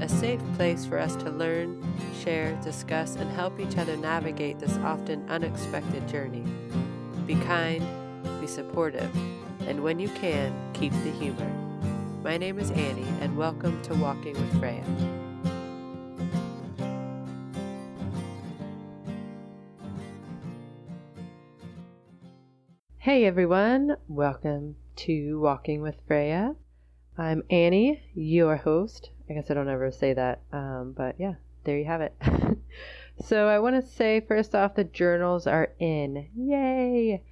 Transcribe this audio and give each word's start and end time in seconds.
a 0.00 0.08
safe 0.08 0.40
place 0.56 0.84
for 0.84 0.98
us 0.98 1.14
to 1.16 1.30
learn, 1.30 1.82
share, 2.22 2.54
discuss, 2.62 3.14
and 3.14 3.30
help 3.30 3.60
each 3.60 3.78
other 3.78 3.96
navigate 3.96 4.58
this 4.58 4.76
often 4.78 5.24
unexpected 5.30 6.06
journey. 6.08 6.44
Be 7.26 7.36
kind, 7.36 7.86
be 8.40 8.46
supportive, 8.46 9.14
and 9.68 9.82
when 9.82 10.00
you 10.00 10.08
can, 10.08 10.52
keep 10.72 10.92
the 10.92 11.10
humor. 11.12 11.48
My 12.24 12.36
name 12.36 12.58
is 12.58 12.72
Annie, 12.72 13.06
and 13.20 13.36
welcome 13.36 13.80
to 13.82 13.94
Walking 13.94 14.34
with 14.34 14.58
Freya. 14.58 14.84
Hey 22.98 23.26
everyone, 23.26 23.96
welcome 24.08 24.74
to 24.96 25.38
Walking 25.40 25.82
with 25.82 26.00
Freya. 26.08 26.56
I'm 27.16 27.44
Annie, 27.48 28.02
your 28.14 28.56
host. 28.56 29.10
I 29.28 29.32
guess 29.32 29.50
I 29.50 29.54
don't 29.54 29.68
ever 29.68 29.90
say 29.90 30.12
that, 30.12 30.40
um, 30.52 30.92
but 30.96 31.16
yeah, 31.18 31.34
there 31.64 31.78
you 31.78 31.86
have 31.86 32.02
it. 32.02 32.14
so 33.24 33.48
I 33.48 33.58
want 33.58 33.76
to 33.76 33.90
say 33.90 34.20
first 34.20 34.54
off, 34.54 34.74
the 34.74 34.84
journals 34.84 35.46
are 35.46 35.70
in. 35.78 36.28
Yay! 36.36 37.22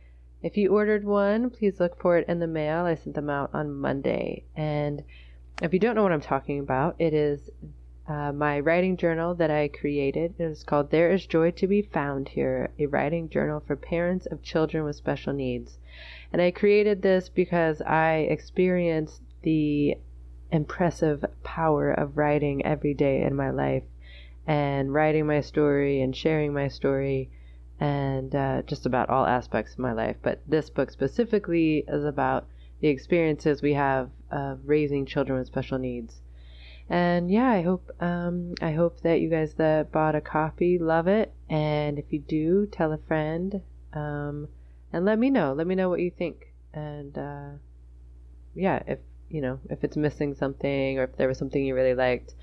If 0.43 0.57
you 0.57 0.70
ordered 0.70 1.05
one, 1.05 1.51
please 1.51 1.79
look 1.79 2.01
for 2.01 2.19
it 2.19 2.27
in 2.29 2.41
the 2.41 2.47
mail. 2.47 2.85
I 2.85 2.95
sent 2.95 3.15
them 3.15 3.31
out 3.31 3.51
on 3.53 3.73
Monday. 3.75 4.45
And 4.57 5.05
if 5.63 5.73
you 5.73 5.79
don't 5.79 5.95
know 5.95 6.03
what 6.03 6.13
I'm 6.13 6.20
talking 6.20 6.59
about, 6.59 6.97
it 6.98 7.15
is 7.15 7.51
uh, 8.09 8.33
my 8.33 8.59
writing 8.59 8.97
journal 8.97 9.35
that 9.37 9.51
I 9.51 9.69
created. 9.69 10.35
It 10.39 10.43
is 10.43 10.65
called 10.65 10.91
There 10.91 11.13
Is 11.13 11.27
Joy 11.27 11.53
to 11.53 11.67
Be 11.69 11.83
Found 11.83 12.31
Here, 12.31 12.70
a 12.79 12.87
writing 12.87 13.29
journal 13.29 13.61
for 13.61 13.77
parents 13.77 14.27
of 14.27 14.43
children 14.43 14.83
with 14.83 14.97
special 14.97 15.33
needs. 15.33 15.79
And 16.33 16.43
I 16.43 16.51
created 16.51 17.03
this 17.03 17.29
because 17.29 17.81
I 17.83 18.27
experienced 18.29 19.23
the 19.43 19.97
impressive 20.53 21.25
power 21.42 21.91
of 21.91 22.17
writing 22.17 22.64
every 22.64 22.95
day 22.95 23.22
in 23.22 23.34
my 23.34 23.50
life 23.50 23.84
and 24.47 24.92
writing 24.92 25.27
my 25.27 25.41
story 25.41 26.00
and 26.03 26.14
sharing 26.14 26.53
my 26.53 26.69
story 26.69 27.31
and 27.81 28.34
uh, 28.34 28.62
just 28.62 28.86
about 28.86 29.08
all 29.08 29.27
aspects 29.27 29.73
of 29.73 29.78
my 29.78 29.92
life. 29.92 30.17
But 30.23 30.41
this 30.47 30.70
book 30.70 30.91
specifically 30.91 31.84
is 31.89 32.05
about 32.05 32.47
the 32.80 32.89
experiences 32.89 33.62
we 33.62 33.75
have 33.75 34.11
of 34.30 34.61
raising 34.64 35.06
children 35.06 35.39
with 35.39 35.48
special 35.48 35.78
needs. 35.78 36.20
And 36.89 37.30
yeah, 37.30 37.50
I 37.50 37.62
hope 37.62 37.91
um, 38.00 38.55
I 38.61 38.73
hope 38.73 39.00
that 39.00 39.20
you 39.20 39.30
guys 39.30 39.55
that 39.55 39.91
bought 39.92 40.14
a 40.14 40.20
copy 40.20 40.78
love 40.78 41.06
it, 41.06 41.33
and 41.48 41.98
if 41.98 42.12
you 42.12 42.19
do, 42.19 42.67
tell 42.67 42.92
a 42.92 42.98
friend, 42.98 43.62
um, 43.95 44.48
and 44.92 45.05
let 45.05 45.19
me 45.19 45.30
know. 45.30 45.55
Let 45.55 45.67
me 45.67 45.75
know 45.75 45.89
what 45.89 46.00
you 46.00 46.11
think, 46.11 46.53
and 46.75 47.17
uh, 47.17 47.48
yeah, 48.55 48.83
if 48.86 48.98
you 49.33 49.41
know, 49.41 49.59
if 49.71 49.83
it's 49.83 49.97
missing 49.97 50.35
something 50.35 50.99
or 50.99 51.05
if 51.05 51.17
there 51.17 51.27
was 51.27 51.39
something 51.39 51.65
you 51.65 51.75
really 51.75 51.95
liked, 51.95 52.35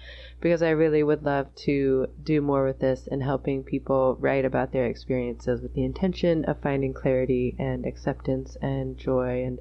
because 0.42 0.64
I 0.64 0.72
really 0.72 1.04
would 1.04 1.24
love 1.24 1.54
to 1.68 2.08
do 2.24 2.42
more 2.42 2.66
with 2.66 2.80
this 2.80 3.08
and 3.08 3.22
helping 3.22 3.64
people 3.64 4.18
write 4.20 4.44
about 4.44 4.72
their 4.72 4.88
experiences 4.88 5.62
with 5.62 5.76
the 5.76 5.84
intention 5.84 6.46
of 6.46 6.60
finding 6.62 6.94
clarity 6.94 7.56
and 7.60 7.86
acceptance 7.86 8.58
and 8.60 8.98
joy 8.98 9.44
and 9.44 9.60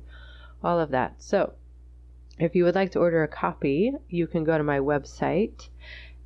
all 0.65 0.81
of 0.81 0.91
that. 0.91 1.23
So, 1.23 1.53
if 2.39 2.55
you 2.55 2.65
would 2.65 2.75
like 2.75 2.93
to 2.93 2.99
order 2.99 3.23
a 3.23 3.29
copy, 3.29 3.93
you 4.09 4.27
can 4.27 4.45
go 4.45 4.57
to 4.57 4.65
my 4.65 4.79
website 4.79 5.69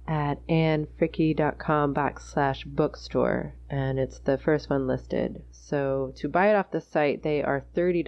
at 0.06 0.46
annfricke.com 0.46 1.94
backslash 1.94 2.64
bookstore, 2.66 3.54
and 3.68 3.98
it's 3.98 4.20
the 4.20 4.38
first 4.38 4.70
one 4.70 4.86
listed. 4.86 5.42
So 5.50 6.12
to 6.16 6.28
buy 6.28 6.50
it 6.50 6.54
off 6.54 6.70
the 6.70 6.80
site, 6.80 7.22
they 7.22 7.42
are 7.42 7.64
$30 7.74 8.04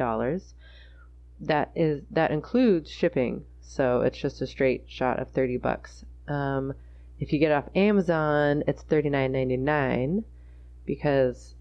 that 1.40 1.70
is 1.74 2.02
that 2.10 2.30
includes 2.30 2.90
shipping. 2.90 3.44
So 3.60 4.02
it's 4.02 4.18
just 4.18 4.42
a 4.42 4.46
straight 4.46 4.84
shot 4.86 5.18
of 5.18 5.30
30 5.30 5.56
bucks. 5.56 6.04
Um, 6.28 6.74
if 7.18 7.32
you 7.32 7.38
get 7.38 7.52
off 7.52 7.68
Amazon, 7.74 8.62
it's 8.66 8.84
$39.99 8.84 10.24
because 10.84 11.54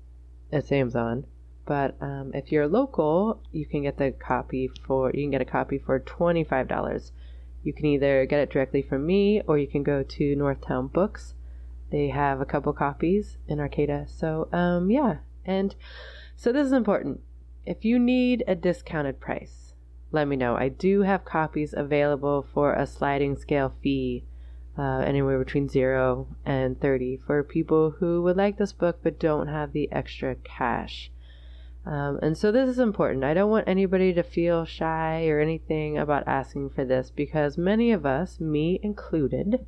it's 0.52 0.72
Amazon. 0.72 1.26
But 1.66 1.96
um, 2.02 2.32
if 2.34 2.52
you're 2.52 2.68
local, 2.68 3.42
you 3.52 3.66
can 3.66 3.84
get 3.84 3.98
the 3.98 4.12
copy 4.12 4.70
for 4.86 5.12
you 5.14 5.24
can 5.24 5.32
get 5.32 5.42
a 5.42 5.46
copy 5.46 5.78
for 5.78 5.98
twenty 6.00 6.44
five 6.44 6.68
dollars. 6.68 7.14
You 7.64 7.72
can 7.72 7.86
either 7.86 8.26
get 8.26 8.42
it 8.42 8.50
directly 8.50 8.82
from 8.82 9.06
me 9.06 9.42
or 9.48 9.58
you 9.58 9.68
can 9.68 9.84
go 9.84 10.04
to 10.04 10.36
Northtown 10.36 10.92
Books. 10.92 11.36
They 11.90 12.10
have 12.10 12.42
a 12.42 12.46
couple 12.46 12.74
copies 12.74 13.38
in 13.48 13.62
Arcata. 13.62 14.08
So 14.10 14.50
um, 14.52 14.92
yeah, 14.92 15.18
and 15.46 15.74
so 16.36 16.52
this 16.52 16.68
is 16.68 16.74
important. 16.74 17.22
If 17.66 17.86
you 17.86 17.98
need 17.98 18.44
a 18.46 18.56
discounted 18.56 19.22
price, 19.22 19.63
let 20.14 20.28
me 20.28 20.36
know. 20.36 20.56
I 20.56 20.70
do 20.70 21.02
have 21.02 21.26
copies 21.26 21.74
available 21.76 22.46
for 22.54 22.74
a 22.74 22.86
sliding 22.86 23.36
scale 23.36 23.74
fee, 23.82 24.24
uh, 24.78 25.00
anywhere 25.00 25.40
between 25.40 25.68
0 25.68 26.28
and 26.46 26.80
30 26.80 27.18
for 27.18 27.44
people 27.44 27.92
who 28.00 28.22
would 28.22 28.38
like 28.38 28.58
this 28.58 28.74
book 28.74 29.00
but 29.04 29.20
don't 29.20 29.48
have 29.48 29.74
the 29.74 29.92
extra 29.92 30.36
cash. 30.36 31.12
Um, 31.86 32.18
and 32.22 32.38
so 32.38 32.52
this 32.52 32.70
is 32.70 32.80
important. 32.80 33.26
I 33.26 33.34
don't 33.34 33.50
want 33.50 33.68
anybody 33.68 34.14
to 34.14 34.24
feel 34.24 34.64
shy 34.66 35.28
or 35.28 35.40
anything 35.40 35.98
about 35.98 36.28
asking 36.28 36.70
for 36.70 36.86
this 36.86 37.12
because 37.14 37.58
many 37.58 37.92
of 37.92 38.06
us, 38.06 38.40
me 38.40 38.80
included, 38.82 39.66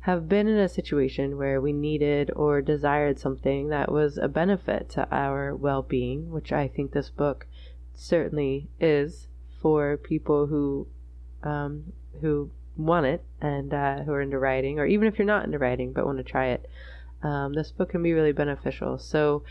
have 0.00 0.28
been 0.28 0.46
in 0.46 0.58
a 0.58 0.68
situation 0.68 1.36
where 1.36 1.60
we 1.60 1.72
needed 1.72 2.30
or 2.36 2.62
desired 2.62 3.18
something 3.18 3.68
that 3.70 3.90
was 3.90 4.16
a 4.16 4.28
benefit 4.28 4.88
to 4.90 5.08
our 5.10 5.56
well 5.56 5.82
being, 5.82 6.30
which 6.30 6.52
I 6.52 6.68
think 6.68 6.92
this 6.92 7.10
book 7.10 7.48
certainly 7.94 8.68
is 8.78 9.26
for 9.60 9.96
people 9.96 10.46
who 10.46 10.86
um, 11.42 11.92
who 12.20 12.50
want 12.76 13.06
it 13.06 13.24
and 13.40 13.72
uh, 13.72 14.02
who 14.02 14.12
are 14.12 14.20
into 14.20 14.38
writing, 14.38 14.78
or 14.78 14.86
even 14.86 15.08
if 15.08 15.18
you're 15.18 15.26
not 15.26 15.44
into 15.44 15.58
writing 15.58 15.92
but 15.92 16.06
want 16.06 16.18
to 16.18 16.24
try 16.24 16.48
it. 16.48 16.68
Um, 17.22 17.54
this 17.54 17.72
book 17.72 17.90
can 17.90 18.02
be 18.02 18.12
really 18.12 18.32
beneficial. 18.32 18.98
So, 18.98 19.42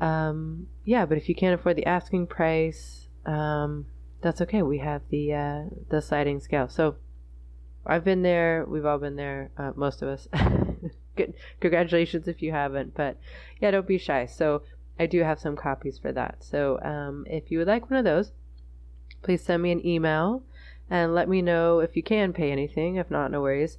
um, 0.00 0.66
yeah, 0.84 1.06
but 1.06 1.18
if 1.18 1.28
you 1.28 1.34
can't 1.34 1.58
afford 1.58 1.76
the 1.76 1.86
asking 1.86 2.26
price, 2.26 3.08
um, 3.26 3.86
that's 4.22 4.40
okay. 4.40 4.62
We 4.62 4.78
have 4.78 5.02
the 5.10 5.32
uh, 5.34 5.62
the 5.90 6.00
sliding 6.00 6.40
scale. 6.40 6.68
So, 6.68 6.96
I've 7.86 8.04
been 8.04 8.22
there. 8.22 8.64
We've 8.66 8.86
all 8.86 8.98
been 8.98 9.16
there. 9.16 9.50
Uh, 9.56 9.72
most 9.76 10.02
of 10.02 10.08
us. 10.08 10.28
Good. 11.16 11.34
Congratulations 11.60 12.26
if 12.26 12.42
you 12.42 12.52
haven't. 12.52 12.94
But 12.94 13.18
yeah, 13.60 13.70
don't 13.70 13.86
be 13.86 13.98
shy. 13.98 14.26
So 14.26 14.62
I 14.98 15.06
do 15.06 15.22
have 15.22 15.38
some 15.38 15.56
copies 15.56 15.98
for 15.98 16.12
that. 16.12 16.36
So 16.40 16.80
um, 16.82 17.26
if 17.28 17.50
you 17.50 17.58
would 17.58 17.68
like 17.68 17.90
one 17.90 17.98
of 17.98 18.04
those, 18.04 18.32
please 19.24 19.42
send 19.42 19.62
me 19.62 19.72
an 19.72 19.84
email 19.84 20.42
and 20.88 21.14
let 21.14 21.28
me 21.28 21.42
know 21.42 21.80
if 21.80 21.96
you 21.96 22.02
can 22.02 22.32
pay 22.32 22.52
anything. 22.52 22.96
If 22.96 23.10
not, 23.10 23.30
no 23.30 23.40
worries. 23.40 23.78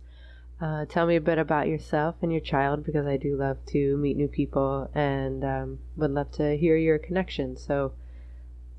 Uh, 0.60 0.86
tell 0.86 1.06
me 1.06 1.16
a 1.16 1.22
bit 1.22 1.38
about 1.38 1.68
yourself 1.68 2.16
and 2.22 2.32
your 2.32 2.42
child 2.42 2.84
because 2.84 3.06
I 3.06 3.18
do 3.18 3.36
love 3.36 3.58
to 3.68 3.98
meet 3.98 4.18
new 4.18 4.28
people 4.28 4.90
and 4.96 5.44
um, 5.44 5.80
would 5.96 6.12
love 6.12 6.32
to 6.34 6.58
hear 6.58 6.78
your 6.78 6.98
connection. 6.98 7.58
So 7.58 7.94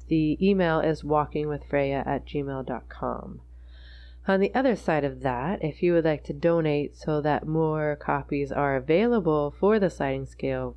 the 0.09 0.39
email 0.41 0.81
is 0.81 1.03
walkingwithfreya 1.03 2.07
at 2.07 2.27
gmail.com. 2.27 3.41
On 4.29 4.41
the 4.41 4.55
other 4.55 4.75
side 4.75 5.05
of 5.05 5.21
that, 5.21 5.63
if 5.63 5.83
you 5.83 5.93
would 5.93 6.05
like 6.05 6.25
to 6.25 6.33
donate 6.33 6.97
so 6.97 7.21
that 7.21 7.47
more 7.47 7.97
copies 7.97 8.51
are 8.51 8.75
available 8.75 9.55
for 9.61 9.79
the 9.79 9.91
sliding 9.91 10.27
scale 10.27 10.77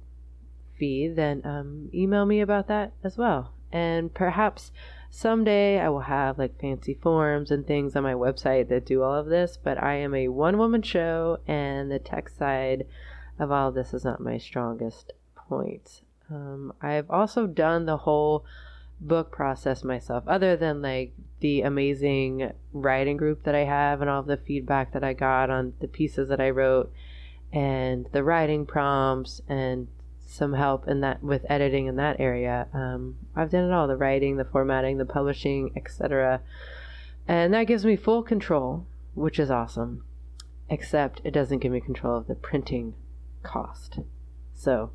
fee, 0.77 1.07
then 1.07 1.41
um, 1.43 1.89
email 1.93 2.25
me 2.25 2.41
about 2.41 2.67
that 2.67 2.93
as 3.03 3.17
well. 3.17 3.53
And 3.71 4.13
perhaps 4.13 4.71
someday 5.09 5.79
I 5.79 5.89
will 5.89 6.01
have 6.01 6.37
like 6.37 6.59
fancy 6.59 6.93
forms 6.93 7.51
and 7.51 7.65
things 7.65 7.95
on 7.95 8.03
my 8.03 8.13
website 8.13 8.69
that 8.69 8.85
do 8.85 9.03
all 9.03 9.15
of 9.15 9.27
this, 9.27 9.57
but 9.61 9.81
I 9.81 9.95
am 9.95 10.13
a 10.13 10.27
one 10.27 10.57
woman 10.57 10.81
show 10.81 11.39
and 11.47 11.91
the 11.91 11.99
tech 11.99 12.29
side 12.29 12.85
of 13.37 13.51
all 13.51 13.69
of 13.69 13.75
this 13.75 13.93
is 13.93 14.05
not 14.05 14.19
my 14.19 14.37
strongest 14.37 15.13
point. 15.35 16.01
Um, 16.29 16.73
I've 16.81 17.09
also 17.09 17.47
done 17.47 17.85
the 17.85 17.97
whole 17.97 18.45
book 19.01 19.31
process 19.31 19.83
myself, 19.83 20.23
other 20.27 20.55
than 20.55 20.81
like 20.81 21.13
the 21.39 21.61
amazing 21.61 22.51
writing 22.73 23.17
group 23.17 23.43
that 23.43 23.55
I 23.55 23.63
have 23.63 24.01
and 24.01 24.09
all 24.09 24.23
the 24.23 24.37
feedback 24.37 24.91
that 24.93 25.03
I 25.03 25.13
got 25.13 25.49
on 25.49 25.73
the 25.79 25.87
pieces 25.87 26.29
that 26.29 26.41
I 26.41 26.49
wrote 26.49 26.91
and 27.51 28.07
the 28.11 28.23
writing 28.23 28.65
prompts 28.65 29.41
and 29.47 29.87
some 30.29 30.53
help 30.53 30.87
in 30.87 31.01
that 31.01 31.23
with 31.23 31.43
editing 31.49 31.87
in 31.87 31.95
that 31.95 32.19
area. 32.19 32.67
Um, 32.71 33.17
I've 33.35 33.49
done 33.49 33.65
it 33.65 33.73
all: 33.73 33.87
the 33.87 33.97
writing, 33.97 34.37
the 34.37 34.45
formatting, 34.45 34.97
the 34.97 35.05
publishing, 35.05 35.71
etc. 35.75 36.41
And 37.27 37.53
that 37.53 37.65
gives 37.65 37.83
me 37.83 37.95
full 37.95 38.21
control, 38.21 38.85
which 39.15 39.39
is 39.39 39.49
awesome. 39.49 40.03
Except 40.69 41.19
it 41.23 41.31
doesn't 41.31 41.59
give 41.59 41.71
me 41.71 41.81
control 41.81 42.15
of 42.17 42.27
the 42.27 42.35
printing 42.35 42.93
cost. 43.41 43.99
So 44.53 44.91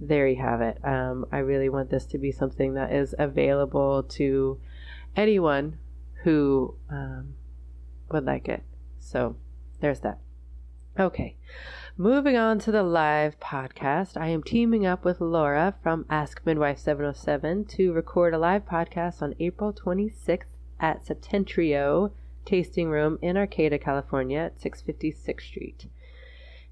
there 0.00 0.26
you 0.26 0.42
have 0.42 0.60
it. 0.60 0.78
Um, 0.84 1.26
I 1.30 1.38
really 1.38 1.68
want 1.68 1.90
this 1.90 2.04
to 2.06 2.18
be 2.18 2.32
something 2.32 2.74
that 2.74 2.92
is 2.92 3.14
available 3.18 4.02
to 4.02 4.58
anyone 5.14 5.78
who 6.24 6.74
um, 6.90 7.34
would 8.10 8.24
like 8.24 8.48
it. 8.48 8.64
So 8.98 9.36
there's 9.80 10.00
that. 10.00 10.18
Okay, 10.98 11.36
moving 11.98 12.36
on 12.38 12.58
to 12.58 12.72
the 12.72 12.82
live 12.82 13.38
podcast. 13.38 14.16
I 14.16 14.28
am 14.28 14.42
teaming 14.42 14.86
up 14.86 15.04
with 15.04 15.20
Laura 15.20 15.74
from 15.82 16.06
Ask 16.08 16.40
Midwife 16.46 16.78
707 16.78 17.66
to 17.66 17.92
record 17.92 18.32
a 18.32 18.38
live 18.38 18.64
podcast 18.64 19.20
on 19.20 19.34
April 19.38 19.74
26th 19.74 20.44
at 20.80 21.04
Septentrio 21.04 22.12
Tasting 22.46 22.88
Room 22.88 23.18
in 23.20 23.36
Arcata, 23.36 23.78
California 23.78 24.38
at 24.38 24.58
656 24.58 25.44
Street. 25.44 25.86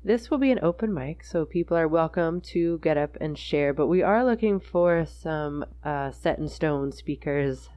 This 0.03 0.31
will 0.31 0.39
be 0.39 0.51
an 0.51 0.59
open 0.63 0.95
mic, 0.95 1.23
so 1.23 1.45
people 1.45 1.77
are 1.77 1.87
welcome 1.87 2.41
to 2.53 2.79
get 2.79 2.97
up 2.97 3.19
and 3.21 3.39
share, 3.39 3.75
but 3.75 3.89
we 3.89 4.03
are 4.03 4.25
looking 4.25 4.59
for 4.59 5.05
some 5.05 5.67
uh, 5.85 6.11
set 6.13 6.39
in 6.39 6.49
stone 6.49 6.93
speakers. 6.93 7.69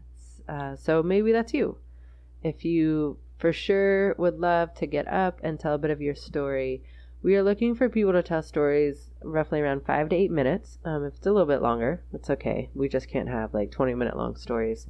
Uh, 0.47 0.77
so 0.77 1.03
maybe 1.03 1.33
that's 1.33 1.53
you. 1.53 1.77
If 2.41 2.63
you 2.63 3.17
for 3.37 3.51
sure 3.51 4.15
would 4.17 4.39
love 4.39 4.73
to 4.75 4.87
get 4.87 5.09
up 5.09 5.41
and 5.43 5.59
tell 5.59 5.73
a 5.73 5.77
bit 5.77 5.91
of 5.91 6.01
your 6.01 6.15
story, 6.15 6.81
we 7.23 7.37
are 7.37 7.43
looking 7.43 7.73
for 7.73 7.87
people 7.87 8.11
to 8.11 8.21
tell 8.21 8.43
stories 8.43 9.09
roughly 9.23 9.61
around 9.61 9.85
five 9.85 10.09
to 10.09 10.15
eight 10.15 10.29
minutes. 10.29 10.77
Um, 10.83 11.05
if 11.05 11.15
it's 11.15 11.25
a 11.25 11.31
little 11.31 11.47
bit 11.47 11.61
longer, 11.61 12.03
it's 12.13 12.29
okay. 12.29 12.69
We 12.75 12.89
just 12.89 13.07
can't 13.07 13.29
have 13.29 13.53
like 13.53 13.71
20 13.71 13.95
minute 13.95 14.17
long 14.17 14.35
stories. 14.35 14.87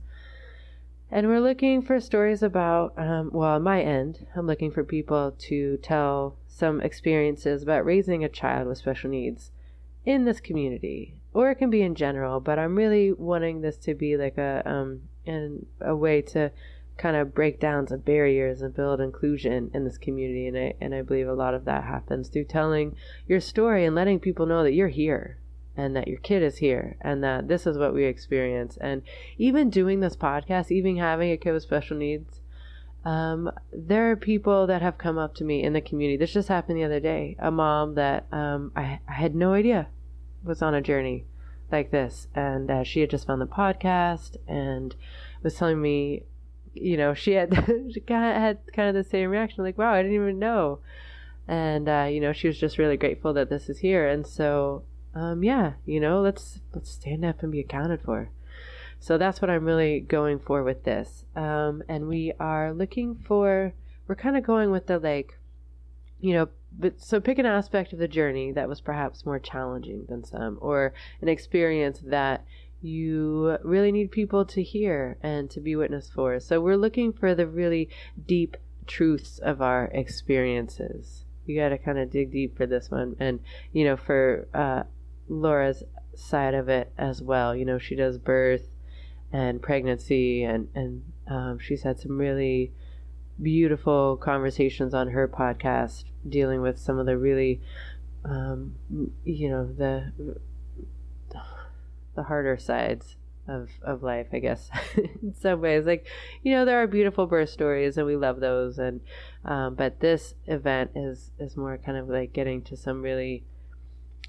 And 1.11 1.27
we're 1.27 1.39
looking 1.39 1.83
for 1.83 1.99
stories 1.99 2.41
about, 2.41 2.97
um, 2.97 3.29
well, 3.31 3.51
on 3.51 3.61
my 3.61 3.81
end, 3.83 4.25
I'm 4.35 4.47
looking 4.47 4.71
for 4.71 4.83
people 4.83 5.35
to 5.37 5.77
tell 5.77 6.37
some 6.47 6.81
experiences 6.81 7.61
about 7.61 7.85
raising 7.85 8.23
a 8.23 8.29
child 8.29 8.67
with 8.67 8.79
special 8.79 9.11
needs 9.11 9.51
in 10.03 10.25
this 10.25 10.39
community, 10.39 11.13
or 11.31 11.51
it 11.51 11.55
can 11.55 11.69
be 11.69 11.83
in 11.83 11.93
general. 11.93 12.39
But 12.39 12.57
I'm 12.57 12.75
really 12.75 13.13
wanting 13.13 13.61
this 13.61 13.77
to 13.77 13.93
be 13.93 14.17
like 14.17 14.39
a 14.39 14.63
um, 14.65 15.01
and 15.27 15.67
a 15.79 15.95
way 15.95 16.23
to 16.23 16.51
kind 16.97 17.15
of 17.15 17.33
break 17.33 17.59
down 17.59 17.87
some 17.87 17.99
barriers 17.99 18.61
and 18.61 18.75
build 18.75 19.01
inclusion 19.01 19.71
in 19.73 19.83
this 19.83 19.97
community. 19.97 20.47
And 20.47 20.57
I 20.57 20.73
and 20.79 20.95
I 20.95 21.01
believe 21.01 21.27
a 21.27 21.33
lot 21.33 21.53
of 21.53 21.65
that 21.65 21.83
happens 21.83 22.29
through 22.29 22.45
telling 22.45 22.95
your 23.27 23.39
story 23.39 23.85
and 23.85 23.95
letting 23.95 24.19
people 24.19 24.45
know 24.45 24.63
that 24.63 24.73
you're 24.73 24.89
here 24.89 25.37
and 25.75 25.95
that 25.95 26.07
your 26.07 26.19
kid 26.19 26.43
is 26.43 26.57
here 26.57 26.97
and 27.01 27.23
that 27.23 27.47
this 27.47 27.65
is 27.65 27.77
what 27.77 27.93
we 27.93 28.05
experience. 28.05 28.77
And 28.79 29.01
even 29.37 29.69
doing 29.69 29.99
this 29.99 30.15
podcast, 30.15 30.71
even 30.71 30.97
having 30.97 31.31
a 31.31 31.37
kid 31.37 31.51
with 31.51 31.63
special 31.63 31.97
needs, 31.97 32.41
um, 33.05 33.51
there 33.71 34.11
are 34.11 34.15
people 34.15 34.67
that 34.67 34.81
have 34.81 34.97
come 34.97 35.17
up 35.17 35.35
to 35.35 35.43
me 35.43 35.63
in 35.63 35.73
the 35.73 35.81
community. 35.81 36.17
This 36.17 36.33
just 36.33 36.47
happened 36.47 36.77
the 36.77 36.83
other 36.83 36.99
day. 36.99 37.35
A 37.39 37.51
mom 37.51 37.95
that 37.95 38.27
um, 38.31 38.71
I, 38.75 38.99
I 39.07 39.13
had 39.13 39.35
no 39.35 39.53
idea 39.53 39.87
was 40.43 40.61
on 40.61 40.75
a 40.75 40.81
journey 40.81 41.25
like 41.71 41.91
this. 41.91 42.27
And 42.35 42.69
uh, 42.69 42.83
she 42.83 43.01
had 43.01 43.09
just 43.09 43.27
found 43.27 43.41
the 43.41 43.47
podcast 43.47 44.37
and 44.47 44.95
was 45.41 45.55
telling 45.55 45.81
me, 45.81 46.23
you 46.73 46.97
know, 46.97 47.13
she 47.13 47.31
had 47.33 47.53
she 47.93 47.99
kind 48.01 48.25
of 48.25 48.41
had 48.41 48.57
kind 48.73 48.89
of 48.89 48.95
the 48.95 49.09
same 49.09 49.29
reaction, 49.29 49.63
like, 49.63 49.77
wow, 49.77 49.93
I 49.93 50.01
didn't 50.01 50.15
even 50.15 50.39
know. 50.39 50.79
And 51.47 51.89
uh, 51.89 52.07
you 52.09 52.19
know, 52.19 52.33
she 52.33 52.47
was 52.47 52.57
just 52.57 52.77
really 52.77 52.97
grateful 52.97 53.33
that 53.33 53.49
this 53.49 53.69
is 53.69 53.79
here. 53.79 54.07
And 54.07 54.25
so 54.25 54.83
um, 55.15 55.43
yeah, 55.43 55.73
you 55.85 55.99
know, 55.99 56.21
let's 56.21 56.59
let's 56.73 56.89
stand 56.89 57.23
up 57.23 57.43
and 57.43 57.51
be 57.51 57.59
accounted 57.59 58.01
for. 58.01 58.29
So 58.99 59.17
that's 59.17 59.41
what 59.41 59.51
I'm 59.51 59.65
really 59.65 59.99
going 59.99 60.39
for 60.39 60.63
with 60.63 60.85
this. 60.85 61.25
Um, 61.35 61.83
and 61.89 62.07
we 62.07 62.33
are 62.39 62.73
looking 62.73 63.15
for 63.15 63.73
we're 64.07 64.15
kind 64.15 64.37
of 64.37 64.43
going 64.43 64.71
with 64.71 64.87
the 64.87 64.99
like, 64.99 65.39
you 66.19 66.33
know, 66.33 66.49
but 66.77 66.99
so 66.99 67.19
pick 67.19 67.37
an 67.37 67.45
aspect 67.45 67.93
of 67.93 67.99
the 67.99 68.07
journey 68.07 68.51
that 68.53 68.67
was 68.67 68.81
perhaps 68.81 69.25
more 69.25 69.39
challenging 69.39 70.05
than 70.09 70.23
some, 70.23 70.57
or 70.61 70.93
an 71.21 71.27
experience 71.27 71.99
that 72.05 72.43
you 72.83 73.57
really 73.63 73.91
need 73.93 74.11
people 74.11 74.43
to 74.43 74.61
hear 74.61 75.17
and 75.23 75.49
to 75.49 75.61
be 75.61 75.75
witness 75.75 76.09
for. 76.13 76.39
So 76.39 76.59
we're 76.59 76.77
looking 76.77 77.13
for 77.13 77.33
the 77.33 77.47
really 77.47 77.89
deep 78.27 78.57
truths 78.85 79.39
of 79.39 79.61
our 79.61 79.85
experiences. 79.85 81.23
You 81.45 81.59
got 81.59 81.69
to 81.69 81.77
kind 81.77 81.97
of 81.97 82.11
dig 82.11 82.31
deep 82.31 82.57
for 82.57 82.65
this 82.65 82.91
one, 82.91 83.15
and 83.19 83.39
you 83.71 83.85
know, 83.85 83.95
for 83.95 84.47
uh, 84.53 84.83
Laura's 85.29 85.83
side 86.13 86.53
of 86.53 86.67
it 86.69 86.91
as 86.97 87.21
well. 87.21 87.55
You 87.55 87.65
know, 87.65 87.79
she 87.79 87.95
does 87.95 88.17
birth 88.17 88.67
and 89.31 89.61
pregnancy, 89.61 90.43
and 90.43 90.67
and 90.75 91.03
um, 91.27 91.59
she's 91.59 91.83
had 91.83 91.99
some 91.99 92.17
really 92.17 92.73
beautiful 93.41 94.17
conversations 94.17 94.93
on 94.93 95.09
her 95.09 95.27
podcast 95.27 96.03
dealing 96.27 96.61
with 96.61 96.77
some 96.77 96.99
of 96.99 97.05
the 97.05 97.17
really, 97.17 97.61
um, 98.25 98.75
you 99.23 99.49
know, 99.49 99.65
the 99.65 100.11
the 102.15 102.23
harder 102.23 102.57
sides 102.57 103.15
of 103.47 103.69
of 103.81 104.03
life, 104.03 104.27
I 104.31 104.39
guess, 104.39 104.69
in 104.95 105.33
some 105.33 105.61
ways. 105.61 105.85
Like, 105.85 106.05
you 106.43 106.53
know, 106.53 106.65
there 106.65 106.81
are 106.81 106.87
beautiful 106.87 107.27
birth 107.27 107.49
stories, 107.49 107.97
and 107.97 108.05
we 108.05 108.15
love 108.15 108.39
those, 108.39 108.77
and 108.77 109.01
um, 109.45 109.75
but 109.75 109.99
this 109.99 110.35
event 110.47 110.91
is 110.95 111.31
is 111.39 111.57
more 111.57 111.77
kind 111.77 111.97
of 111.97 112.09
like 112.09 112.33
getting 112.33 112.61
to 112.63 112.77
some 112.77 113.01
really 113.01 113.43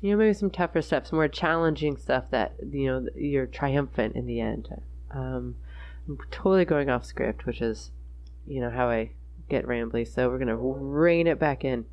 you 0.05 0.11
know, 0.11 0.19
maybe 0.19 0.35
some 0.35 0.51
tougher 0.51 0.83
stuff, 0.83 1.07
some 1.07 1.17
more 1.17 1.29
challenging 1.29 1.97
stuff 1.97 2.25
that, 2.31 2.53
you 2.71 2.87
know, 2.87 3.09
you're 3.17 3.47
triumphant 3.47 4.15
in 4.15 4.27
the 4.27 4.39
end. 4.39 4.69
Um, 5.11 5.57
I'm 6.07 6.19
totally 6.31 6.67
going 6.67 6.91
off 6.91 7.07
script, 7.07 7.47
which 7.47 7.63
is, 7.63 7.91
you 8.47 8.61
know, 8.61 8.69
how 8.69 8.91
I 8.91 9.13
get 9.49 9.67
rambly. 9.67 10.07
So 10.07 10.29
we're 10.29 10.37
to 10.49 10.57
rein 10.57 11.27
it 11.27 11.39
back 11.39 11.65
in. 11.65 11.87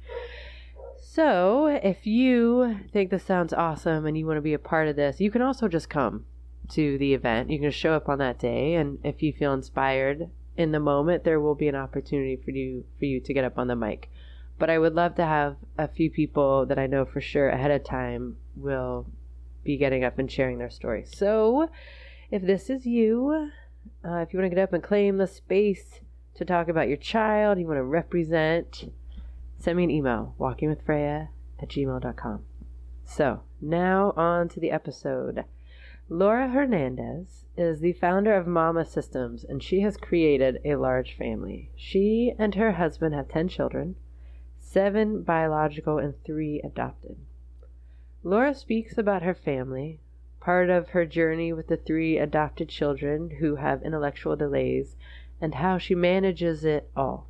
So 1.13 1.67
if 1.67 2.07
you 2.07 2.79
think 2.93 3.09
this 3.09 3.23
sounds 3.23 3.51
awesome 3.51 4.05
and 4.05 4.17
you 4.17 4.25
want 4.25 4.37
to 4.37 4.41
be 4.41 4.53
a 4.53 4.59
part 4.59 4.87
of 4.87 4.95
this, 4.95 5.19
you 5.19 5.29
can 5.29 5.41
also 5.41 5.67
just 5.67 5.89
come 5.89 6.25
to 6.69 6.97
the 6.97 7.13
event. 7.13 7.49
You 7.49 7.59
can 7.59 7.71
show 7.71 7.93
up 7.93 8.07
on 8.07 8.19
that 8.19 8.39
day. 8.39 8.75
And 8.75 8.99
if 9.03 9.21
you 9.21 9.33
feel 9.33 9.53
inspired 9.53 10.29
in 10.55 10.71
the 10.71 10.79
moment, 10.79 11.25
there 11.25 11.39
will 11.39 11.55
be 11.55 11.67
an 11.67 11.75
opportunity 11.75 12.37
for 12.37 12.51
you, 12.51 12.85
for 12.97 13.05
you 13.05 13.19
to 13.19 13.33
get 13.33 13.43
up 13.43 13.57
on 13.57 13.67
the 13.67 13.75
mic 13.75 14.09
but 14.61 14.69
I 14.69 14.77
would 14.77 14.93
love 14.93 15.15
to 15.15 15.25
have 15.25 15.55
a 15.79 15.87
few 15.87 16.11
people 16.11 16.67
that 16.67 16.77
I 16.77 16.85
know 16.85 17.03
for 17.03 17.19
sure 17.19 17.49
ahead 17.49 17.71
of 17.71 17.83
time 17.83 18.37
will 18.55 19.07
be 19.63 19.75
getting 19.75 20.03
up 20.03 20.19
and 20.19 20.31
sharing 20.31 20.59
their 20.59 20.69
story. 20.69 21.03
So, 21.03 21.71
if 22.29 22.43
this 22.43 22.69
is 22.69 22.85
you, 22.85 23.49
uh, 24.05 24.17
if 24.17 24.31
you 24.31 24.39
want 24.39 24.51
to 24.51 24.55
get 24.55 24.61
up 24.61 24.71
and 24.71 24.83
claim 24.83 25.17
the 25.17 25.25
space 25.25 26.01
to 26.35 26.45
talk 26.45 26.67
about 26.67 26.89
your 26.89 26.97
child, 26.97 27.57
you 27.57 27.65
want 27.65 27.79
to 27.79 27.83
represent, 27.83 28.93
send 29.61 29.77
me 29.77 29.83
an 29.83 29.91
email, 29.91 30.35
walkingwithfreya 30.39 31.29
at 31.59 31.69
gmail.com. 31.69 32.45
So, 33.03 33.41
now 33.61 34.13
on 34.15 34.49
to 34.49 34.59
the 34.59 34.71
episode. 34.71 35.45
Laura 36.09 36.49
Hernandez 36.49 37.45
is 37.55 37.79
the 37.79 37.93
founder 37.93 38.33
of 38.33 38.47
Mama 38.47 38.85
Systems, 38.85 39.43
and 39.43 39.61
she 39.61 39.81
has 39.81 39.97
created 39.97 40.59
a 40.65 40.75
large 40.75 41.15
family. 41.15 41.71
She 41.75 42.33
and 42.37 42.55
her 42.55 42.73
husband 42.73 43.15
have 43.15 43.27
10 43.27 43.47
children 43.47 43.95
seven 44.71 45.21
biological 45.21 45.97
and 45.97 46.13
three 46.23 46.61
adopted. 46.61 47.17
Laura 48.23 48.53
speaks 48.53 48.97
about 48.97 49.21
her 49.21 49.33
family, 49.33 49.99
part 50.39 50.69
of 50.69 50.89
her 50.89 51.05
journey 51.05 51.51
with 51.51 51.67
the 51.67 51.75
three 51.75 52.17
adopted 52.17 52.69
children 52.69 53.31
who 53.39 53.55
have 53.55 53.83
intellectual 53.83 54.35
delays, 54.35 54.95
and 55.41 55.55
how 55.55 55.77
she 55.77 55.93
manages 55.93 56.63
it 56.63 56.89
all. 56.95 57.27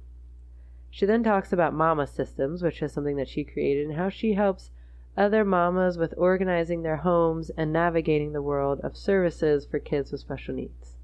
She 0.91 1.05
then 1.05 1.23
talks 1.23 1.51
about 1.51 1.73
Mama 1.73 2.05
Systems, 2.05 2.61
which 2.61 2.81
is 2.81 2.91
something 2.91 3.15
that 3.15 3.29
she 3.29 3.43
created, 3.43 3.87
and 3.87 3.95
how 3.95 4.09
she 4.09 4.33
helps 4.33 4.69
other 5.17 5.43
mamas 5.43 5.97
with 5.97 6.13
organizing 6.17 6.83
their 6.83 6.97
homes 6.97 7.49
and 7.57 7.73
navigating 7.73 8.33
the 8.33 8.41
world 8.41 8.79
of 8.81 8.95
services 8.95 9.65
for 9.65 9.79
kids 9.79 10.11
with 10.11 10.21
special 10.21 10.53
needs. 10.53 10.97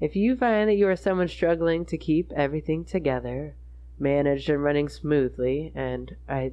If 0.00 0.14
you 0.14 0.36
find 0.36 0.68
that 0.68 0.76
you 0.76 0.86
are 0.88 0.96
someone 0.96 1.28
struggling 1.28 1.84
to 1.86 1.98
keep 1.98 2.30
everything 2.32 2.84
together, 2.84 3.54
managed 3.98 4.48
and 4.48 4.62
running 4.62 4.88
smoothly, 4.88 5.72
and 5.74 6.14
I 6.28 6.52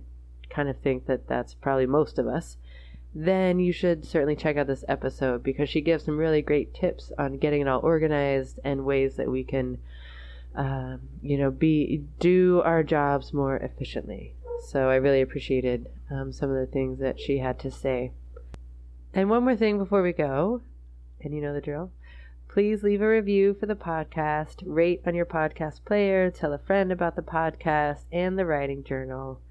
kind 0.49 0.67
of 0.67 0.77
think 0.77 1.05
that 1.05 1.27
that's 1.27 1.53
probably 1.53 1.85
most 1.85 2.17
of 2.17 2.27
us, 2.27 2.57
then 3.13 3.59
you 3.59 3.71
should 3.71 4.05
certainly 4.05 4.35
check 4.35 4.57
out 4.57 4.67
this 4.67 4.83
episode 4.87 5.43
because 5.43 5.69
she 5.69 5.79
gives 5.79 6.03
some 6.03 6.17
really 6.17 6.41
great 6.41 6.73
tips 6.73 7.11
on 7.17 7.37
getting 7.37 7.61
it 7.61 7.67
all 7.67 7.79
organized 7.81 8.59
and 8.63 8.85
ways 8.85 9.15
that 9.15 9.29
we 9.29 9.43
can, 9.43 9.77
um, 10.55 11.01
you 11.21 11.37
know, 11.37 11.51
be 11.51 12.03
do 12.19 12.61
our 12.63 12.83
jobs 12.83 13.33
more 13.33 13.57
efficiently. 13.57 14.35
So 14.67 14.89
I 14.89 14.95
really 14.95 15.21
appreciated 15.21 15.89
um, 16.09 16.31
some 16.31 16.49
of 16.49 16.55
the 16.55 16.71
things 16.71 16.99
that 16.99 17.19
she 17.19 17.39
had 17.39 17.59
to 17.59 17.71
say. 17.71 18.11
And 19.13 19.29
one 19.29 19.43
more 19.43 19.55
thing 19.55 19.77
before 19.77 20.01
we 20.01 20.13
go, 20.13 20.61
and 21.21 21.33
you 21.33 21.41
know 21.41 21.53
the 21.53 21.61
drill. 21.61 21.91
Please 22.47 22.83
leave 22.83 23.01
a 23.01 23.07
review 23.07 23.53
for 23.53 23.65
the 23.65 23.75
podcast, 23.75 24.63
rate 24.65 25.01
on 25.05 25.13
your 25.13 25.25
podcast 25.25 25.83
player, 25.83 26.31
tell 26.31 26.53
a 26.53 26.57
friend 26.57 26.91
about 26.91 27.15
the 27.17 27.21
podcast 27.21 28.05
and 28.13 28.39
the 28.39 28.45
writing 28.45 28.83
journal. 28.83 29.41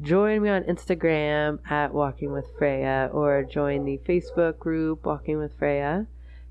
Join 0.00 0.42
me 0.42 0.48
on 0.48 0.64
Instagram 0.64 1.58
at 1.70 1.92
Walking 1.92 2.32
with 2.32 2.46
Freya 2.58 3.10
or 3.12 3.44
join 3.44 3.84
the 3.84 3.98
Facebook 3.98 4.58
group 4.58 5.04
Walking 5.04 5.38
with 5.38 5.56
Freya. 5.58 6.06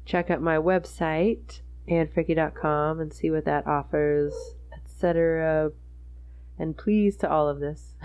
Check 0.06 0.30
out 0.30 0.42
my 0.42 0.58
website, 0.58 1.62
annfricke.com, 1.90 3.00
and 3.00 3.14
see 3.14 3.32
what 3.32 3.46
that 3.46 3.68
offers, 3.68 4.34
etc. 4.74 5.72
And 6.58 6.78
please 6.78 7.18
to 7.18 7.30
all 7.30 7.50
of 7.50 7.60
this. 7.60 7.96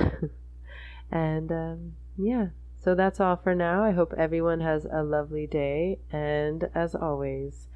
and 1.11 1.52
um, 1.52 1.92
yeah, 2.16 2.49
so 2.80 2.94
that's 2.94 3.20
all 3.20 3.37
for 3.37 3.54
now. 3.54 3.85
I 3.85 3.90
hope 3.90 4.14
everyone 4.16 4.61
has 4.61 4.87
a 4.90 5.02
lovely 5.02 5.47
day. 5.47 5.99
And 6.12 6.68
as 6.75 6.94
always, 6.94 7.68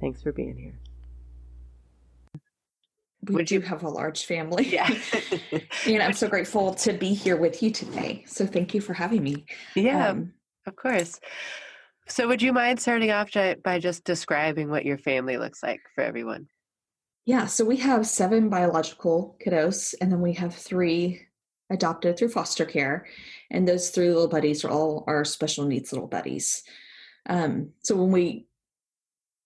thanks 0.00 0.22
for 0.22 0.32
being 0.32 0.56
here. 0.56 0.78
We 3.22 3.44
do 3.44 3.60
have 3.60 3.82
a 3.82 3.88
large 3.88 4.24
family. 4.24 4.66
Yeah. 4.68 4.88
and 5.86 6.02
I'm 6.02 6.12
so 6.12 6.28
grateful 6.28 6.74
to 6.74 6.92
be 6.92 7.12
here 7.12 7.36
with 7.36 7.62
you 7.62 7.70
today. 7.70 8.24
So 8.26 8.46
thank 8.46 8.74
you 8.74 8.80
for 8.80 8.94
having 8.94 9.22
me. 9.22 9.46
Yeah, 9.74 10.08
um, 10.08 10.32
of 10.66 10.76
course. 10.76 11.20
So 12.08 12.28
would 12.28 12.40
you 12.40 12.52
mind 12.52 12.80
starting 12.80 13.10
off 13.10 13.30
by 13.62 13.78
just 13.78 14.04
describing 14.04 14.70
what 14.70 14.86
your 14.86 14.98
family 14.98 15.38
looks 15.38 15.62
like 15.62 15.80
for 15.94 16.02
everyone? 16.02 16.48
Yeah, 17.24 17.46
so 17.46 17.64
we 17.64 17.78
have 17.78 18.06
seven 18.06 18.48
biological 18.48 19.36
kiddos, 19.44 19.94
and 20.00 20.12
then 20.12 20.20
we 20.20 20.34
have 20.34 20.54
three 20.54 21.22
adopted 21.70 22.16
through 22.16 22.28
foster 22.28 22.64
care. 22.64 23.06
And 23.50 23.66
those 23.66 23.90
three 23.90 24.08
little 24.08 24.28
buddies 24.28 24.64
are 24.64 24.70
all 24.70 25.02
our 25.08 25.24
special 25.24 25.64
needs 25.64 25.92
little 25.92 26.06
buddies. 26.06 26.62
Um, 27.28 27.70
so 27.82 27.96
when 27.96 28.12
we 28.12 28.46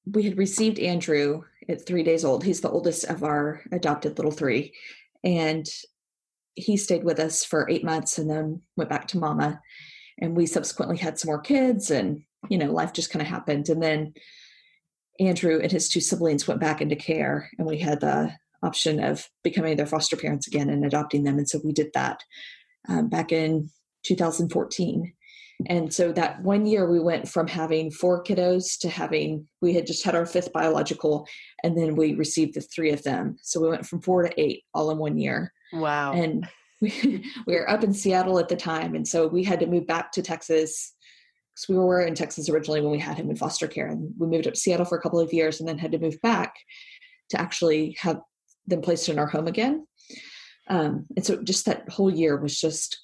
we 0.07 0.25
had 0.25 0.37
received 0.37 0.79
Andrew 0.79 1.43
at 1.69 1.87
three 1.87 2.03
days 2.03 2.25
old, 2.25 2.45
he's 2.45 2.61
the 2.61 2.71
oldest 2.71 3.05
of 3.05 3.23
our 3.23 3.63
adopted 3.73 4.19
little 4.19 4.33
three, 4.33 4.75
and 5.25 5.67
he 6.55 6.77
stayed 6.77 7.05
with 7.05 7.19
us 7.19 7.43
for 7.45 7.71
eight 7.71 7.85
months 7.85 8.19
and 8.19 8.29
then 8.29 8.61
went 8.77 8.91
back 8.91 9.09
to 9.09 9.19
mama. 9.19 9.63
And 10.19 10.37
we 10.37 10.45
subsequently 10.45 10.99
had 10.99 11.19
some 11.19 11.29
more 11.29 11.41
kids, 11.41 11.91
and 11.91 12.25
you 12.49 12.59
know, 12.59 12.73
life 12.73 12.93
just 12.93 13.11
kind 13.11 13.23
of 13.23 13.29
happened. 13.29 13.69
And 13.69 13.83
then 13.83 14.15
Andrew 15.19 15.61
and 15.61 15.71
his 15.71 15.89
two 15.89 16.01
siblings 16.01 16.49
went 16.49 16.61
back 16.61 16.81
into 16.81 16.97
care, 16.97 17.51
and 17.59 17.67
we 17.67 17.79
had 17.79 18.01
the 18.01 18.33
option 18.63 19.03
of 19.03 19.29
becoming 19.43 19.77
their 19.77 19.87
foster 19.87 20.17
parents 20.17 20.47
again 20.47 20.71
and 20.71 20.85
adopting 20.85 21.25
them. 21.25 21.39
And 21.39 21.49
so 21.49 21.61
we 21.65 21.73
did 21.73 21.91
that 21.95 22.23
um, 22.89 23.09
back 23.09 23.33
in 23.33 23.71
2014. 24.05 25.13
And 25.67 25.93
so 25.93 26.11
that 26.13 26.43
one 26.43 26.65
year 26.65 26.91
we 26.91 27.01
went 27.01 27.29
from 27.29 27.47
having 27.47 27.91
four 27.91 28.25
kiddos 28.25 28.79
to 28.81 28.89
having, 28.89 29.47
we 29.61 29.75
had 29.75 29.87
just 29.87 30.05
had 30.05 30.15
our 30.15 30.25
fifth 30.25 30.53
biological, 30.55 31.27
and 31.63 31.77
then 31.77 31.97
we 31.97 32.15
received 32.15 32.55
the 32.55 32.63
three 32.63 32.93
of 32.93 33.03
them. 33.03 33.37
So 33.43 33.61
we 33.61 33.69
went 33.69 33.85
from 33.85 34.01
four 34.01 34.23
to 34.23 34.41
eight 34.41 34.65
all 34.73 34.91
in 34.91 34.97
one 34.97 35.19
year. 35.19 35.53
Wow. 35.73 36.13
And 36.13 36.49
we, 36.81 37.25
we 37.47 37.55
were 37.55 37.69
up 37.69 37.85
in 37.85 37.93
Seattle 37.93 38.39
at 38.39 38.49
the 38.49 38.57
time. 38.57 38.95
And 38.95 39.07
so 39.07 39.27
we 39.27 39.45
had 39.45 39.61
to 39.61 39.67
move 39.67 39.87
back 39.87 40.13
to 40.13 40.23
Texas 40.23 40.95
because 41.61 41.77
we 41.77 41.85
were 41.85 42.01
in 42.01 42.15
Texas 42.15 42.49
originally 42.49 42.81
when 42.81 42.91
we 42.91 42.99
had 42.99 43.17
him 43.17 43.31
in 43.31 43.37
foster 43.37 43.67
care. 43.67 43.87
And 43.87 44.13
we 44.19 44.27
moved 44.27 44.47
up 44.47 44.55
to 44.55 44.61
Seattle 44.61 44.87
for 44.87 44.99
a 44.99 45.01
couple 45.01 45.21
of 45.21 45.33
years 45.33 45.61
and 45.61 45.69
then 45.69 45.79
had 45.79 45.93
to 45.93 45.99
move 45.99 46.21
back 46.23 46.55
to 47.31 47.41
actually 47.41 47.97
have 48.01 48.21
them 48.67 48.83
placed 48.83 49.09
in 49.09 49.19
our 49.19 49.27
home 49.27 49.47
again. 49.47 49.87
Um, 50.69 51.07
and 51.17 51.25
so 51.25 51.43
just 51.43 51.67
that 51.67 51.89
whole 51.89 52.11
year 52.11 52.37
was 52.37 52.59
just 52.61 53.01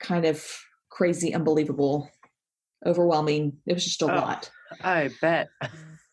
kind 0.00 0.24
of 0.24 0.46
crazy, 0.90 1.34
unbelievable, 1.34 2.10
overwhelming. 2.84 3.58
It 3.66 3.74
was 3.74 3.84
just 3.84 4.02
a 4.02 4.06
oh, 4.06 4.08
lot. 4.08 4.50
I 4.82 5.10
bet. 5.20 5.48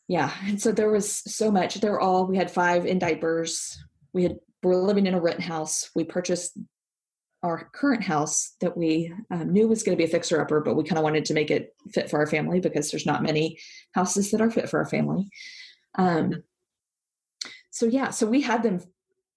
Yeah. 0.08 0.32
And 0.46 0.62
so 0.62 0.72
there 0.72 0.92
was 0.92 1.12
so 1.12 1.52
much. 1.52 1.76
They 1.76 1.90
were 1.90 2.00
all, 2.00 2.26
we 2.26 2.38
had 2.38 2.52
five 2.52 2.86
in 2.86 3.00
diapers. 3.00 3.82
We 4.14 4.24
had, 4.24 4.38
we 4.64 4.70
were 4.70 4.78
living 4.78 5.08
in 5.08 5.14
a 5.14 5.22
rent 5.22 5.42
house. 5.42 5.90
We 5.96 6.04
purchased 6.04 6.58
our 7.44 7.70
current 7.74 8.04
house 8.04 8.56
that 8.62 8.78
we 8.78 9.14
um, 9.32 9.52
knew 9.52 9.68
was 9.68 9.84
going 9.84 9.98
to 9.98 10.02
be 10.02 10.08
a 10.08 10.12
fixer 10.12 10.40
upper, 10.40 10.62
but 10.62 10.76
we 10.76 10.84
kind 10.84 10.98
of 10.98 11.04
wanted 11.04 11.26
to 11.26 11.34
make 11.34 11.50
it 11.50 11.76
fit 11.92 12.10
for 12.10 12.20
our 12.20 12.28
family 12.28 12.60
because 12.60 12.92
there's 12.92 13.06
not 13.06 13.24
many 13.24 13.58
houses 13.94 14.30
that 14.32 14.42
are 14.42 14.52
fit 14.52 14.70
for 14.70 14.80
our 14.80 14.86
family. 14.86 15.30
Um, 15.96 16.44
so 17.72 17.88
yeah, 17.88 18.12
so 18.12 18.28
we 18.28 18.42
had 18.42 18.62
them 18.62 18.82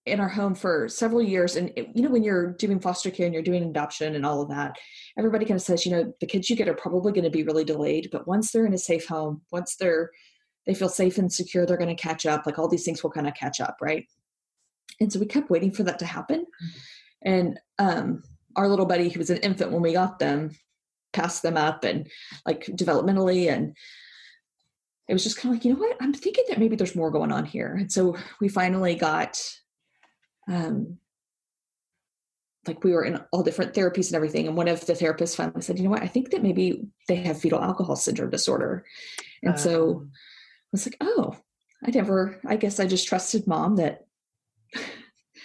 in 0.06 0.20
our 0.20 0.28
home 0.28 0.54
for 0.54 0.86
several 0.88 1.22
years 1.22 1.56
and 1.56 1.72
it, 1.76 1.88
you 1.94 2.02
know 2.02 2.10
when 2.10 2.22
you're 2.22 2.52
doing 2.52 2.78
foster 2.78 3.10
care 3.10 3.24
and 3.24 3.32
you're 3.32 3.42
doing 3.42 3.62
adoption 3.62 4.14
and 4.14 4.26
all 4.26 4.42
of 4.42 4.50
that 4.50 4.76
everybody 5.16 5.46
kind 5.46 5.56
of 5.56 5.62
says 5.62 5.86
you 5.86 5.92
know 5.92 6.12
the 6.20 6.26
kids 6.26 6.50
you 6.50 6.56
get 6.56 6.68
are 6.68 6.74
probably 6.74 7.10
going 7.10 7.24
to 7.24 7.30
be 7.30 7.42
really 7.42 7.64
delayed 7.64 8.10
but 8.12 8.28
once 8.28 8.52
they're 8.52 8.66
in 8.66 8.74
a 8.74 8.78
safe 8.78 9.06
home 9.06 9.40
once 9.50 9.76
they're 9.76 10.10
they 10.66 10.74
feel 10.74 10.90
safe 10.90 11.16
and 11.16 11.32
secure 11.32 11.64
they're 11.64 11.78
going 11.78 11.94
to 11.94 12.02
catch 12.02 12.26
up 12.26 12.44
like 12.44 12.58
all 12.58 12.68
these 12.68 12.84
things 12.84 13.02
will 13.02 13.10
kind 13.10 13.26
of 13.26 13.34
catch 13.34 13.62
up 13.62 13.78
right 13.80 14.06
and 15.00 15.10
so 15.10 15.18
we 15.18 15.24
kept 15.24 15.48
waiting 15.48 15.72
for 15.72 15.84
that 15.84 15.98
to 15.98 16.04
happen 16.04 16.40
mm-hmm. 16.40 16.78
And 17.24 17.58
um 17.78 18.22
our 18.56 18.68
little 18.68 18.86
buddy 18.86 19.08
who 19.08 19.18
was 19.18 19.30
an 19.30 19.38
infant 19.38 19.72
when 19.72 19.82
we 19.82 19.92
got 19.92 20.18
them 20.18 20.50
passed 21.12 21.42
them 21.42 21.56
up 21.56 21.84
and 21.84 22.08
like 22.46 22.66
developmentally 22.66 23.50
and 23.50 23.76
it 25.08 25.12
was 25.12 25.22
just 25.22 25.36
kind 25.36 25.52
of 25.52 25.58
like, 25.58 25.64
you 25.64 25.74
know 25.74 25.80
what? 25.80 25.96
I'm 26.00 26.14
thinking 26.14 26.44
that 26.48 26.58
maybe 26.58 26.76
there's 26.76 26.96
more 26.96 27.10
going 27.10 27.32
on 27.32 27.44
here. 27.44 27.74
And 27.74 27.92
so 27.92 28.16
we 28.40 28.48
finally 28.48 28.94
got, 28.94 29.38
um, 30.48 30.98
like 32.66 32.82
we 32.82 32.92
were 32.92 33.04
in 33.04 33.20
all 33.30 33.42
different 33.42 33.74
therapies 33.74 34.06
and 34.06 34.16
everything. 34.16 34.46
And 34.46 34.56
one 34.56 34.68
of 34.68 34.86
the 34.86 34.94
therapists 34.94 35.36
finally 35.36 35.60
said, 35.60 35.78
you 35.78 35.84
know 35.84 35.90
what? 35.90 36.02
I 36.02 36.06
think 36.06 36.30
that 36.30 36.42
maybe 36.42 36.86
they 37.08 37.16
have 37.16 37.38
fetal 37.38 37.62
alcohol 37.62 37.96
syndrome 37.96 38.30
disorder. 38.30 38.86
And 39.42 39.52
um. 39.52 39.58
so 39.58 40.06
I 40.06 40.68
was 40.72 40.86
like, 40.86 40.96
oh, 41.02 41.36
I 41.84 41.90
never, 41.90 42.40
I 42.46 42.56
guess 42.56 42.80
I 42.80 42.86
just 42.86 43.06
trusted 43.06 43.46
mom 43.46 43.76
that, 43.76 44.06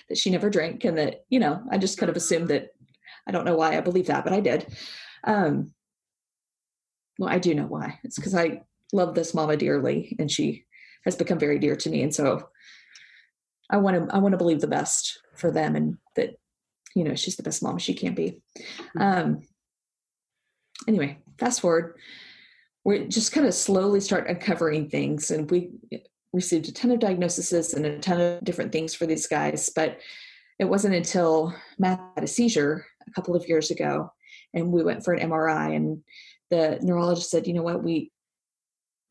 that 0.09 0.17
she 0.17 0.29
never 0.29 0.49
drank 0.49 0.83
and 0.83 0.97
that, 0.97 1.25
you 1.29 1.39
know, 1.39 1.61
I 1.71 1.77
just 1.77 1.97
kind 1.97 2.09
of 2.09 2.15
assumed 2.15 2.49
that, 2.49 2.69
I 3.27 3.31
don't 3.31 3.45
know 3.45 3.55
why 3.55 3.77
I 3.77 3.81
believe 3.81 4.07
that, 4.07 4.23
but 4.23 4.33
I 4.33 4.39
did. 4.39 4.65
Um, 5.23 5.73
well, 7.19 7.29
I 7.29 7.37
do 7.37 7.53
know 7.53 7.67
why. 7.67 7.99
It's 8.03 8.15
because 8.15 8.33
I 8.33 8.61
love 8.93 9.15
this 9.15 9.33
mama 9.33 9.57
dearly 9.57 10.15
and 10.19 10.31
she 10.31 10.65
has 11.05 11.15
become 11.15 11.39
very 11.39 11.59
dear 11.59 11.75
to 11.75 11.89
me 11.89 12.01
and 12.01 12.13
so 12.13 12.49
i 13.69 13.77
want 13.77 13.95
to 13.95 14.15
i 14.15 14.19
want 14.19 14.33
to 14.33 14.37
believe 14.37 14.61
the 14.61 14.67
best 14.67 15.19
for 15.35 15.51
them 15.51 15.75
and 15.75 15.97
that 16.15 16.35
you 16.95 17.03
know 17.03 17.15
she's 17.15 17.35
the 17.35 17.43
best 17.43 17.61
mom 17.61 17.77
she 17.77 17.93
can 17.93 18.13
be 18.13 18.41
mm-hmm. 18.97 19.01
um 19.01 19.41
anyway 20.87 21.17
fast 21.37 21.61
forward 21.61 21.95
we 22.83 23.05
just 23.07 23.31
kind 23.31 23.45
of 23.45 23.53
slowly 23.53 23.99
start 23.99 24.29
uncovering 24.29 24.89
things 24.89 25.31
and 25.31 25.49
we 25.51 25.71
received 26.33 26.67
a 26.67 26.71
ton 26.71 26.91
of 26.91 27.00
diagnoses 27.00 27.74
and 27.74 27.86
a 27.86 28.00
ton 28.00 28.21
of 28.21 28.43
different 28.43 28.71
things 28.71 28.93
for 28.93 29.05
these 29.05 29.27
guys 29.27 29.69
but 29.75 30.00
it 30.59 30.65
wasn't 30.65 30.93
until 30.93 31.53
matt 31.77 32.00
had 32.15 32.24
a 32.24 32.27
seizure 32.27 32.86
a 33.07 33.12
couple 33.12 33.36
of 33.36 33.48
years 33.48 33.71
ago 33.71 34.12
and 34.53 34.71
we 34.71 34.83
went 34.83 35.03
for 35.03 35.13
an 35.13 35.29
mri 35.29 35.75
and 35.75 36.01
the 36.50 36.79
neurologist 36.81 37.29
said 37.29 37.48
you 37.48 37.53
know 37.53 37.63
what 37.63 37.83
we 37.83 38.12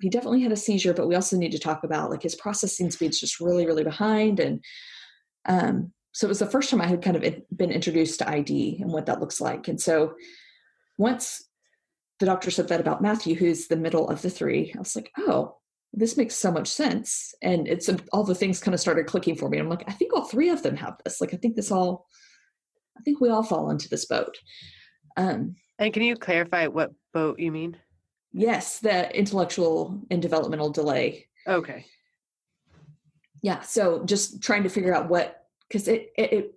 he 0.00 0.08
definitely 0.08 0.42
had 0.42 0.52
a 0.52 0.56
seizure, 0.56 0.94
but 0.94 1.08
we 1.08 1.14
also 1.14 1.36
need 1.36 1.52
to 1.52 1.58
talk 1.58 1.84
about 1.84 2.10
like 2.10 2.22
his 2.22 2.34
processing 2.34 2.90
speed's 2.90 3.20
just 3.20 3.40
really, 3.40 3.66
really 3.66 3.84
behind. 3.84 4.38
And 4.38 4.64
um, 5.46 5.92
so 6.12 6.26
it 6.26 6.28
was 6.28 6.38
the 6.38 6.46
first 6.46 6.70
time 6.70 6.80
I 6.80 6.86
had 6.86 7.02
kind 7.02 7.16
of 7.16 7.34
been 7.56 7.70
introduced 7.70 8.20
to 8.20 8.30
ID 8.30 8.78
and 8.80 8.92
what 8.92 9.06
that 9.06 9.20
looks 9.20 9.40
like. 9.40 9.66
And 9.68 9.80
so 9.80 10.14
once 10.96 11.44
the 12.20 12.26
doctor 12.26 12.50
said 12.50 12.68
that 12.68 12.80
about 12.80 13.02
Matthew, 13.02 13.34
who's 13.34 13.66
the 13.66 13.76
middle 13.76 14.08
of 14.08 14.22
the 14.22 14.30
three, 14.30 14.72
I 14.74 14.78
was 14.78 14.94
like, 14.94 15.10
oh, 15.18 15.56
this 15.92 16.16
makes 16.16 16.34
so 16.34 16.50
much 16.50 16.68
sense. 16.68 17.34
And 17.42 17.66
it's 17.66 17.88
all 18.12 18.24
the 18.24 18.34
things 18.34 18.60
kind 18.60 18.74
of 18.74 18.80
started 18.80 19.06
clicking 19.06 19.36
for 19.36 19.48
me. 19.48 19.58
I'm 19.58 19.68
like, 19.68 19.84
I 19.88 19.92
think 19.92 20.12
all 20.12 20.24
three 20.24 20.50
of 20.50 20.62
them 20.62 20.76
have 20.76 20.96
this. 21.04 21.20
Like, 21.20 21.34
I 21.34 21.36
think 21.36 21.56
this 21.56 21.70
all, 21.70 22.06
I 22.96 23.02
think 23.02 23.20
we 23.20 23.30
all 23.30 23.42
fall 23.42 23.70
into 23.70 23.88
this 23.88 24.04
boat. 24.04 24.36
Um, 25.16 25.56
and 25.78 25.92
can 25.92 26.02
you 26.02 26.16
clarify 26.16 26.66
what 26.66 26.92
boat 27.12 27.38
you 27.38 27.50
mean? 27.50 27.76
Yes, 28.32 28.80
the 28.80 29.16
intellectual 29.16 30.02
and 30.10 30.20
developmental 30.20 30.70
delay. 30.70 31.26
Okay. 31.46 31.86
Yeah, 33.42 33.60
so 33.62 34.04
just 34.04 34.42
trying 34.42 34.64
to 34.64 34.68
figure 34.68 34.94
out 34.94 35.08
what 35.08 35.44
because 35.68 35.88
it, 35.88 36.12
it, 36.16 36.32
it 36.32 36.54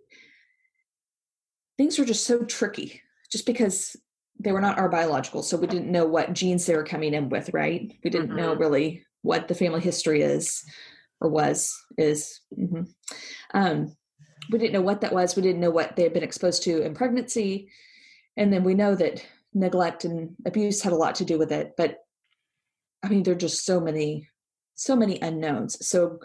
things 1.78 2.00
were 2.00 2.06
just 2.06 2.26
so 2.26 2.44
tricky 2.44 3.02
just 3.32 3.46
because 3.46 3.96
they 4.40 4.52
were 4.52 4.62
not 4.62 4.80
our 4.80 4.90
biological 4.90 5.44
so 5.44 5.58
we 5.58 5.68
didn't 5.68 5.92
know 5.92 6.06
what 6.06 6.34
genes 6.34 6.66
they 6.66 6.76
were 6.76 6.84
coming 6.84 7.14
in 7.14 7.30
with 7.30 7.50
right 7.54 7.94
we 8.04 8.10
didn't 8.10 8.30
mm-hmm. 8.30 8.38
know 8.38 8.56
really 8.56 9.04
what 9.22 9.48
the 9.48 9.56
family 9.56 9.82
history 9.82 10.22
is 10.22 10.64
or 11.20 11.30
was 11.30 11.78
is 11.98 12.42
mm-hmm. 12.58 12.84
um, 13.54 13.96
we 14.52 14.58
didn't 14.58 14.74
know 14.74 14.82
what 14.82 15.02
that 15.02 15.14
was. 15.14 15.36
We 15.36 15.44
didn't 15.44 15.62
know 15.62 15.70
what 15.70 15.96
they 15.96 16.04
had 16.04 16.14
been 16.14 16.24
exposed 16.24 16.64
to 16.64 16.82
in 16.82 16.96
pregnancy. 16.96 17.70
And 18.38 18.52
then 18.52 18.64
we 18.64 18.74
know 18.74 18.96
that 18.96 19.24
neglect 19.54 20.06
and 20.06 20.36
abuse 20.46 20.82
had 20.82 20.94
a 20.94 20.96
lot 20.96 21.16
to 21.16 21.26
do 21.26 21.38
with 21.38 21.52
it 21.52 21.74
but 21.76 22.00
i 23.04 23.10
mean 23.10 23.24
there 23.24 23.34
are 23.34 23.38
just 23.38 23.66
so 23.66 23.80
many 23.80 24.28
so 24.74 24.96
many 24.96 25.20
unknowns. 25.22 25.86
So 25.88 26.20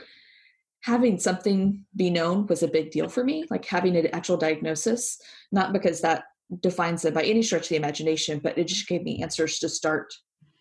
having 0.83 1.19
something 1.19 1.85
be 1.95 2.09
known 2.09 2.47
was 2.47 2.63
a 2.63 2.69
big 2.69 2.91
deal 2.91 3.09
for 3.09 3.25
me 3.25 3.45
like 3.51 3.65
having 3.65 3.97
an 3.97 4.07
actual 4.15 4.37
diagnosis 4.37 5.21
not 5.53 5.73
because 5.73 6.01
that 6.01 6.25
defines 6.61 7.03
them 7.03 7.13
by 7.13 7.23
any 7.23 7.43
stretch 7.43 7.65
of 7.65 7.69
the 7.71 7.77
imagination 7.77 8.39
but 8.39 8.57
it 8.57 8.69
just 8.69 8.87
gave 8.87 9.03
me 9.03 9.23
answers 9.23 9.59
to 9.59 9.69
start 9.69 10.15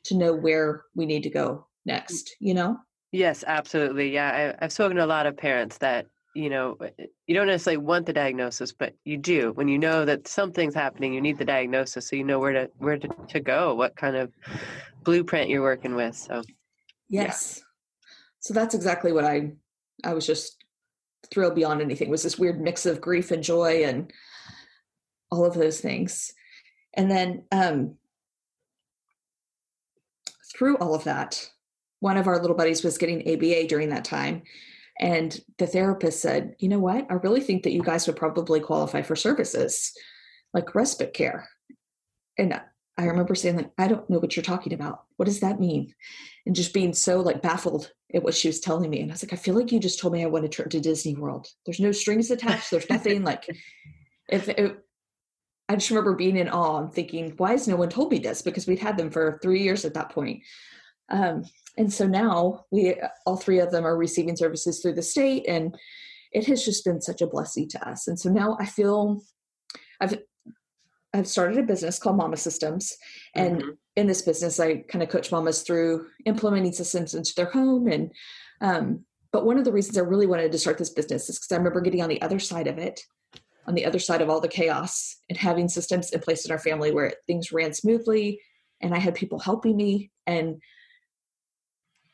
to 0.04 0.18
know 0.18 0.34
where 0.34 0.84
we 0.96 1.06
need 1.06 1.24
to 1.24 1.30
go 1.30 1.68
next 1.86 2.36
you 2.39 2.54
know? 2.54 2.77
Yes 3.12 3.44
absolutely 3.48 4.13
yeah 4.13 4.54
I, 4.60 4.65
i've 4.65 4.74
spoken 4.74 4.98
to 4.98 5.06
a 5.06 5.08
lot 5.08 5.25
of 5.25 5.38
parents 5.38 5.77
that 5.80 6.08
you 6.34 6.50
know 6.50 6.77
eh, 6.82 7.06
you 7.27 7.36
don't 7.36 7.48
necessarily 7.48 7.77
want 7.77 8.06
the 8.06 8.13
diagnosis 8.13 8.74
but 8.74 8.94
you 9.06 9.18
do 9.18 9.51
when 9.54 9.68
you 9.68 9.80
know 9.80 10.04
that 10.06 10.27
something's 10.27 10.75
happening 10.75 11.13
you 11.13 11.22
need 11.22 11.38
the 11.38 11.46
diagnosis 11.46 12.10
so 12.10 12.15
you 12.15 12.24
know 12.24 12.39
where 12.39 12.54
to 12.54 12.70
where 12.77 12.98
to, 12.98 13.08
to 13.30 13.39
go 13.39 13.74
what 13.74 13.96
kind 13.96 14.15
of 14.15 14.34
blueprint 15.04 15.50
you're 15.50 15.62
working 15.62 15.96
with 15.96 16.15
so 16.15 16.42
yes. 17.10 17.58
Yeah. 17.58 17.63
so 18.39 18.54
that's 18.54 18.75
exactly 18.75 19.13
what 19.13 19.24
i 19.24 19.51
i 20.04 20.13
was 20.13 20.25
just 20.27 20.63
thrilled 21.32 21.56
beyond 21.56 21.82
anything 21.82 22.10
it 22.10 22.12
was 22.12 22.24
this 22.24 22.38
weird 22.38 22.60
mix 22.60 22.86
of 22.86 23.00
grief 23.00 23.32
and 23.32 23.44
joy 23.44 23.84
and 23.86 24.12
all 25.32 25.46
of 25.46 25.54
those 25.54 25.80
things. 25.82 26.34
And 26.94 27.10
then 27.10 27.44
um, 27.51 27.96
through 30.56 30.77
all 30.77 30.96
of 30.96 31.04
that, 31.06 31.50
one 31.99 32.17
of 32.17 32.27
our 32.27 32.39
little 32.39 32.55
buddies 32.55 32.83
was 32.83 32.97
getting 32.97 33.21
ABA 33.21 33.67
during 33.67 33.89
that 33.89 34.05
time. 34.05 34.43
And 34.99 35.37
the 35.57 35.67
therapist 35.67 36.21
said, 36.21 36.55
You 36.59 36.69
know 36.69 36.79
what? 36.79 37.07
I 37.09 37.15
really 37.15 37.41
think 37.41 37.63
that 37.63 37.73
you 37.73 37.83
guys 37.83 38.07
would 38.07 38.15
probably 38.15 38.59
qualify 38.59 39.01
for 39.01 39.15
services 39.15 39.93
like 40.53 40.75
respite 40.75 41.13
care. 41.13 41.49
And 42.37 42.59
I 42.97 43.05
remember 43.05 43.35
saying, 43.35 43.57
like, 43.57 43.71
I 43.77 43.87
don't 43.87 44.09
know 44.09 44.19
what 44.19 44.35
you're 44.35 44.43
talking 44.43 44.73
about. 44.73 45.03
What 45.17 45.25
does 45.25 45.41
that 45.41 45.59
mean? 45.59 45.93
And 46.45 46.55
just 46.55 46.73
being 46.73 46.93
so 46.93 47.19
like 47.19 47.41
baffled 47.41 47.91
at 48.13 48.23
what 48.23 48.35
she 48.35 48.47
was 48.47 48.61
telling 48.61 48.89
me. 48.89 49.01
And 49.01 49.11
I 49.11 49.13
was 49.13 49.23
like, 49.23 49.33
I 49.33 49.37
feel 49.37 49.55
like 49.55 49.71
you 49.71 49.79
just 49.79 49.99
told 49.99 50.13
me 50.13 50.23
I 50.23 50.27
want 50.27 50.43
to 50.45 50.49
trip 50.49 50.69
to 50.69 50.79
Disney 50.79 51.15
World. 51.15 51.47
There's 51.65 51.79
no 51.79 51.91
strings 51.91 52.31
attached. 52.31 52.71
There's 52.71 52.89
nothing 52.89 53.23
like 53.23 53.45
if 54.29 54.47
it, 54.47 54.77
I 55.67 55.75
just 55.75 55.89
remember 55.89 56.13
being 56.13 56.37
in 56.37 56.49
awe 56.49 56.79
and 56.79 56.93
thinking, 56.93 57.33
why 57.37 57.51
has 57.51 57.67
no 57.67 57.75
one 57.75 57.89
told 57.89 58.11
me 58.11 58.19
this? 58.19 58.41
Because 58.41 58.67
we'd 58.67 58.79
had 58.79 58.97
them 58.97 59.09
for 59.09 59.39
three 59.41 59.63
years 59.63 59.83
at 59.83 59.95
that 59.95 60.09
point. 60.09 60.43
Um, 61.09 61.43
and 61.77 61.91
so 61.91 62.07
now 62.07 62.65
we 62.71 62.95
all 63.25 63.38
three 63.38 63.59
of 63.59 63.71
them 63.71 63.85
are 63.85 63.97
receiving 63.97 64.35
services 64.35 64.79
through 64.79 64.93
the 64.93 65.03
state 65.03 65.45
and 65.47 65.75
it 66.31 66.47
has 66.47 66.65
just 66.65 66.83
been 66.83 67.01
such 67.01 67.21
a 67.21 67.27
blessing 67.27 67.67
to 67.69 67.88
us. 67.88 68.07
And 68.07 68.19
so 68.19 68.29
now 68.29 68.57
I 68.59 68.65
feel 68.65 69.21
I've 70.01 70.17
I've 71.15 71.27
started 71.27 71.57
a 71.57 71.63
business 71.63 71.97
called 71.97 72.17
Mama 72.17 72.35
Systems. 72.35 72.93
And 73.35 73.62
mm-hmm. 73.62 73.69
in 73.95 74.07
this 74.07 74.21
business, 74.21 74.59
I 74.59 74.83
kind 74.89 75.01
of 75.01 75.07
coach 75.07 75.31
mamas 75.31 75.62
through 75.62 76.07
implementing 76.25 76.74
systems 76.74 77.13
into 77.13 77.33
their 77.35 77.50
home. 77.50 77.88
And, 77.88 78.12
um, 78.59 79.05
but 79.31 79.45
one 79.45 79.57
of 79.57 79.63
the 79.63 79.71
reasons 79.71 79.97
I 79.97 80.01
really 80.01 80.27
wanted 80.27 80.51
to 80.51 80.57
start 80.57 80.77
this 80.77 80.89
business 80.89 81.29
is 81.29 81.39
because 81.39 81.53
I 81.53 81.57
remember 81.57 81.79
getting 81.79 82.01
on 82.01 82.09
the 82.09 82.21
other 82.21 82.39
side 82.39 82.67
of 82.67 82.77
it, 82.77 83.00
on 83.65 83.75
the 83.75 83.85
other 83.85 84.00
side 84.00 84.21
of 84.21 84.29
all 84.29 84.41
the 84.41 84.50
chaos, 84.50 85.15
and 85.29 85.38
having 85.38 85.69
systems 85.69 86.12
in 86.12 86.19
place 86.19 86.45
in 86.45 86.51
our 86.51 86.59
family 86.59 86.91
where 86.91 87.13
things 87.27 87.53
ran 87.53 87.74
smoothly 87.74 88.41
and 88.81 88.93
I 88.93 89.00
had 89.00 89.15
people 89.15 89.39
helping 89.39 89.77
me. 89.77 90.12
And 90.27 90.62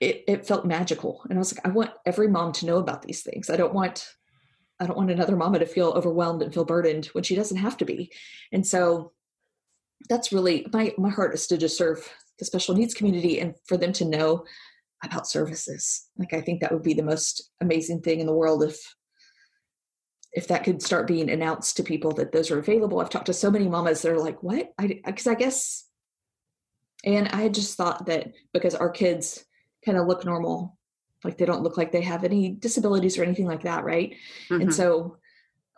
it, 0.01 0.23
it 0.27 0.47
felt 0.47 0.65
magical. 0.65 1.21
And 1.29 1.37
I 1.37 1.39
was 1.39 1.55
like, 1.55 1.65
I 1.65 1.69
want 1.69 1.91
every 2.07 2.27
mom 2.27 2.51
to 2.53 2.65
know 2.65 2.77
about 2.77 3.03
these 3.03 3.21
things. 3.21 3.49
I 3.49 3.55
don't 3.55 3.73
want 3.73 4.05
I 4.79 4.87
don't 4.87 4.97
want 4.97 5.11
another 5.11 5.35
mama 5.35 5.59
to 5.59 5.67
feel 5.67 5.89
overwhelmed 5.89 6.41
and 6.41 6.51
feel 6.51 6.65
burdened 6.65 7.05
when 7.13 7.23
she 7.23 7.35
doesn't 7.35 7.57
have 7.57 7.77
to 7.77 7.85
be. 7.85 8.11
And 8.51 8.65
so 8.65 9.11
that's 10.09 10.33
really 10.33 10.65
my 10.73 10.93
my 10.97 11.09
heart 11.09 11.35
is 11.35 11.45
to 11.47 11.57
just 11.57 11.77
serve 11.77 12.11
the 12.39 12.45
special 12.45 12.73
needs 12.73 12.95
community 12.95 13.39
and 13.39 13.53
for 13.67 13.77
them 13.77 13.93
to 13.93 14.05
know 14.05 14.43
about 15.03 15.27
services. 15.27 16.09
Like 16.17 16.33
I 16.33 16.41
think 16.41 16.61
that 16.61 16.71
would 16.71 16.81
be 16.81 16.95
the 16.95 17.03
most 17.03 17.51
amazing 17.61 18.01
thing 18.01 18.19
in 18.19 18.25
the 18.25 18.33
world 18.33 18.63
if 18.63 18.79
if 20.33 20.47
that 20.47 20.63
could 20.63 20.81
start 20.81 21.07
being 21.07 21.29
announced 21.29 21.77
to 21.77 21.83
people 21.83 22.13
that 22.13 22.31
those 22.31 22.49
are 22.49 22.57
available. 22.57 22.99
I've 22.99 23.09
talked 23.11 23.27
to 23.27 23.33
so 23.33 23.51
many 23.51 23.67
mamas 23.67 24.01
that 24.01 24.11
are 24.11 24.19
like, 24.19 24.41
"What?" 24.41 24.73
I 24.79 24.99
because 25.05 25.27
I 25.27 25.35
guess 25.35 25.85
and 27.05 27.27
I 27.27 27.41
had 27.41 27.53
just 27.53 27.77
thought 27.77 28.07
that 28.07 28.31
because 28.51 28.73
our 28.73 28.89
kids 28.89 29.45
kind 29.85 29.97
of 29.97 30.07
look 30.07 30.25
normal. 30.25 30.77
Like 31.23 31.37
they 31.37 31.45
don't 31.45 31.63
look 31.63 31.77
like 31.77 31.91
they 31.91 32.01
have 32.01 32.23
any 32.23 32.49
disabilities 32.49 33.17
or 33.17 33.23
anything 33.23 33.45
like 33.45 33.63
that 33.63 33.83
right? 33.83 34.15
Mm-hmm. 34.49 34.61
and 34.61 34.73
so 34.73 35.17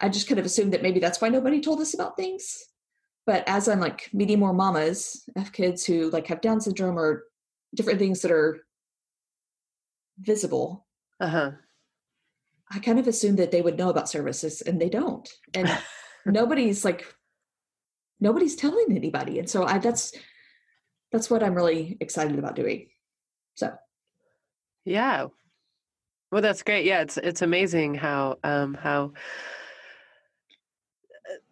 i 0.01 0.09
just 0.09 0.27
kind 0.27 0.39
of 0.39 0.45
assumed 0.45 0.73
that 0.73 0.81
maybe 0.81 0.99
that's 0.99 1.21
why 1.21 1.29
nobody 1.29 1.61
told 1.61 1.79
us 1.81 1.93
about 1.93 2.17
things. 2.17 2.65
But 3.25 3.43
as 3.47 3.67
i'm 3.67 3.79
like 3.79 4.09
meeting 4.13 4.39
more 4.39 4.53
mamas 4.53 5.27
of 5.35 5.51
kids 5.51 5.85
who 5.85 6.09
like 6.09 6.27
have 6.27 6.41
down 6.41 6.61
syndrome 6.61 6.97
or 6.97 7.23
different 7.75 7.99
things 7.99 8.21
that 8.21 8.31
are 8.31 8.65
visible 10.19 10.85
uh-huh. 11.19 11.51
I 12.69 12.79
kind 12.79 12.99
of 12.99 13.07
assumed 13.07 13.39
that 13.39 13.51
they 13.51 13.61
would 13.61 13.77
know 13.77 13.89
about 13.89 14.09
services 14.09 14.61
and 14.61 14.81
they 14.81 14.89
don't. 14.89 15.29
And 15.53 15.69
nobody's 16.25 16.83
like 16.83 17.05
nobody's 18.19 18.55
telling 18.55 18.87
anybody. 18.89 19.39
And 19.39 19.49
so 19.49 19.63
i 19.63 19.77
that's 19.77 20.13
that's 21.11 21.29
what 21.29 21.43
i'm 21.43 21.55
really 21.55 21.97
excited 21.99 22.37
about 22.39 22.55
doing. 22.55 22.87
So 23.55 23.73
yeah. 24.85 25.27
Well, 26.31 26.41
that's 26.41 26.63
great. 26.63 26.85
Yeah, 26.85 27.01
it's 27.01 27.17
it's 27.17 27.41
amazing 27.41 27.95
how 27.95 28.37
um, 28.43 28.73
how 28.73 29.13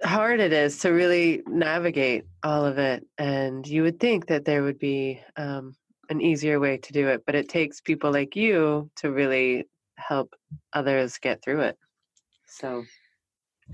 uh, 0.03 0.07
hard 0.07 0.39
it 0.39 0.51
is 0.51 0.79
to 0.79 0.89
really 0.89 1.43
navigate 1.47 2.25
all 2.43 2.65
of 2.65 2.77
it, 2.77 3.05
and 3.17 3.65
you 3.67 3.83
would 3.83 3.99
think 3.99 4.27
that 4.27 4.45
there 4.45 4.63
would 4.63 4.79
be 4.79 5.21
um, 5.37 5.75
an 6.09 6.19
easier 6.19 6.59
way 6.59 6.77
to 6.77 6.93
do 6.93 7.07
it, 7.09 7.23
but 7.25 7.35
it 7.35 7.47
takes 7.47 7.79
people 7.79 8.11
like 8.11 8.35
you 8.35 8.89
to 8.97 9.11
really 9.11 9.67
help 9.97 10.33
others 10.73 11.17
get 11.19 11.43
through 11.43 11.61
it. 11.61 11.77
So 12.47 12.83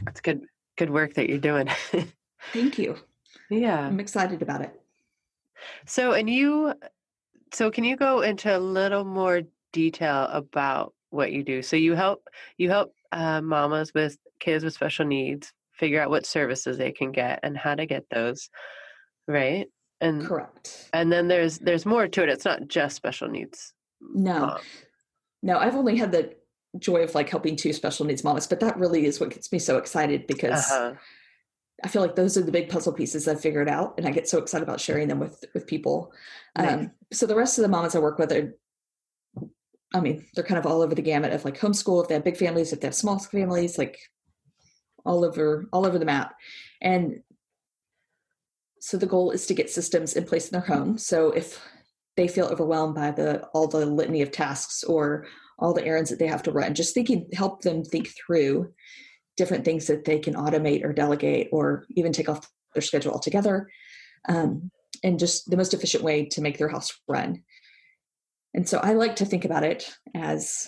it's 0.07 0.21
good 0.21 0.41
good 0.77 0.89
work 0.89 1.13
that 1.15 1.29
you're 1.29 1.39
doing. 1.39 1.69
Thank 2.53 2.77
you. 2.77 2.97
Yeah, 3.49 3.79
I'm 3.79 3.99
excited 3.99 4.41
about 4.41 4.61
it. 4.61 4.79
So, 5.85 6.11
and 6.11 6.29
you 6.29 6.73
so 7.51 7.71
can 7.71 7.83
you 7.83 7.95
go 7.95 8.21
into 8.21 8.55
a 8.55 8.59
little 8.59 9.03
more 9.03 9.41
detail 9.73 10.27
about 10.31 10.93
what 11.09 11.31
you 11.31 11.43
do? 11.43 11.61
So 11.61 11.75
you 11.75 11.93
help 11.93 12.27
you 12.57 12.69
help 12.69 12.93
uh, 13.11 13.41
mamas 13.41 13.93
with 13.93 14.17
kids 14.39 14.63
with 14.63 14.73
special 14.73 15.05
needs 15.05 15.53
figure 15.77 16.01
out 16.01 16.09
what 16.09 16.25
services 16.25 16.77
they 16.77 16.91
can 16.91 17.11
get 17.11 17.39
and 17.43 17.55
how 17.57 17.75
to 17.75 17.85
get 17.85 18.05
those, 18.09 18.49
right? 19.27 19.67
And 20.01 20.25
correct. 20.25 20.89
And 20.93 21.11
then 21.11 21.27
there's 21.27 21.59
there's 21.59 21.85
more 21.85 22.07
to 22.07 22.23
it. 22.23 22.29
It's 22.29 22.45
not 22.45 22.67
just 22.67 22.95
special 22.95 23.27
needs. 23.27 23.73
No, 24.01 24.57
no. 25.41 25.57
I've 25.57 25.75
only 25.75 25.97
had 25.97 26.11
the 26.11 26.35
joy 26.77 26.97
of 27.03 27.15
like 27.15 27.29
helping 27.29 27.55
two 27.55 27.73
special 27.73 28.05
needs 28.05 28.23
mamas, 28.23 28.47
but 28.47 28.59
that 28.59 28.77
really 28.77 29.05
is 29.05 29.19
what 29.19 29.31
gets 29.31 29.51
me 29.51 29.59
so 29.59 29.77
excited 29.77 30.27
because. 30.27 30.71
Uh-huh. 30.71 30.93
I 31.83 31.87
feel 31.87 32.01
like 32.01 32.15
those 32.15 32.37
are 32.37 32.41
the 32.41 32.51
big 32.51 32.69
puzzle 32.69 32.93
pieces 32.93 33.27
I've 33.27 33.41
figured 33.41 33.69
out, 33.69 33.95
and 33.97 34.07
I 34.07 34.11
get 34.11 34.27
so 34.27 34.39
excited 34.39 34.63
about 34.63 34.81
sharing 34.81 35.07
them 35.07 35.19
with 35.19 35.43
with 35.53 35.67
people. 35.67 36.11
Nice. 36.57 36.73
Um, 36.73 36.91
so 37.13 37.25
the 37.25 37.35
rest 37.35 37.57
of 37.57 37.61
the 37.61 37.69
moms 37.69 37.95
I 37.95 37.99
work 37.99 38.17
with 38.17 38.31
are, 38.31 38.55
I 39.93 39.99
mean, 39.99 40.25
they're 40.33 40.43
kind 40.43 40.57
of 40.57 40.65
all 40.65 40.81
over 40.81 40.95
the 40.95 41.01
gamut 41.01 41.33
of 41.33 41.45
like 41.45 41.59
homeschool, 41.59 42.01
if 42.01 42.07
they 42.07 42.15
have 42.15 42.23
big 42.23 42.37
families, 42.37 42.73
if 42.73 42.81
they 42.81 42.87
have 42.87 42.95
small 42.95 43.19
families, 43.19 43.77
like 43.77 43.99
all 45.05 45.23
over 45.23 45.67
all 45.71 45.85
over 45.85 45.99
the 45.99 46.05
map. 46.05 46.35
And 46.81 47.21
so 48.79 48.97
the 48.97 49.05
goal 49.05 49.31
is 49.31 49.45
to 49.47 49.53
get 49.53 49.69
systems 49.69 50.15
in 50.15 50.23
place 50.23 50.47
in 50.47 50.53
their 50.53 50.67
home. 50.67 50.97
So 50.97 51.31
if 51.31 51.61
they 52.15 52.27
feel 52.27 52.47
overwhelmed 52.47 52.95
by 52.95 53.11
the 53.11 53.43
all 53.53 53.67
the 53.67 53.85
litany 53.85 54.21
of 54.21 54.31
tasks 54.31 54.83
or 54.83 55.27
all 55.59 55.73
the 55.73 55.85
errands 55.85 56.09
that 56.09 56.19
they 56.19 56.27
have 56.27 56.43
to 56.43 56.51
run, 56.51 56.73
just 56.73 56.93
thinking 56.93 57.27
help 57.33 57.61
them 57.61 57.83
think 57.83 58.09
through 58.09 58.73
different 59.37 59.63
things 59.63 59.87
that 59.87 60.05
they 60.05 60.19
can 60.19 60.33
automate 60.33 60.83
or 60.83 60.91
delegate 60.91 61.49
or 61.51 61.85
even 61.91 62.11
take 62.11 62.27
off 62.27 62.49
their 62.73 62.81
schedule 62.81 63.13
altogether 63.13 63.69
um, 64.27 64.69
and 65.03 65.19
just 65.19 65.49
the 65.49 65.57
most 65.57 65.73
efficient 65.73 66.03
way 66.03 66.25
to 66.25 66.41
make 66.41 66.57
their 66.57 66.69
house 66.69 66.99
run. 67.07 67.43
And 68.53 68.67
so 68.67 68.79
i 68.79 68.93
like 68.93 69.17
to 69.17 69.25
think 69.25 69.45
about 69.45 69.63
it 69.63 69.93
as 70.15 70.67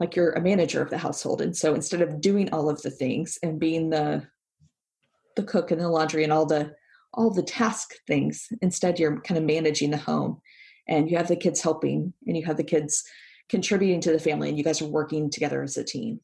like 0.00 0.16
you're 0.16 0.32
a 0.32 0.40
manager 0.40 0.80
of 0.80 0.90
the 0.90 0.98
household 0.98 1.42
and 1.42 1.54
so 1.54 1.74
instead 1.74 2.00
of 2.00 2.20
doing 2.20 2.50
all 2.50 2.70
of 2.70 2.80
the 2.82 2.90
things 2.90 3.38
and 3.42 3.60
being 3.60 3.90
the 3.90 4.26
the 5.36 5.42
cook 5.42 5.70
and 5.70 5.80
the 5.80 5.88
laundry 5.88 6.24
and 6.24 6.32
all 6.32 6.46
the 6.46 6.74
all 7.16 7.30
the 7.30 7.42
task 7.42 7.94
things 8.06 8.48
instead 8.60 8.98
you're 8.98 9.20
kind 9.20 9.38
of 9.38 9.44
managing 9.44 9.90
the 9.90 9.96
home. 9.96 10.40
And 10.88 11.10
you 11.10 11.16
have 11.16 11.28
the 11.28 11.36
kids 11.36 11.60
helping 11.60 12.12
and 12.26 12.36
you 12.36 12.44
have 12.44 12.56
the 12.56 12.64
kids 12.64 13.02
contributing 13.48 14.00
to 14.02 14.12
the 14.12 14.20
family 14.20 14.48
and 14.48 14.58
you 14.58 14.64
guys 14.64 14.80
are 14.82 14.86
working 14.86 15.30
together 15.30 15.62
as 15.62 15.76
a 15.76 15.84
team 15.84 16.20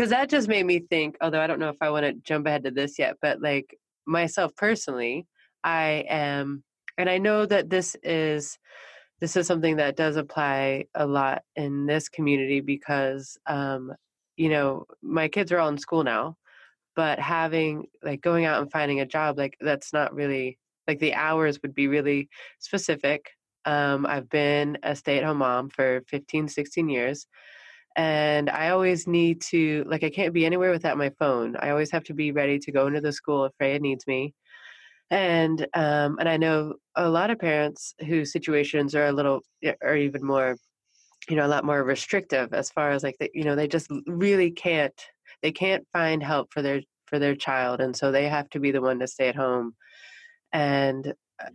because 0.00 0.10
that 0.12 0.30
just 0.30 0.48
made 0.48 0.64
me 0.64 0.78
think 0.78 1.14
although 1.20 1.42
i 1.42 1.46
don't 1.46 1.58
know 1.58 1.68
if 1.68 1.76
i 1.82 1.90
want 1.90 2.06
to 2.06 2.14
jump 2.22 2.46
ahead 2.46 2.64
to 2.64 2.70
this 2.70 2.98
yet 2.98 3.16
but 3.20 3.42
like 3.42 3.76
myself 4.06 4.50
personally 4.56 5.26
i 5.62 6.06
am 6.08 6.64
and 6.96 7.10
i 7.10 7.18
know 7.18 7.44
that 7.44 7.68
this 7.68 7.94
is 8.02 8.58
this 9.20 9.36
is 9.36 9.46
something 9.46 9.76
that 9.76 9.96
does 9.96 10.16
apply 10.16 10.86
a 10.94 11.06
lot 11.06 11.42
in 11.54 11.84
this 11.84 12.08
community 12.08 12.60
because 12.60 13.36
um 13.46 13.92
you 14.38 14.48
know 14.48 14.86
my 15.02 15.28
kids 15.28 15.52
are 15.52 15.58
all 15.58 15.68
in 15.68 15.76
school 15.76 16.02
now 16.02 16.34
but 16.96 17.18
having 17.18 17.84
like 18.02 18.22
going 18.22 18.46
out 18.46 18.62
and 18.62 18.72
finding 18.72 19.00
a 19.00 19.06
job 19.06 19.36
like 19.36 19.54
that's 19.60 19.92
not 19.92 20.14
really 20.14 20.58
like 20.88 20.98
the 20.98 21.12
hours 21.12 21.60
would 21.60 21.74
be 21.74 21.88
really 21.88 22.30
specific. 22.58 23.32
Um 23.66 24.06
i've 24.06 24.30
been 24.30 24.78
a 24.82 24.96
stay-at-home 24.96 25.36
mom 25.36 25.68
for 25.68 26.00
15 26.08 26.48
16 26.48 26.88
years 26.88 27.26
and 27.96 28.48
I 28.48 28.70
always 28.70 29.06
need 29.06 29.40
to 29.42 29.84
like 29.86 30.04
I 30.04 30.10
can't 30.10 30.34
be 30.34 30.46
anywhere 30.46 30.70
without 30.70 30.98
my 30.98 31.10
phone. 31.18 31.56
I 31.56 31.70
always 31.70 31.90
have 31.90 32.04
to 32.04 32.14
be 32.14 32.32
ready 32.32 32.58
to 32.58 32.72
go 32.72 32.86
into 32.86 33.00
the 33.00 33.12
school 33.12 33.44
if 33.44 33.52
Freya 33.58 33.78
needs 33.80 34.06
me. 34.06 34.34
And 35.10 35.66
um, 35.74 36.18
and 36.20 36.28
I 36.28 36.36
know 36.36 36.74
a 36.94 37.08
lot 37.08 37.30
of 37.30 37.38
parents 37.38 37.94
whose 38.06 38.32
situations 38.32 38.94
are 38.94 39.06
a 39.06 39.12
little 39.12 39.40
are 39.82 39.96
even 39.96 40.24
more, 40.24 40.56
you 41.28 41.36
know, 41.36 41.46
a 41.46 41.48
lot 41.48 41.64
more 41.64 41.82
restrictive 41.82 42.54
as 42.54 42.70
far 42.70 42.90
as 42.90 43.02
like 43.02 43.16
the, 43.18 43.28
you 43.34 43.44
know 43.44 43.56
they 43.56 43.66
just 43.66 43.88
really 44.06 44.52
can't 44.52 44.94
they 45.42 45.52
can't 45.52 45.86
find 45.92 46.22
help 46.22 46.52
for 46.52 46.62
their 46.62 46.82
for 47.06 47.18
their 47.18 47.34
child, 47.34 47.80
and 47.80 47.96
so 47.96 48.12
they 48.12 48.28
have 48.28 48.48
to 48.50 48.60
be 48.60 48.70
the 48.70 48.80
one 48.80 49.00
to 49.00 49.08
stay 49.08 49.28
at 49.28 49.36
home. 49.36 49.74
And 50.52 51.12
uh, 51.42 51.50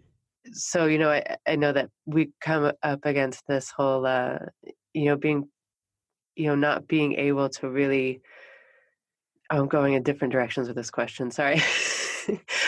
so 0.51 0.85
you 0.87 0.97
know 0.97 1.11
I, 1.11 1.37
I 1.47 1.55
know 1.55 1.71
that 1.71 1.89
we 2.05 2.31
come 2.41 2.73
up 2.83 2.99
against 3.05 3.43
this 3.47 3.71
whole 3.75 4.05
uh, 4.05 4.39
you 4.93 5.05
know 5.05 5.15
being 5.15 5.47
you 6.35 6.47
know 6.47 6.55
not 6.55 6.87
being 6.87 7.13
able 7.13 7.49
to 7.49 7.69
really 7.69 8.21
i'm 9.49 9.67
going 9.67 9.93
in 9.93 10.03
different 10.03 10.31
directions 10.31 10.67
with 10.67 10.75
this 10.75 10.91
question 10.91 11.31
sorry. 11.31 11.61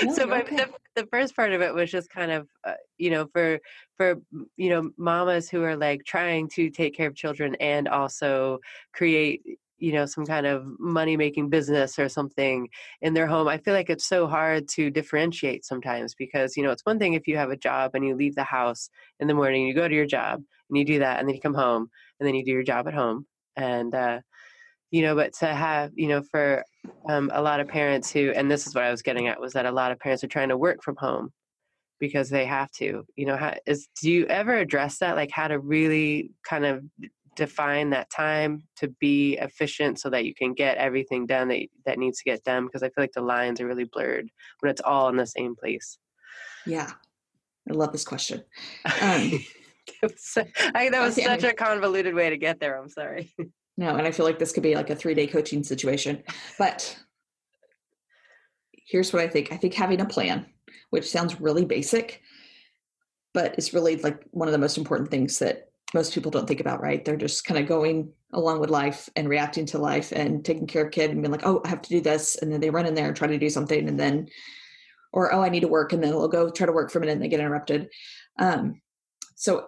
No, 0.03 0.13
so 0.13 0.27
my, 0.27 0.43
the, 0.43 0.69
the 0.95 1.08
first 1.08 1.36
part 1.36 1.51
of 1.51 1.62
it 1.62 1.73
was 1.73 1.89
just 1.89 2.12
kind 2.12 2.32
of 2.32 2.47
uh, 2.63 2.73
you 2.99 3.10
know 3.10 3.25
for 3.34 3.60
for 3.95 4.21
you 4.56 4.69
know 4.69 4.91
mamas 4.97 5.49
who 5.49 5.63
are 5.63 5.75
like 5.75 6.03
trying 6.06 6.47
to 6.49 6.69
take 6.69 6.95
care 6.95 7.08
of 7.08 7.15
children 7.15 7.56
and 7.56 7.88
also 7.88 8.60
create 8.93 9.41
you 9.80 9.91
know 9.91 10.06
some 10.06 10.25
kind 10.25 10.45
of 10.45 10.65
money 10.80 11.17
making 11.17 11.49
business 11.49 11.99
or 11.99 12.10
something 12.10 12.67
in 13.01 13.13
their 13.13 13.27
home 13.27 13.47
i 13.47 13.58
feel 13.58 13.73
like 13.73 13.89
it's 13.89 14.08
so 14.08 14.27
hard 14.27 14.67
to 14.67 14.89
differentiate 14.89 15.65
sometimes 15.65 16.15
because 16.15 16.58
you 16.58 16.63
know 16.63 16.71
it's 16.71 16.86
one 16.86 16.99
thing 16.99 17.13
if 17.13 17.27
you 17.27 17.38
have 17.38 17.51
a 17.51 17.58
job 17.58 17.91
and 17.93 18.06
you 18.06 18.15
leave 18.15 18.36
the 18.36 18.43
house 18.43 18.89
in 19.19 19.27
the 19.27 19.34
morning 19.34 19.67
you 19.67 19.73
go 19.73 19.88
to 19.88 19.95
your 19.95 20.06
job 20.06 20.41
and 20.69 20.77
you 20.77 20.86
do 20.86 20.99
that 20.99 21.19
and 21.19 21.27
then 21.27 21.36
you 21.36 21.41
come 21.41 21.53
home 21.53 21.89
and 22.19 22.27
then 22.27 22.36
you 22.36 22.43
do 22.43 22.51
your 22.51 22.63
job 22.63 22.88
at 22.88 22.93
home 22.93 23.25
and 23.58 23.93
uh 23.93 24.20
you 24.91 25.02
know 25.02 25.15
but 25.15 25.34
to 25.34 25.48
have 25.48 25.91
you 25.96 26.08
know 26.08 26.22
for 26.22 26.63
um, 27.10 27.30
a 27.34 27.41
lot 27.41 27.60
of 27.60 27.67
parents 27.67 28.10
who 28.12 28.32
and 28.32 28.50
this 28.50 28.65
is 28.65 28.74
what 28.74 28.86
i 28.86 28.91
was 28.91 29.02
getting 29.02 29.28
at 29.28 29.41
was 29.41 29.54
that 29.54 29.65
a 29.65 29.72
lot 29.72 29.91
of 29.91 30.00
parents 30.00 30.24
are 30.24 30.28
trying 30.28 30.50
to 30.50 30.58
work 30.58 30.82
from 30.82 30.96
home 30.96 31.32
because 32.00 32.30
they 32.30 32.46
have 32.46 32.72
to 32.72 33.04
you 33.15 33.26
know 33.26 33.36
how 33.36 33.54
is 33.65 33.88
do 34.02 34.12
you 34.12 34.26
ever 34.28 34.56
address 34.56 35.00
that? 35.00 35.15
Like 35.15 35.32
how 35.32 35.48
to 35.48 35.60
really 35.60 36.32
kind 36.43 36.65
of 36.65 36.84
define 37.36 37.91
that 37.91 38.10
time 38.10 38.63
to 38.78 38.88
be 39.00 39.38
efficient 39.38 40.00
so 40.00 40.10
that 40.10 40.26
you 40.26 40.34
can 40.34 40.54
get 40.54 40.78
everything 40.78 41.26
done 41.26 41.50
that 41.50 41.67
that 41.86 42.00
needs 42.00 42.20
to 42.20 42.30
get 42.30 42.43
done? 42.43 42.65
Because 42.65 42.84
i 42.84 42.88
feel 42.89 43.04
like 43.04 43.13
the 43.13 43.22
lines 43.22 43.60
are 43.62 43.67
really 43.67 43.89
blurred 43.91 44.30
when 44.60 44.70
it's 44.70 44.82
all 44.82 45.10
in 45.10 45.17
the 45.17 45.26
same 45.26 45.56
place. 45.56 45.98
Yeah. 46.65 46.91
I 47.70 47.74
love 47.74 47.91
this 47.91 48.06
question. 48.06 48.43
Um, 49.02 49.43
I, 50.76 50.89
that 50.89 51.02
was 51.02 51.15
such 51.15 51.43
a 51.43 51.54
convoluted 51.54 52.13
way 52.13 52.30
to 52.30 52.38
get 52.38 52.60
there 52.60 52.80
i'm 52.80 52.89
sorry 52.89 53.34
no 53.78 53.95
and 53.95 54.08
i 54.08 54.12
feel 54.12 54.26
like 54.26 54.39
this 54.39 54.52
could 54.52 54.63
be 54.63 54.76
like 54.76 54.89
a 54.89 54.95
three 54.95 55.13
day 55.13 55.28
coaching 55.28 55.63
situation 55.63 56.23
but 56.58 56.97
here's 58.71 59.13
what 59.13 59.21
i 59.21 59.28
think 59.28 59.52
i 59.52 59.58
think 59.58 59.73
having 59.73 60.02
a 60.02 60.06
plan 60.06 60.45
which 60.89 61.10
sounds 61.10 61.39
really 61.39 61.65
basic 61.65 62.21
but 63.34 63.54
it's 63.58 63.73
really 63.73 63.97
like 63.97 64.23
one 64.32 64.47
of 64.47 64.52
the 64.52 64.58
most 64.58 64.78
important 64.78 65.12
things 65.12 65.39
that 65.39 65.67
most 65.93 66.13
people 66.13 66.32
don't 66.32 66.47
think 66.47 66.60
about, 66.60 66.82
right? 66.82 67.04
They're 67.04 67.15
just 67.15 67.45
kind 67.45 67.60
of 67.60 67.67
going 67.67 68.12
along 68.34 68.60
with 68.60 68.69
life 68.69 69.10
and 69.15 69.30
reacting 69.30 69.65
to 69.67 69.78
life 69.78 70.12
and 70.12 70.43
taking 70.43 70.67
care 70.67 70.86
of 70.86 70.91
kid 70.91 71.12
and 71.12 71.21
being 71.21 71.32
like, 71.32 71.45
oh, 71.45 71.62
I 71.63 71.69
have 71.69 71.82
to 71.84 71.89
do 71.89 72.02
this. 72.02 72.36
And 72.36 72.52
then 72.52 72.60
they 72.60 72.69
run 72.69 72.86
in 72.86 72.93
there 72.93 73.08
and 73.08 73.15
try 73.15 73.28
to 73.28 73.38
do 73.38 73.50
something 73.50 73.88
and 73.88 74.00
then, 74.00 74.28
or, 75.13 75.34
oh, 75.34 75.41
I 75.41 75.50
need 75.50 75.62
to 75.62 75.67
work. 75.69 75.93
And 75.93 76.04
then 76.04 76.12
they'll 76.12 76.28
go 76.28 76.50
try 76.50 76.65
to 76.65 76.73
work 76.73 76.91
for 76.91 76.97
a 76.97 77.02
minute 77.02 77.13
and 77.13 77.21
they 77.21 77.30
get 77.30 77.39
interrupted. 77.39 77.89
Um, 78.38 78.82
so 79.36 79.67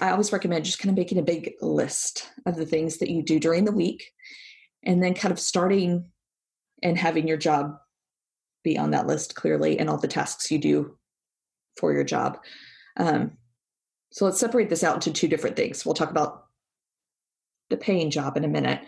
I 0.00 0.10
always 0.10 0.32
recommend 0.32 0.64
just 0.64 0.78
kind 0.78 0.90
of 0.90 0.96
making 0.96 1.18
a 1.18 1.22
big 1.22 1.54
list 1.60 2.30
of 2.46 2.56
the 2.56 2.66
things 2.66 2.98
that 2.98 3.10
you 3.10 3.22
do 3.22 3.40
during 3.40 3.64
the 3.64 3.72
week 3.72 4.12
and 4.84 5.02
then 5.02 5.14
kind 5.14 5.32
of 5.32 5.40
starting 5.40 6.06
and 6.82 6.96
having 6.96 7.26
your 7.26 7.36
job 7.36 7.76
be 8.62 8.78
on 8.78 8.92
that 8.92 9.06
list 9.06 9.34
clearly 9.34 9.78
and 9.78 9.90
all 9.90 9.98
the 9.98 10.08
tasks 10.08 10.50
you 10.50 10.58
do 10.58 10.96
for 11.76 11.92
your 11.92 12.04
job. 12.04 12.38
Um, 12.96 13.32
so 14.10 14.24
let's 14.24 14.40
separate 14.40 14.68
this 14.68 14.84
out 14.84 14.94
into 14.94 15.12
two 15.12 15.28
different 15.28 15.56
things. 15.56 15.84
We'll 15.84 15.94
talk 15.94 16.10
about 16.10 16.46
the 17.70 17.76
paying 17.76 18.10
job 18.10 18.36
in 18.36 18.44
a 18.44 18.48
minute. 18.48 18.80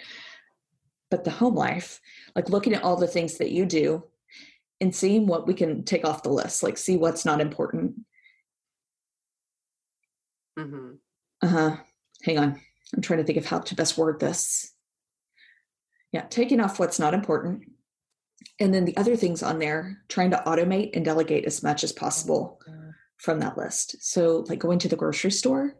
But 1.10 1.24
the 1.24 1.30
home 1.30 1.56
life, 1.56 2.00
like 2.36 2.50
looking 2.50 2.72
at 2.72 2.84
all 2.84 2.96
the 2.96 3.08
things 3.08 3.38
that 3.38 3.50
you 3.50 3.66
do 3.66 4.04
and 4.80 4.94
seeing 4.94 5.26
what 5.26 5.46
we 5.46 5.54
can 5.54 5.84
take 5.84 6.04
off 6.04 6.22
the 6.22 6.30
list, 6.30 6.62
like 6.62 6.78
see 6.78 6.96
what's 6.96 7.24
not 7.24 7.40
important. 7.40 7.89
Mm-hmm. 10.58 10.90
Uh 11.42 11.48
huh. 11.48 11.76
Hang 12.22 12.38
on. 12.38 12.60
I'm 12.94 13.02
trying 13.02 13.18
to 13.20 13.24
think 13.24 13.38
of 13.38 13.46
how 13.46 13.60
to 13.60 13.74
best 13.74 13.96
word 13.96 14.20
this. 14.20 14.72
Yeah, 16.12 16.22
taking 16.22 16.60
off 16.60 16.78
what's 16.78 16.98
not 16.98 17.14
important. 17.14 17.62
And 18.58 18.74
then 18.74 18.84
the 18.84 18.96
other 18.96 19.16
things 19.16 19.42
on 19.42 19.58
there, 19.58 19.98
trying 20.08 20.32
to 20.32 20.42
automate 20.46 20.96
and 20.96 21.04
delegate 21.04 21.44
as 21.44 21.62
much 21.62 21.84
as 21.84 21.92
possible. 21.92 22.58
Oh, 22.68 22.80
from 23.20 23.38
that 23.40 23.58
list. 23.58 23.96
So, 24.00 24.44
like 24.48 24.58
going 24.58 24.78
to 24.80 24.88
the 24.88 24.96
grocery 24.96 25.30
store, 25.30 25.76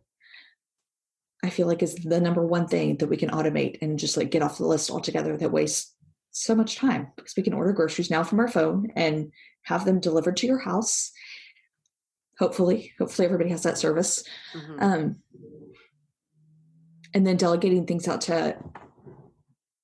I 1.43 1.49
feel 1.49 1.67
like 1.67 1.83
is 1.83 1.95
the 1.95 2.21
number 2.21 2.47
one 2.47 2.69
thing 2.69 2.99
that 2.99 3.09
we 3.09 3.17
can 3.17 3.31
automate 3.31 3.79
and 3.81 3.99
just 3.99 4.17
like 4.17 4.31
get 4.31 4.43
off 4.43 4.59
the 4.59 4.67
list 4.67 4.91
altogether 4.91 5.37
that 5.39 5.51
wastes 5.51 5.95
so 6.33 6.55
much 6.55 6.77
time 6.77 7.09
because 7.17 7.35
we 7.37 7.43
can 7.43 7.55
order 7.55 7.73
groceries 7.73 8.11
now 8.11 8.23
from 8.23 8.41
our 8.41 8.49
phone 8.49 8.93
and 8.95 9.33
have 9.63 9.85
them 9.85 10.01
delivered 10.01 10.37
to 10.37 10.47
your 10.47 10.59
house. 10.59 11.13
Hopefully, 12.41 12.93
hopefully 12.99 13.27
everybody 13.27 13.51
has 13.51 13.63
that 13.63 13.79
service. 13.79 14.25
Mm-hmm. 14.55 14.83
Um, 14.83 15.17
and 17.15 17.27
then 17.27 17.37
delegating 17.37 17.87
things 17.87 18.09
out 18.09 18.23
to 18.23 18.57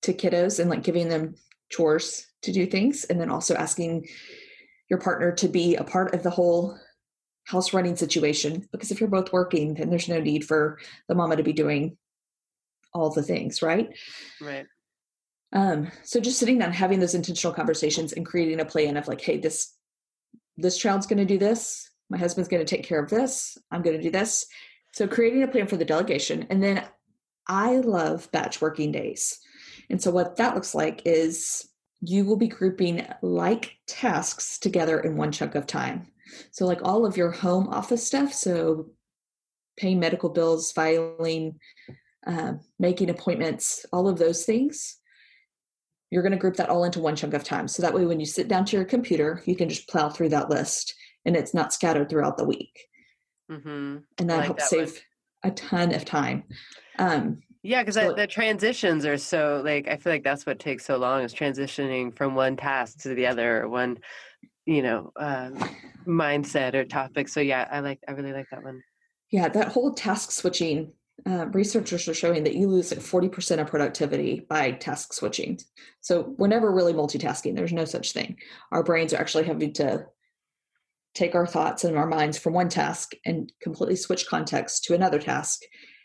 to 0.02 0.12
kiddos 0.12 0.58
and 0.60 0.70
like 0.70 0.82
giving 0.82 1.08
them 1.08 1.34
chores 1.70 2.26
to 2.42 2.52
do 2.52 2.66
things 2.66 3.04
and 3.04 3.20
then 3.20 3.30
also 3.30 3.54
asking 3.54 4.06
your 4.88 5.00
partner 5.00 5.32
to 5.32 5.48
be 5.48 5.74
a 5.74 5.82
part 5.82 6.14
of 6.14 6.22
the 6.22 6.30
whole 6.30 6.78
house 7.44 7.72
running 7.72 7.96
situation 7.96 8.66
because 8.72 8.90
if 8.90 9.00
you're 9.00 9.08
both 9.08 9.32
working 9.32 9.74
then 9.74 9.90
there's 9.90 10.08
no 10.08 10.20
need 10.20 10.44
for 10.44 10.78
the 11.08 11.14
mama 11.14 11.36
to 11.36 11.42
be 11.42 11.52
doing 11.52 11.96
all 12.92 13.10
the 13.10 13.22
things 13.22 13.62
right 13.62 13.90
right 14.40 14.66
um 15.52 15.90
so 16.04 16.20
just 16.20 16.38
sitting 16.38 16.58
down 16.58 16.72
having 16.72 17.00
those 17.00 17.14
intentional 17.14 17.52
conversations 17.54 18.12
and 18.12 18.24
creating 18.24 18.60
a 18.60 18.64
plan 18.64 18.96
of 18.96 19.08
like 19.08 19.20
hey 19.20 19.38
this 19.38 19.74
this 20.56 20.78
child's 20.78 21.06
going 21.06 21.18
to 21.18 21.24
do 21.24 21.38
this 21.38 21.90
my 22.10 22.18
husband's 22.18 22.48
going 22.48 22.64
to 22.64 22.76
take 22.76 22.84
care 22.84 23.02
of 23.02 23.10
this 23.10 23.58
i'm 23.70 23.82
going 23.82 23.96
to 23.96 24.02
do 24.02 24.10
this. 24.10 24.46
So 24.92 25.06
creating 25.06 25.42
a 25.42 25.48
plan 25.48 25.66
for 25.66 25.76
the 25.76 25.84
delegation 25.84 26.46
and 26.50 26.62
then 26.62 26.84
i 27.46 27.76
love 27.76 28.30
batch 28.32 28.60
working 28.60 28.92
days. 28.92 29.38
And 29.90 30.02
so 30.02 30.10
what 30.10 30.36
that 30.36 30.54
looks 30.54 30.74
like 30.74 31.02
is 31.04 31.68
you 32.00 32.24
will 32.24 32.36
be 32.36 32.48
grouping 32.48 33.06
like 33.22 33.76
tasks 33.86 34.58
together 34.58 35.00
in 35.00 35.16
one 35.16 35.32
chunk 35.32 35.54
of 35.54 35.66
time. 35.66 36.08
So, 36.50 36.66
like 36.66 36.80
all 36.82 37.06
of 37.06 37.16
your 37.16 37.30
home 37.30 37.68
office 37.68 38.06
stuff, 38.06 38.32
so 38.32 38.90
paying 39.76 40.00
medical 40.00 40.28
bills, 40.28 40.72
filing, 40.72 41.58
uh, 42.26 42.54
making 42.78 43.10
appointments, 43.10 43.86
all 43.92 44.08
of 44.08 44.18
those 44.18 44.44
things, 44.44 44.98
you're 46.10 46.22
going 46.22 46.32
to 46.32 46.38
group 46.38 46.56
that 46.56 46.68
all 46.68 46.84
into 46.84 47.00
one 47.00 47.16
chunk 47.16 47.34
of 47.34 47.44
time. 47.44 47.68
So 47.68 47.82
that 47.82 47.94
way, 47.94 48.04
when 48.04 48.20
you 48.20 48.26
sit 48.26 48.48
down 48.48 48.64
to 48.66 48.76
your 48.76 48.84
computer, 48.84 49.42
you 49.46 49.56
can 49.56 49.68
just 49.68 49.88
plow 49.88 50.08
through 50.08 50.30
that 50.30 50.50
list 50.50 50.94
and 51.26 51.36
it's 51.36 51.52
not 51.52 51.72
scattered 51.72 52.08
throughout 52.08 52.38
the 52.38 52.44
week. 52.44 52.86
Mm-hmm. 53.50 53.98
And 54.18 54.30
that 54.30 54.36
like 54.38 54.46
helps 54.46 54.70
that 54.70 54.70
save 54.70 55.02
one. 55.42 55.52
a 55.52 55.54
ton 55.54 55.94
of 55.94 56.04
time. 56.04 56.44
Um, 56.98 57.40
yeah, 57.62 57.82
because 57.82 57.96
so, 57.96 58.14
the 58.14 58.26
transitions 58.26 59.04
are 59.04 59.18
so 59.18 59.60
like 59.64 59.88
I 59.88 59.96
feel 59.96 60.12
like 60.12 60.24
that's 60.24 60.46
what 60.46 60.58
takes 60.58 60.86
so 60.86 60.96
long 60.96 61.22
is 61.22 61.34
transitioning 61.34 62.16
from 62.16 62.34
one 62.34 62.56
task 62.56 63.00
to 63.00 63.14
the 63.14 63.26
other, 63.26 63.62
or 63.62 63.68
one 63.68 63.98
you 64.66 64.82
know 64.82 65.12
um, 65.16 65.54
mindset 66.06 66.74
or 66.74 66.84
topic 66.84 67.28
so 67.28 67.40
yeah 67.40 67.66
i 67.70 67.80
like 67.80 68.00
i 68.06 68.12
really 68.12 68.32
like 68.32 68.46
that 68.50 68.62
one 68.62 68.82
yeah 69.30 69.48
that 69.48 69.68
whole 69.68 69.94
task 69.94 70.30
switching 70.32 70.92
uh, 71.26 71.46
researchers 71.46 72.06
are 72.08 72.14
showing 72.14 72.44
that 72.44 72.54
you 72.54 72.68
lose 72.68 72.90
like 72.90 73.00
40% 73.00 73.58
of 73.58 73.68
productivity 73.68 74.44
by 74.50 74.72
task 74.72 75.14
switching 75.14 75.58
so 76.02 76.34
we're 76.36 76.46
never 76.46 76.70
really 76.70 76.92
multitasking 76.92 77.56
there's 77.56 77.72
no 77.72 77.86
such 77.86 78.12
thing 78.12 78.36
our 78.70 78.82
brains 78.82 79.14
are 79.14 79.18
actually 79.18 79.44
having 79.44 79.72
to 79.74 80.04
take 81.16 81.34
our 81.34 81.46
thoughts 81.46 81.82
and 81.82 81.96
our 81.96 82.06
minds 82.06 82.38
from 82.38 82.52
one 82.52 82.68
task 82.68 83.12
and 83.24 83.52
completely 83.62 83.96
switch 83.96 84.26
context 84.28 84.84
to 84.84 84.94
another 84.94 85.18
task 85.18 85.60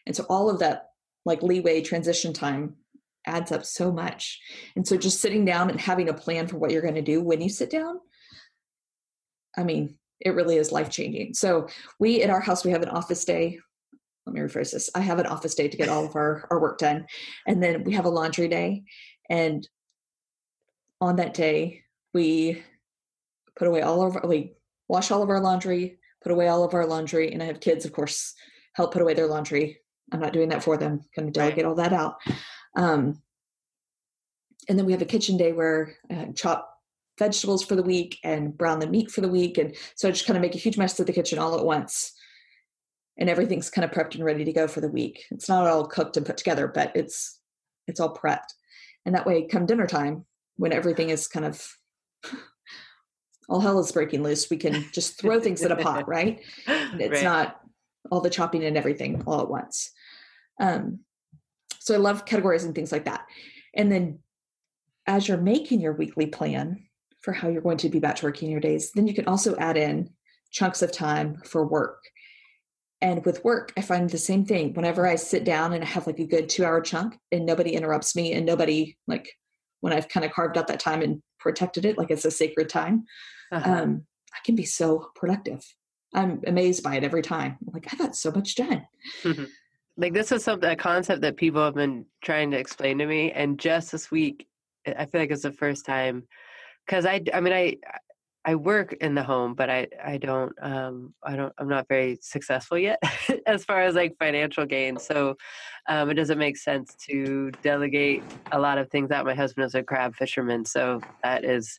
and 0.08 0.15
so 0.15 0.26
all 0.30 0.50
of 0.50 0.60
that 0.60 0.88
like 1.26 1.43
leeway 1.43 1.82
transition 1.82 2.34
time 2.34 2.76
adds 3.28 3.52
up 3.52 3.63
so 3.63 3.91
much 3.91 4.39
and 4.76 4.88
so 4.88 4.97
just 4.97 5.21
sitting 5.21 5.45
down 5.45 5.69
and 5.69 5.80
having 5.80 6.10
a 6.10 6.13
plan 6.13 6.47
for 6.47 6.58
what 6.58 6.71
you're 6.71 6.82
going 6.82 6.95
to 6.95 7.02
do 7.02 7.21
when 7.21 7.41
you 7.41 7.50
sit 7.50 7.69
down 7.69 8.00
I 9.58 9.63
mean, 9.63 9.97
it 10.19 10.36
really 10.36 10.58
is 10.58 10.71
life 10.71 10.89
changing. 10.89 11.34
So 11.34 11.67
we 12.00 12.21
at 12.24 12.30
our 12.30 12.39
house 12.39 12.63
we 12.63 12.71
have 12.71 12.84
an 12.84 12.89
office 12.89 13.26
day. 13.26 13.60
Let 14.26 14.34
me 14.34 14.41
rephrase 14.41 14.71
this. 14.71 14.89
I 14.93 15.00
have 15.00 15.19
an 15.19 15.26
office 15.26 15.56
day 15.56 15.67
to 15.67 15.78
get 15.78 15.89
all 15.89 16.06
of 16.06 16.15
our, 16.15 16.47
our 16.52 16.60
work 16.60 16.78
done. 16.78 17.08
And 17.47 17.62
then 17.62 17.84
we 17.84 17.93
have 17.93 18.06
a 18.06 18.10
laundry 18.10 18.47
day. 18.47 18.84
And 19.30 19.67
on 21.00 21.15
that 21.15 21.34
day, 21.34 21.82
we 22.13 22.62
put 23.56 23.67
away 23.67 23.82
all 23.82 24.06
of 24.06 24.15
our, 24.15 24.28
we 24.28 24.54
wash 24.91 25.10
all 25.10 25.23
of 25.23 25.30
our 25.30 25.39
laundry, 25.39 25.97
put 26.21 26.34
away 26.34 26.49
all 26.49 26.65
of 26.65 26.73
our 26.73 26.86
laundry, 26.86 27.32
and 27.32 27.41
I 27.41 27.45
have 27.45 27.62
kids, 27.62 27.86
of 27.86 27.93
course, 27.93 28.34
help 28.73 28.91
put 28.91 29.01
away 29.01 29.13
their 29.13 29.25
laundry. 29.25 29.80
I'm 30.12 30.19
not 30.19 30.34
doing 30.34 30.49
that 30.49 30.63
for 30.63 30.75
them. 30.75 30.99
Kind 31.15 31.30
of 31.30 31.34
delegate 31.34 31.63
right. 31.63 31.65
all 31.65 31.75
that 31.75 31.93
out. 31.93 32.15
Um, 32.75 33.21
and 34.67 34.77
then 34.77 34.86
we 34.86 34.91
have 34.91 35.01
a 35.01 35.06
kitchen 35.06 35.38
day 35.38 35.54
where 35.54 35.95
I 36.10 36.34
chop 36.36 36.69
vegetables 37.17 37.63
for 37.63 37.75
the 37.75 37.84
week 37.84 38.19
and 38.25 38.58
brown 38.58 38.80
the 38.80 38.88
meat 38.88 39.10
for 39.10 39.21
the 39.21 39.30
week. 39.30 39.58
And 39.58 39.77
so 39.95 40.10
I 40.10 40.12
just 40.12 40.27
kind 40.27 40.36
of 40.36 40.41
make 40.41 40.56
a 40.56 40.60
huge 40.60 40.77
mess 40.77 40.99
of 40.99 41.06
the 41.06 41.13
kitchen 41.13 41.39
all 41.39 41.58
at 41.58 41.65
once. 41.65 42.12
And 43.17 43.30
everything's 43.30 43.69
kind 43.69 43.86
of 43.86 43.91
prepped 43.91 44.15
and 44.15 44.25
ready 44.25 44.43
to 44.43 44.51
go 44.51 44.67
for 44.67 44.82
the 44.82 44.89
week. 44.89 45.23
It's 45.32 45.47
not 45.47 45.67
all 45.67 45.88
cooked 45.88 46.17
and 46.17 46.25
put 46.25 46.36
together, 46.36 46.67
but 46.67 46.91
it's 46.95 47.39
it's 47.88 48.01
all 48.01 48.13
prepped. 48.13 48.51
And 49.06 49.15
that 49.15 49.25
way, 49.25 49.47
come 49.47 49.65
dinner 49.65 49.88
time, 49.88 50.25
when 50.58 50.73
everything 50.73 51.10
is 51.10 51.27
kind 51.27 51.45
of 51.45 51.65
all 53.51 53.59
hell 53.59 53.79
is 53.79 53.91
breaking 53.91 54.23
loose, 54.23 54.49
we 54.49 54.57
can 54.57 54.85
just 54.93 55.19
throw 55.19 55.39
things 55.39 55.61
in 55.61 55.71
a 55.71 55.75
pot, 55.75 56.07
right? 56.07 56.41
And 56.65 57.01
it's 57.01 57.15
right. 57.15 57.23
not 57.23 57.61
all 58.09 58.21
the 58.21 58.29
chopping 58.29 58.63
and 58.63 58.77
everything 58.77 59.23
all 59.27 59.41
at 59.41 59.49
once. 59.49 59.91
Um, 60.59 60.99
so 61.79 61.93
I 61.93 61.97
love 61.97 62.25
categorizing 62.25 62.73
things 62.73 62.91
like 62.91 63.05
that. 63.05 63.25
And 63.73 63.91
then 63.91 64.19
as 65.05 65.27
you're 65.27 65.37
making 65.37 65.81
your 65.81 65.93
weekly 65.93 66.27
plan, 66.27 66.83
for 67.21 67.33
how 67.33 67.47
you're 67.47 67.61
going 67.61 67.77
to 67.77 67.89
be 67.89 67.99
batch 67.99 68.23
working 68.23 68.49
your 68.49 68.59
days, 68.59 68.91
then 68.91 69.07
you 69.07 69.13
can 69.13 69.25
also 69.25 69.55
add 69.57 69.77
in 69.77 70.09
chunks 70.51 70.81
of 70.81 70.91
time 70.91 71.39
for 71.45 71.65
work. 71.65 72.01
And 72.99 73.25
with 73.25 73.43
work, 73.43 73.73
I 73.77 73.81
find 73.81 74.09
the 74.09 74.17
same 74.17 74.45
thing. 74.45 74.73
Whenever 74.73 75.07
I 75.07 75.15
sit 75.15 75.43
down 75.43 75.73
and 75.73 75.83
I 75.83 75.87
have 75.87 76.07
like 76.07 76.19
a 76.19 76.25
good 76.25 76.49
two 76.49 76.65
hour 76.65 76.81
chunk 76.81 77.17
and 77.31 77.45
nobody 77.45 77.71
interrupts 77.71 78.15
me 78.15 78.33
and 78.33 78.45
nobody 78.45 78.97
like 79.07 79.31
when 79.79 79.93
I've 79.93 80.09
kind 80.09 80.25
of 80.25 80.31
carved 80.31 80.57
out 80.57 80.67
that 80.67 80.79
time 80.79 81.01
and 81.01 81.21
protected 81.39 81.85
it, 81.85 81.97
like 81.97 82.11
it's 82.11 82.25
a 82.25 82.31
sacred 82.31 82.69
time, 82.69 83.05
uh-huh. 83.51 83.71
um, 83.71 84.05
I 84.33 84.39
can 84.45 84.55
be 84.55 84.65
so 84.65 85.11
productive. 85.15 85.63
I'm 86.13 86.41
amazed 86.45 86.83
by 86.83 86.95
it 86.95 87.03
every 87.03 87.21
time. 87.21 87.57
I'm 87.65 87.73
like, 87.73 87.93
I 87.93 87.97
got 87.97 88.15
so 88.15 88.31
much 88.31 88.55
done. 88.55 88.85
like 89.97 90.13
this 90.13 90.31
is 90.31 90.43
something 90.43 90.69
a 90.69 90.75
concept 90.75 91.21
that 91.21 91.37
people 91.37 91.63
have 91.63 91.75
been 91.75 92.05
trying 92.23 92.51
to 92.51 92.57
explain 92.57 92.97
to 92.99 93.05
me, 93.05 93.31
and 93.31 93.59
just 93.59 93.91
this 93.91 94.11
week, 94.11 94.47
I 94.85 95.05
feel 95.05 95.21
like 95.21 95.31
it's 95.31 95.43
the 95.43 95.51
first 95.51 95.85
time 95.85 96.23
because 96.85 97.05
I, 97.05 97.21
I 97.33 97.39
mean, 97.39 97.53
I, 97.53 97.77
I 98.43 98.56
work 98.56 98.93
in 98.93 99.13
the 99.13 99.23
home, 99.23 99.54
but 99.54 99.69
I, 99.69 99.88
I 100.04 100.17
don't, 100.17 100.54
um, 100.62 101.13
I 101.23 101.36
don't, 101.36 101.54
I'm 101.60 101.67
not 101.67 101.88
very 101.88 102.17
successful 102.21 102.77
yet 102.77 102.99
as 103.45 103.63
far 103.63 103.82
as 103.82 103.93
like 103.93 104.17
financial 104.17 104.65
gain. 104.65 104.97
So, 104.97 105.38
um, 105.88 106.10
it 106.10 106.15
doesn't 106.15 106.39
make 106.39 106.58
sense 106.58 106.95
to 107.08 107.51
delegate 107.62 108.23
a 108.51 108.60
lot 108.60 108.77
of 108.77 108.89
things 108.89 109.12
out. 109.12 109.25
My 109.25 109.36
husband 109.36 109.65
is 109.65 109.75
a 109.75 109.84
crab 109.84 110.15
fisherman, 110.15 110.65
so 110.65 111.01
that 111.23 111.43
is 111.43 111.77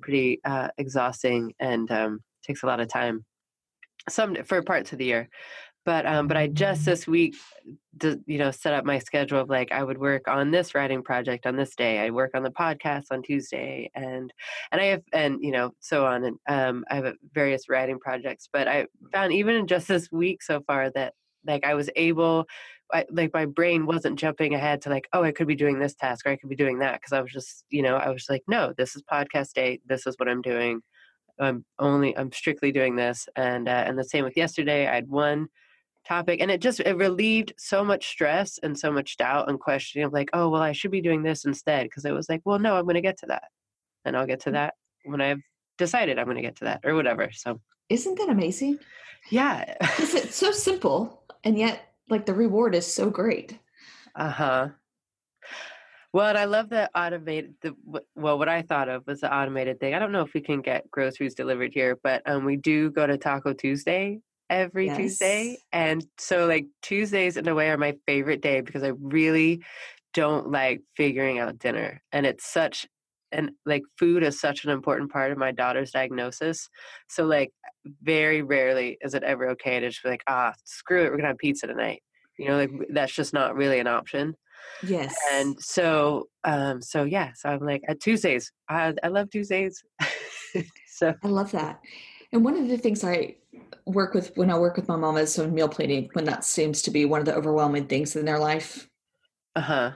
pretty 0.00 0.40
uh, 0.44 0.68
exhausting 0.78 1.52
and 1.58 1.90
um, 1.90 2.20
takes 2.44 2.62
a 2.62 2.66
lot 2.66 2.80
of 2.80 2.88
time. 2.88 3.24
Some 4.08 4.36
for 4.44 4.62
parts 4.62 4.92
of 4.92 4.98
the 4.98 5.06
year, 5.06 5.28
but 5.84 6.06
um, 6.06 6.26
but 6.26 6.36
I 6.36 6.46
just 6.48 6.84
this 6.84 7.06
week, 7.06 7.36
you 8.02 8.38
know, 8.38 8.50
set 8.50 8.72
up 8.72 8.84
my 8.84 8.98
schedule 8.98 9.40
of 9.40 9.48
like 9.48 9.70
I 9.72 9.82
would 9.82 9.98
work 9.98 10.28
on 10.28 10.50
this 10.50 10.74
writing 10.74 11.02
project 11.02 11.46
on 11.46 11.56
this 11.56 11.74
day. 11.74 12.00
I 12.00 12.10
work 12.10 12.30
on 12.34 12.42
the 12.42 12.50
podcast 12.50 13.04
on 13.10 13.22
Tuesday, 13.22 13.90
and 13.94 14.32
and 14.72 14.80
I 14.80 14.84
have 14.86 15.02
and 15.12 15.38
you 15.42 15.52
know 15.52 15.72
so 15.80 16.06
on. 16.06 16.24
And 16.24 16.38
um, 16.48 16.84
I 16.90 16.96
have 16.96 17.14
various 17.32 17.68
writing 17.68 17.98
projects. 17.98 18.48
But 18.52 18.68
I 18.68 18.86
found 19.12 19.32
even 19.32 19.56
in 19.56 19.66
just 19.66 19.88
this 19.88 20.10
week 20.10 20.42
so 20.42 20.60
far 20.66 20.90
that 20.90 21.14
like 21.46 21.64
I 21.64 21.74
was 21.74 21.90
able, 21.96 22.46
I, 22.92 23.04
like 23.10 23.32
my 23.34 23.44
brain 23.44 23.84
wasn't 23.84 24.18
jumping 24.18 24.54
ahead 24.54 24.80
to 24.82 24.90
like 24.90 25.08
oh 25.12 25.22
I 25.22 25.32
could 25.32 25.46
be 25.46 25.54
doing 25.54 25.78
this 25.78 25.94
task 25.94 26.26
or 26.26 26.30
I 26.30 26.36
could 26.36 26.50
be 26.50 26.56
doing 26.56 26.78
that 26.78 26.94
because 26.94 27.12
I 27.12 27.20
was 27.20 27.32
just 27.32 27.64
you 27.70 27.82
know 27.82 27.96
I 27.96 28.08
was 28.08 28.26
like 28.30 28.42
no 28.48 28.72
this 28.76 28.96
is 28.96 29.02
podcast 29.02 29.52
day. 29.52 29.80
This 29.86 30.06
is 30.06 30.14
what 30.18 30.28
I'm 30.28 30.42
doing. 30.42 30.80
I'm 31.40 31.64
only 31.78 32.16
I'm 32.16 32.32
strictly 32.32 32.72
doing 32.72 32.96
this, 32.96 33.28
and 33.36 33.68
uh, 33.68 33.84
and 33.86 33.98
the 33.98 34.04
same 34.04 34.24
with 34.24 34.36
yesterday. 34.36 34.86
I 34.86 34.94
had 34.94 35.08
one 35.08 35.48
topic 36.06 36.40
and 36.40 36.50
it 36.50 36.60
just 36.60 36.80
it 36.80 36.96
relieved 36.96 37.52
so 37.56 37.84
much 37.84 38.08
stress 38.08 38.58
and 38.62 38.78
so 38.78 38.90
much 38.90 39.16
doubt 39.16 39.48
and 39.48 39.58
questioning 39.58 40.06
of 40.06 40.12
like 40.12 40.30
oh 40.32 40.48
well 40.48 40.62
i 40.62 40.72
should 40.72 40.90
be 40.90 41.00
doing 41.00 41.22
this 41.22 41.44
instead 41.44 41.84
because 41.84 42.04
it 42.04 42.12
was 42.12 42.28
like 42.28 42.40
well 42.44 42.58
no 42.58 42.76
i'm 42.76 42.84
going 42.84 42.94
to 42.94 43.00
get 43.00 43.18
to 43.18 43.26
that 43.26 43.44
and 44.04 44.16
i'll 44.16 44.26
get 44.26 44.40
to 44.40 44.50
mm. 44.50 44.54
that 44.54 44.74
when 45.04 45.20
i've 45.20 45.40
decided 45.78 46.18
i'm 46.18 46.26
going 46.26 46.36
to 46.36 46.42
get 46.42 46.56
to 46.56 46.64
that 46.64 46.80
or 46.84 46.94
whatever 46.94 47.30
so 47.32 47.60
isn't 47.88 48.18
that 48.18 48.28
amazing 48.28 48.78
yeah 49.30 49.74
it's 49.80 50.36
so 50.36 50.52
simple 50.52 51.22
and 51.42 51.58
yet 51.58 51.94
like 52.08 52.26
the 52.26 52.34
reward 52.34 52.74
is 52.74 52.92
so 52.92 53.10
great 53.10 53.58
uh-huh 54.14 54.68
well, 56.12 56.28
and 56.28 56.38
I 56.38 56.44
love 56.44 56.68
the 56.68 56.88
automated. 56.96 57.54
The 57.60 57.74
well, 58.14 58.38
what 58.38 58.48
I 58.48 58.62
thought 58.62 58.88
of 58.88 59.04
was 59.04 59.22
the 59.22 59.34
automated 59.34 59.80
thing. 59.80 59.94
I 59.94 59.98
don't 59.98 60.12
know 60.12 60.20
if 60.20 60.32
we 60.32 60.40
can 60.40 60.60
get 60.60 60.88
groceries 60.88 61.34
delivered 61.34 61.72
here, 61.74 61.98
but 62.04 62.22
um, 62.24 62.44
we 62.44 62.54
do 62.54 62.92
go 62.92 63.04
to 63.04 63.18
Taco 63.18 63.52
Tuesday 63.52 64.20
every 64.50 64.86
yes. 64.86 64.96
Tuesday. 64.96 65.58
And 65.72 66.04
so 66.18 66.46
like 66.46 66.66
Tuesdays 66.82 67.36
in 67.36 67.48
a 67.48 67.54
way 67.54 67.70
are 67.70 67.78
my 67.78 67.94
favorite 68.06 68.42
day 68.42 68.60
because 68.60 68.82
I 68.82 68.92
really 69.00 69.62
don't 70.12 70.50
like 70.50 70.82
figuring 70.96 71.38
out 71.38 71.58
dinner. 71.58 72.02
And 72.12 72.26
it's 72.26 72.46
such 72.46 72.86
and 73.32 73.50
like 73.66 73.82
food 73.98 74.22
is 74.22 74.40
such 74.40 74.64
an 74.64 74.70
important 74.70 75.10
part 75.10 75.32
of 75.32 75.38
my 75.38 75.50
daughter's 75.50 75.90
diagnosis. 75.90 76.68
So 77.08 77.24
like 77.24 77.50
very 78.02 78.42
rarely 78.42 78.96
is 79.00 79.14
it 79.14 79.24
ever 79.24 79.48
okay 79.50 79.80
to 79.80 79.90
just 79.90 80.02
be 80.04 80.10
like, 80.10 80.22
ah, 80.28 80.52
screw 80.64 81.04
it, 81.04 81.10
we're 81.10 81.16
gonna 81.16 81.28
have 81.28 81.38
pizza 81.38 81.66
tonight. 81.66 82.00
You 82.38 82.48
know, 82.48 82.56
like 82.56 82.70
that's 82.90 83.12
just 83.12 83.32
not 83.32 83.56
really 83.56 83.80
an 83.80 83.88
option. 83.88 84.34
Yes. 84.82 85.14
And 85.32 85.56
so 85.60 86.28
um 86.44 86.80
so 86.80 87.04
yeah, 87.04 87.32
so 87.34 87.48
I'm 87.50 87.60
like 87.60 87.82
at 87.88 88.00
Tuesdays. 88.00 88.52
I 88.68 88.94
I 89.02 89.08
love 89.08 89.30
Tuesdays. 89.30 89.82
so 90.86 91.14
I 91.22 91.28
love 91.28 91.50
that. 91.52 91.80
And 92.32 92.44
one 92.44 92.56
of 92.56 92.68
the 92.68 92.78
things 92.78 93.04
I 93.04 93.36
work 93.86 94.14
with 94.14 94.36
when 94.36 94.50
I 94.50 94.58
work 94.58 94.76
with 94.76 94.88
my 94.88 94.96
mom 94.96 95.16
is 95.16 95.38
on 95.38 95.54
meal 95.54 95.68
planning 95.68 96.08
when 96.14 96.24
that 96.24 96.44
seems 96.44 96.82
to 96.82 96.90
be 96.90 97.04
one 97.04 97.20
of 97.20 97.26
the 97.26 97.34
overwhelming 97.34 97.86
things 97.86 98.16
in 98.16 98.24
their 98.24 98.38
life. 98.38 98.88
Uh-huh. 99.56 99.92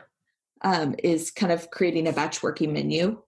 Um, 0.63 0.95
is 1.03 1.31
kind 1.31 1.53
of 1.53 1.71
creating 1.71 2.09
a 2.09 2.13
batch 2.13 2.43
working 2.43 2.73
menu, 2.73 3.23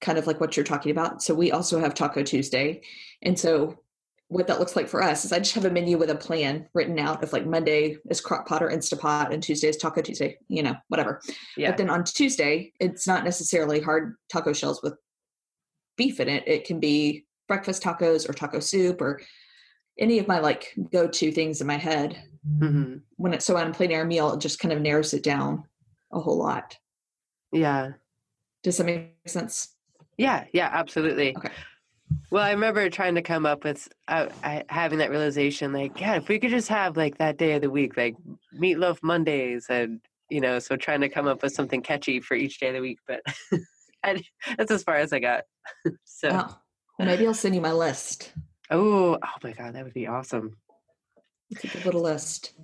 kind 0.00 0.18
of 0.18 0.26
like 0.26 0.40
what 0.40 0.56
you're 0.56 0.64
talking 0.64 0.92
about. 0.92 1.22
So 1.22 1.34
we 1.34 1.50
also 1.50 1.80
have 1.80 1.92
Taco 1.94 2.22
Tuesday. 2.22 2.82
And 3.22 3.38
so 3.38 3.80
what 4.28 4.46
that 4.48 4.58
looks 4.58 4.74
like 4.74 4.88
for 4.88 5.02
us 5.02 5.24
is 5.24 5.32
I 5.32 5.38
just 5.38 5.54
have 5.54 5.64
a 5.64 5.70
menu 5.70 5.98
with 5.98 6.10
a 6.10 6.16
plan 6.16 6.68
written 6.74 6.98
out 6.98 7.22
of 7.22 7.32
like 7.32 7.46
Monday 7.46 7.96
is 8.10 8.20
crock 8.20 8.46
pot 8.46 8.62
or 8.62 8.70
Instapot 8.70 9.32
and 9.32 9.42
Tuesday 9.42 9.68
is 9.68 9.76
Taco 9.76 10.02
Tuesday, 10.02 10.38
you 10.48 10.62
know, 10.62 10.74
whatever. 10.88 11.20
Yeah. 11.56 11.70
But 11.70 11.78
then 11.78 11.90
on 11.90 12.04
Tuesday, 12.04 12.72
it's 12.80 13.06
not 13.06 13.24
necessarily 13.24 13.80
hard 13.80 14.16
taco 14.30 14.52
shells 14.52 14.82
with 14.82 14.94
beef 15.96 16.18
in 16.18 16.28
it. 16.28 16.42
It 16.46 16.64
can 16.64 16.80
be 16.80 17.24
breakfast 17.46 17.82
tacos 17.82 18.28
or 18.28 18.32
taco 18.32 18.58
soup 18.58 19.00
or 19.00 19.20
any 19.98 20.18
of 20.18 20.28
my 20.28 20.40
like 20.40 20.74
go-to 20.92 21.32
things 21.32 21.60
in 21.60 21.66
my 21.66 21.76
head 21.76 22.22
mm-hmm. 22.58 22.96
when 23.16 23.34
it's 23.34 23.44
so 23.44 23.54
when 23.54 23.64
I'm 23.64 23.72
planning 23.72 23.96
our 23.96 24.04
meal, 24.04 24.32
it 24.32 24.40
just 24.40 24.58
kind 24.58 24.72
of 24.72 24.80
narrows 24.80 25.14
it 25.14 25.22
down 25.22 25.64
a 26.12 26.20
whole 26.20 26.38
lot. 26.38 26.76
Yeah. 27.52 27.92
Does 28.62 28.76
that 28.78 28.84
make 28.84 29.14
sense? 29.26 29.74
Yeah. 30.18 30.44
Yeah. 30.52 30.70
Absolutely. 30.72 31.36
Okay. 31.36 31.50
Well, 32.30 32.42
I 32.42 32.50
remember 32.52 32.88
trying 32.88 33.16
to 33.16 33.22
come 33.22 33.46
up 33.46 33.64
with 33.64 33.88
uh, 34.08 34.28
I, 34.44 34.64
having 34.68 34.98
that 34.98 35.10
realization, 35.10 35.72
like, 35.72 36.00
yeah, 36.00 36.16
if 36.16 36.28
we 36.28 36.38
could 36.38 36.50
just 36.50 36.68
have 36.68 36.96
like 36.96 37.18
that 37.18 37.36
day 37.36 37.54
of 37.54 37.62
the 37.62 37.70
week, 37.70 37.96
like 37.96 38.14
meatloaf 38.54 39.02
Mondays, 39.02 39.66
and 39.68 40.00
you 40.30 40.40
know, 40.40 40.58
so 40.58 40.76
trying 40.76 41.00
to 41.00 41.08
come 41.08 41.26
up 41.26 41.42
with 41.42 41.52
something 41.52 41.82
catchy 41.82 42.20
for 42.20 42.34
each 42.34 42.60
day 42.60 42.68
of 42.68 42.74
the 42.74 42.80
week, 42.80 42.98
but 43.06 43.22
I, 44.04 44.22
that's 44.56 44.70
as 44.70 44.82
far 44.82 44.96
as 44.96 45.12
I 45.12 45.18
got. 45.18 45.44
so 46.04 46.28
well, 46.28 46.62
maybe 46.98 47.26
I'll 47.26 47.34
send 47.34 47.54
you 47.54 47.60
my 47.60 47.72
list. 47.72 48.32
Oh, 48.70 49.18
oh 49.22 49.38
my 49.42 49.52
God, 49.52 49.74
that 49.74 49.84
would 49.84 49.94
be 49.94 50.06
awesome. 50.06 50.56
It's 51.50 51.74
a 51.74 51.84
little 51.84 52.02
list. 52.02 52.54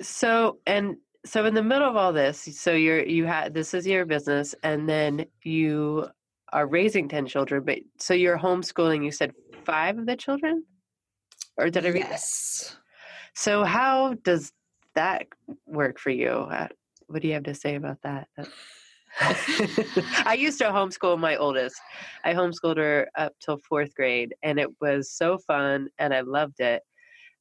So, 0.00 0.58
and 0.66 0.96
so 1.24 1.44
in 1.46 1.54
the 1.54 1.62
middle 1.62 1.88
of 1.88 1.96
all 1.96 2.12
this, 2.12 2.48
so 2.58 2.72
you're, 2.72 3.04
you 3.04 3.24
had, 3.24 3.54
this 3.54 3.74
is 3.74 3.86
your 3.86 4.04
business, 4.04 4.54
and 4.62 4.88
then 4.88 5.26
you 5.44 6.08
are 6.52 6.66
raising 6.66 7.08
10 7.08 7.26
children, 7.26 7.62
but 7.64 7.78
so 7.98 8.14
you're 8.14 8.38
homeschooling, 8.38 9.04
you 9.04 9.12
said 9.12 9.32
five 9.64 9.98
of 9.98 10.06
the 10.06 10.16
children? 10.16 10.64
Or 11.56 11.70
did 11.70 11.86
I 11.86 11.90
read 11.90 12.06
Yes. 12.08 12.70
That? 12.70 12.78
So, 13.34 13.64
how 13.64 14.14
does 14.24 14.52
that 14.94 15.26
work 15.66 15.98
for 15.98 16.10
you? 16.10 16.28
Uh, 16.28 16.68
what 17.06 17.22
do 17.22 17.28
you 17.28 17.34
have 17.34 17.44
to 17.44 17.54
say 17.54 17.76
about 17.76 17.98
that? 18.02 18.28
I 19.20 20.36
used 20.38 20.58
to 20.58 20.64
homeschool 20.64 21.18
my 21.18 21.36
oldest. 21.36 21.76
I 22.24 22.34
homeschooled 22.34 22.78
her 22.78 23.08
up 23.16 23.34
till 23.40 23.58
fourth 23.58 23.94
grade, 23.94 24.34
and 24.42 24.58
it 24.58 24.68
was 24.80 25.10
so 25.10 25.38
fun, 25.38 25.88
and 25.98 26.14
I 26.14 26.20
loved 26.20 26.60
it. 26.60 26.82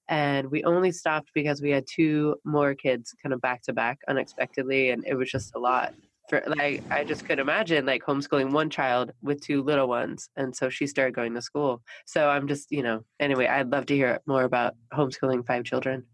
And 0.09 0.51
we 0.51 0.63
only 0.63 0.91
stopped 0.91 1.31
because 1.33 1.61
we 1.61 1.71
had 1.71 1.85
two 1.89 2.35
more 2.43 2.75
kids 2.75 3.15
kind 3.23 3.33
of 3.33 3.41
back 3.41 3.61
to 3.63 3.73
back 3.73 3.99
unexpectedly, 4.07 4.89
and 4.89 5.05
it 5.07 5.15
was 5.15 5.31
just 5.31 5.55
a 5.55 5.59
lot. 5.59 5.93
For 6.29 6.43
like, 6.45 6.83
I 6.91 7.03
just 7.03 7.25
could 7.25 7.39
imagine 7.39 7.85
like 7.85 8.03
homeschooling 8.03 8.51
one 8.51 8.69
child 8.69 9.11
with 9.21 9.41
two 9.41 9.63
little 9.63 9.87
ones, 9.87 10.29
and 10.35 10.55
so 10.55 10.69
she 10.69 10.87
started 10.87 11.15
going 11.15 11.33
to 11.35 11.41
school. 11.41 11.81
So 12.05 12.29
I'm 12.29 12.47
just, 12.47 12.71
you 12.71 12.83
know, 12.83 13.03
anyway, 13.19 13.47
I'd 13.47 13.71
love 13.71 13.85
to 13.87 13.95
hear 13.95 14.19
more 14.25 14.43
about 14.43 14.75
homeschooling 14.93 15.45
five 15.45 15.63
children. 15.63 16.05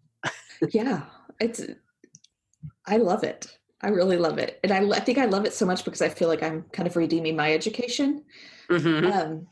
yeah, 0.71 1.03
it's. 1.39 1.65
I 2.85 2.97
love 2.97 3.23
it. 3.23 3.57
I 3.81 3.89
really 3.89 4.17
love 4.17 4.37
it. 4.37 4.59
And 4.63 4.71
I, 4.71 4.97
I 4.97 4.99
think 4.99 5.17
I 5.17 5.25
love 5.25 5.45
it 5.45 5.53
so 5.53 5.65
much 5.65 5.85
because 5.85 6.01
I 6.01 6.09
feel 6.09 6.27
like 6.27 6.41
I'm 6.41 6.63
kind 6.73 6.87
of 6.87 6.95
redeeming 6.95 7.35
my 7.35 7.53
education. 7.53 8.23
Mm-hmm. 8.69 9.11
Um, 9.11 9.47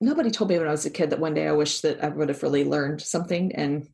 nobody 0.00 0.30
told 0.30 0.50
me 0.50 0.58
when 0.58 0.68
I 0.68 0.72
was 0.72 0.84
a 0.84 0.90
kid 0.90 1.10
that 1.10 1.18
one 1.18 1.34
day 1.34 1.48
I 1.48 1.52
wish 1.52 1.80
that 1.80 2.04
I 2.04 2.08
would 2.08 2.28
have 2.28 2.42
really 2.42 2.64
learned 2.64 3.00
something 3.00 3.54
and 3.54 3.88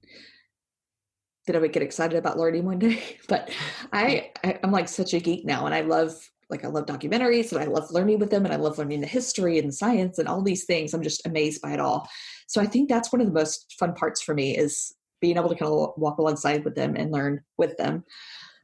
that 1.47 1.55
I 1.55 1.61
would 1.61 1.73
get 1.73 1.83
excited 1.83 2.19
about 2.19 2.39
learning 2.39 2.65
one 2.65 2.79
day. 2.79 3.17
But 3.29 3.51
I, 3.93 4.33
I 4.43 4.59
I'm 4.63 4.73
like 4.73 4.89
such 4.89 5.15
a 5.15 5.21
geek 5.21 5.45
now 5.45 5.67
and 5.67 5.75
I 5.75 5.83
love 5.83 6.15
like 6.51 6.65
I 6.65 6.69
love 6.69 6.87
documentaries 6.87 7.53
and 7.53 7.61
I 7.61 7.67
love 7.67 7.91
learning 7.91 8.19
with 8.19 8.31
them 8.31 8.45
and 8.45 8.55
I 8.55 8.57
love 8.57 8.79
learning 8.79 9.03
the 9.03 9.07
history 9.07 9.59
and 9.59 9.75
science 9.75 10.19
and 10.19 10.27
all 10.27 10.43
these 10.43 10.65
things. 10.65 10.95
I'm 10.95 11.03
just 11.03 11.27
amazed 11.27 11.61
by 11.61 11.73
it 11.73 11.81
all. 11.81 12.09
So 12.47 12.61
I 12.61 12.67
think 12.67 12.89
that's 12.89 13.13
one 13.13 13.21
of 13.21 13.27
the 13.27 13.33
most 13.35 13.77
fun 13.79 13.93
parts 13.95 14.23
for 14.23 14.35
me 14.35 14.57
is 14.57 14.95
being 15.21 15.37
able 15.37 15.51
to 15.51 15.55
kind 15.55 15.71
of 15.71 15.93
walk 15.97 16.19
alongside 16.19 16.65
with 16.65 16.75
them 16.75 16.97
and 16.97 17.13
learn 17.13 17.43
with 17.59 17.77
them. 17.77 18.05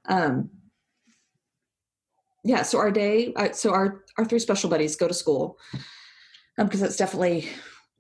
Um, 0.09 0.51
yeah, 2.45 2.63
so 2.63 2.79
our 2.79 2.91
day, 2.91 3.33
uh, 3.35 3.53
so 3.53 3.73
our 3.73 4.05
our 4.19 4.25
three 4.25 4.39
special 4.39 4.69
buddies 4.69 4.97
go 4.97 5.09
to 5.09 5.15
school 5.15 5.59
because 6.57 6.81
um, 6.81 6.87
that's 6.87 6.97
definitely 6.97 7.49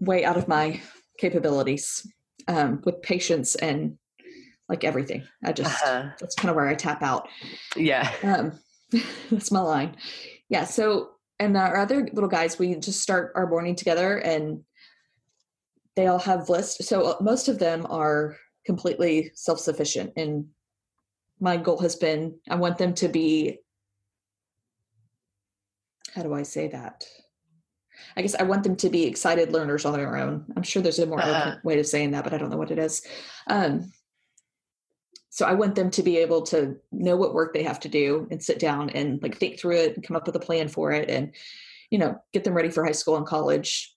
way 0.00 0.24
out 0.24 0.36
of 0.36 0.48
my 0.48 0.80
capabilities 1.18 2.06
um, 2.48 2.80
with 2.84 3.02
patience 3.02 3.54
and 3.54 3.96
like 4.68 4.84
everything. 4.84 5.24
I 5.42 5.52
just 5.52 5.82
uh-huh. 5.82 6.10
that's 6.20 6.34
kind 6.34 6.50
of 6.50 6.56
where 6.56 6.68
I 6.68 6.74
tap 6.74 7.02
out. 7.02 7.28
Yeah, 7.76 8.10
um, 8.22 8.58
that's 9.30 9.50
my 9.50 9.60
line. 9.60 9.96
Yeah, 10.48 10.64
so 10.64 11.10
and 11.38 11.56
our 11.56 11.78
other 11.78 12.06
little 12.12 12.28
guys, 12.28 12.58
we 12.58 12.74
just 12.76 13.00
start 13.00 13.32
our 13.34 13.46
morning 13.46 13.74
together, 13.74 14.18
and 14.18 14.62
they 15.96 16.06
all 16.06 16.18
have 16.18 16.48
lists. 16.48 16.86
So 16.86 17.12
uh, 17.12 17.16
most 17.20 17.48
of 17.48 17.58
them 17.58 17.86
are 17.88 18.36
completely 18.66 19.30
self-sufficient, 19.34 20.12
and 20.16 20.46
my 21.40 21.56
goal 21.56 21.78
has 21.78 21.96
been 21.96 22.38
I 22.48 22.56
want 22.56 22.78
them 22.78 22.94
to 22.94 23.08
be. 23.08 23.58
How 26.14 26.22
do 26.22 26.32
I 26.32 26.42
say 26.42 26.68
that? 26.68 27.04
I 28.16 28.22
guess 28.22 28.34
I 28.34 28.44
want 28.44 28.62
them 28.64 28.76
to 28.76 28.90
be 28.90 29.04
excited 29.04 29.52
learners 29.52 29.84
on 29.84 29.94
their 29.94 30.16
own. 30.16 30.44
I'm 30.56 30.62
sure 30.62 30.82
there's 30.82 30.98
a 30.98 31.06
more 31.06 31.20
Uh-huh. 31.20 31.56
way 31.64 31.78
of 31.80 31.86
saying 31.86 32.12
that, 32.12 32.24
but 32.24 32.32
I 32.32 32.38
don't 32.38 32.50
know 32.50 32.56
what 32.56 32.70
it 32.70 32.78
is. 32.78 33.02
Um, 33.48 33.92
so 35.30 35.44
I 35.46 35.54
want 35.54 35.74
them 35.74 35.90
to 35.90 36.02
be 36.04 36.18
able 36.18 36.42
to 36.42 36.76
know 36.92 37.16
what 37.16 37.34
work 37.34 37.52
they 37.52 37.64
have 37.64 37.80
to 37.80 37.88
do 37.88 38.28
and 38.30 38.40
sit 38.40 38.60
down 38.60 38.90
and 38.90 39.20
like 39.20 39.36
think 39.36 39.58
through 39.58 39.76
it 39.78 39.96
and 39.96 40.06
come 40.06 40.16
up 40.16 40.26
with 40.26 40.36
a 40.36 40.40
plan 40.40 40.68
for 40.68 40.92
it 40.92 41.10
and 41.10 41.34
you 41.90 41.98
know 41.98 42.16
get 42.32 42.44
them 42.44 42.54
ready 42.54 42.70
for 42.70 42.84
high 42.84 42.92
school 42.92 43.16
and 43.16 43.26
college 43.26 43.92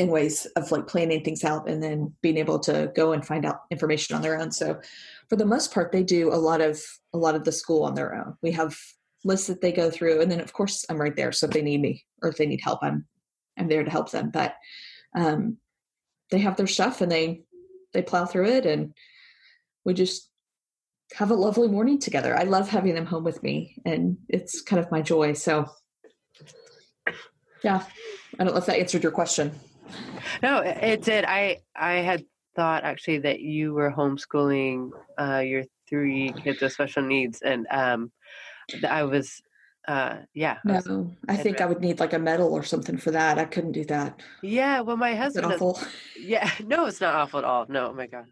in 0.00 0.08
ways 0.08 0.46
of 0.56 0.70
like 0.72 0.88
planning 0.88 1.22
things 1.22 1.44
out 1.44 1.68
and 1.68 1.80
then 1.80 2.12
being 2.22 2.38
able 2.38 2.58
to 2.58 2.90
go 2.96 3.12
and 3.12 3.24
find 3.24 3.46
out 3.46 3.60
information 3.70 4.16
on 4.16 4.22
their 4.22 4.38
own. 4.38 4.50
So 4.50 4.80
for 5.28 5.36
the 5.36 5.46
most 5.46 5.72
part 5.72 5.92
they 5.92 6.02
do 6.02 6.32
a 6.32 6.36
lot 6.36 6.60
of 6.60 6.80
a 7.12 7.18
lot 7.18 7.34
of 7.34 7.44
the 7.44 7.52
school 7.52 7.84
on 7.84 7.94
their 7.94 8.14
own. 8.14 8.34
We 8.42 8.52
have 8.52 8.76
lists 9.24 9.48
that 9.48 9.60
they 9.60 9.72
go 9.72 9.90
through 9.90 10.20
and 10.20 10.30
then 10.30 10.40
of 10.40 10.52
course 10.52 10.84
I'm 10.88 11.00
right 11.00 11.16
there 11.16 11.32
so 11.32 11.46
if 11.46 11.52
they 11.52 11.62
need 11.62 11.80
me 11.80 12.04
or 12.22 12.28
if 12.28 12.36
they 12.36 12.46
need 12.46 12.60
help 12.62 12.80
I'm 12.82 13.06
I'm 13.58 13.68
there 13.68 13.82
to 13.82 13.90
help 13.90 14.10
them 14.10 14.30
but 14.30 14.54
um 15.16 15.56
they 16.30 16.38
have 16.38 16.56
their 16.56 16.66
stuff 16.66 17.00
and 17.00 17.10
they 17.10 17.42
they 17.92 18.02
plow 18.02 18.26
through 18.26 18.46
it 18.46 18.66
and 18.66 18.94
we 19.84 19.94
just 19.94 20.30
have 21.14 21.30
a 21.30 21.34
lovely 21.34 21.68
morning 21.68 21.98
together. 21.98 22.36
I 22.36 22.42
love 22.42 22.68
having 22.68 22.94
them 22.94 23.06
home 23.06 23.24
with 23.24 23.42
me 23.42 23.76
and 23.84 24.18
it's 24.28 24.60
kind 24.60 24.80
of 24.80 24.90
my 24.90 25.02
joy. 25.02 25.34
So 25.34 25.66
yeah, 27.62 27.84
I 28.38 28.44
don't 28.44 28.52
know 28.52 28.58
if 28.58 28.66
that 28.66 28.78
answered 28.78 29.02
your 29.02 29.12
question. 29.12 29.52
No, 30.42 30.58
it 30.58 31.02
did. 31.02 31.24
I 31.24 31.62
I 31.74 31.94
had 31.94 32.24
thought 32.56 32.84
actually 32.84 33.18
that 33.18 33.40
you 33.40 33.74
were 33.74 33.92
homeschooling 33.92 34.90
uh, 35.18 35.38
your 35.38 35.64
three 35.88 36.32
kids 36.42 36.60
with 36.60 36.72
special 36.72 37.02
needs, 37.02 37.42
and 37.42 37.66
um, 37.70 38.10
I 38.88 39.04
was, 39.04 39.40
uh, 39.86 40.16
yeah, 40.34 40.58
I 40.66 40.72
was- 40.72 40.86
No, 40.86 41.14
I 41.28 41.36
think 41.36 41.60
I 41.60 41.66
would 41.66 41.80
need 41.80 42.00
like 42.00 42.14
a 42.14 42.18
medal 42.18 42.52
or 42.52 42.64
something 42.64 42.96
for 42.96 43.12
that. 43.12 43.38
I 43.38 43.44
couldn't 43.44 43.72
do 43.72 43.84
that. 43.84 44.20
yeah. 44.42 44.80
Well, 44.80 44.96
my 44.96 45.14
husband, 45.14 45.46
awful? 45.52 45.78
yeah, 46.18 46.50
no, 46.64 46.86
it's 46.86 47.00
not 47.00 47.14
awful 47.14 47.38
at 47.38 47.44
all. 47.44 47.66
No, 47.68 47.88
oh 47.88 47.94
my 47.94 48.06
god. 48.06 48.26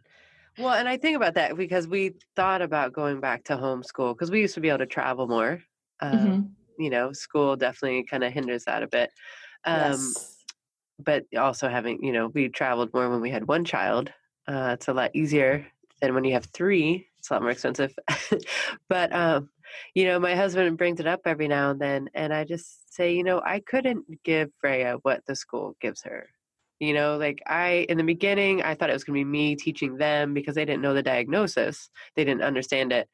Well, 0.58 0.74
and 0.74 0.88
I 0.88 0.96
think 0.96 1.16
about 1.16 1.34
that 1.34 1.56
because 1.56 1.86
we 1.88 2.14
thought 2.36 2.62
about 2.62 2.92
going 2.92 3.20
back 3.20 3.44
to 3.44 3.56
homeschool 3.56 4.14
because 4.14 4.30
we 4.30 4.40
used 4.40 4.54
to 4.54 4.60
be 4.60 4.68
able 4.68 4.78
to 4.78 4.86
travel 4.86 5.26
more. 5.28 5.60
Um, 6.00 6.10
Mhm. 6.18 6.50
You 6.78 6.90
know, 6.90 7.12
school 7.12 7.54
definitely 7.54 8.02
kind 8.04 8.24
of 8.24 8.32
hinders 8.32 8.64
that 8.64 8.82
a 8.82 8.88
bit. 8.88 9.10
Um, 9.64 9.92
Yes. 9.92 10.33
But 10.98 11.24
also 11.36 11.68
having 11.68 12.02
you 12.02 12.12
know 12.12 12.28
we 12.28 12.48
traveled 12.48 12.92
more 12.94 13.08
when 13.08 13.20
we 13.20 13.30
had 13.30 13.46
one 13.46 13.64
child 13.64 14.10
uh, 14.46 14.70
it's 14.74 14.88
a 14.88 14.92
lot 14.92 15.10
easier 15.14 15.66
than 16.00 16.14
when 16.14 16.24
you 16.24 16.32
have 16.32 16.46
three 16.46 17.08
it's 17.18 17.30
a 17.30 17.34
lot 17.34 17.42
more 17.42 17.50
expensive. 17.52 17.94
But 18.88 19.12
um 19.14 19.48
you 19.94 20.04
know 20.04 20.20
my 20.20 20.34
husband 20.34 20.76
brings 20.78 21.00
it 21.00 21.06
up 21.06 21.22
every 21.24 21.48
now 21.48 21.70
and 21.70 21.80
then 21.80 22.08
and 22.14 22.32
i 22.32 22.44
just 22.44 22.94
say 22.94 23.14
you 23.14 23.24
know 23.24 23.40
i 23.44 23.60
couldn't 23.60 24.04
give 24.22 24.50
freya 24.60 24.98
what 25.02 25.22
the 25.26 25.34
school 25.34 25.74
gives 25.80 26.02
her. 26.02 26.28
You 26.80 26.92
know 26.92 27.16
like 27.16 27.42
i 27.46 27.86
in 27.88 27.96
the 27.96 28.04
beginning 28.04 28.62
i 28.62 28.74
thought 28.74 28.90
it 28.90 28.92
was 28.92 29.04
going 29.04 29.18
to 29.18 29.24
be 29.24 29.30
me 29.30 29.56
teaching 29.56 29.96
them 29.96 30.34
because 30.34 30.54
they 30.54 30.64
didn't 30.64 30.82
know 30.82 30.92
the 30.92 31.02
diagnosis 31.02 31.88
they 32.14 32.24
didn't 32.24 32.42
understand 32.42 32.92
it 32.92 33.08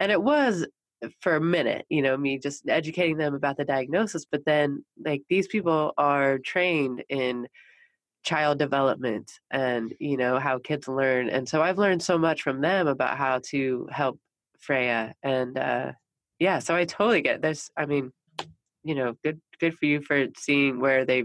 and 0.00 0.10
it 0.10 0.22
was 0.22 0.66
for 1.20 1.36
a 1.36 1.40
minute, 1.40 1.86
you 1.88 2.02
know, 2.02 2.16
me 2.16 2.38
just 2.38 2.68
educating 2.68 3.16
them 3.16 3.34
about 3.34 3.56
the 3.56 3.64
diagnosis. 3.64 4.24
But 4.24 4.44
then, 4.44 4.84
like, 5.04 5.22
these 5.28 5.46
people 5.46 5.92
are 5.96 6.38
trained 6.38 7.04
in 7.08 7.48
child 8.22 8.58
development 8.58 9.32
and, 9.50 9.94
you 9.98 10.16
know, 10.16 10.38
how 10.38 10.58
kids 10.58 10.88
learn. 10.88 11.28
And 11.28 11.48
so 11.48 11.62
I've 11.62 11.78
learned 11.78 12.02
so 12.02 12.18
much 12.18 12.42
from 12.42 12.60
them 12.60 12.86
about 12.86 13.16
how 13.16 13.40
to 13.46 13.88
help 13.90 14.18
Freya. 14.58 15.14
And, 15.22 15.58
uh, 15.58 15.92
yeah, 16.38 16.58
so 16.58 16.74
I 16.74 16.84
totally 16.84 17.22
get 17.22 17.40
this. 17.40 17.70
I 17.76 17.86
mean, 17.86 18.12
you 18.84 18.94
know, 18.94 19.14
good, 19.24 19.40
good 19.58 19.76
for 19.78 19.86
you 19.86 20.02
for 20.02 20.26
seeing 20.36 20.80
where 20.80 21.06
they, 21.06 21.24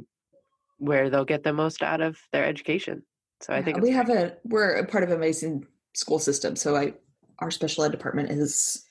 where 0.77 1.09
they'll 1.09 1.25
get 1.25 1.43
the 1.43 1.53
most 1.53 1.83
out 1.83 2.01
of 2.01 2.17
their 2.31 2.45
education. 2.45 3.03
So 3.41 3.53
I 3.53 3.57
Yeah, 3.57 3.63
think 3.63 3.81
we 3.81 3.91
have 3.91 4.09
a 4.09 4.37
we're 4.45 4.75
a 4.75 4.85
part 4.85 5.03
of 5.03 5.09
an 5.09 5.17
amazing 5.17 5.65
school 5.93 6.19
system. 6.19 6.55
So 6.55 6.75
I 6.75 6.93
our 7.39 7.51
special 7.51 7.83
ed 7.83 7.91
department 7.91 8.29
is 8.31 8.84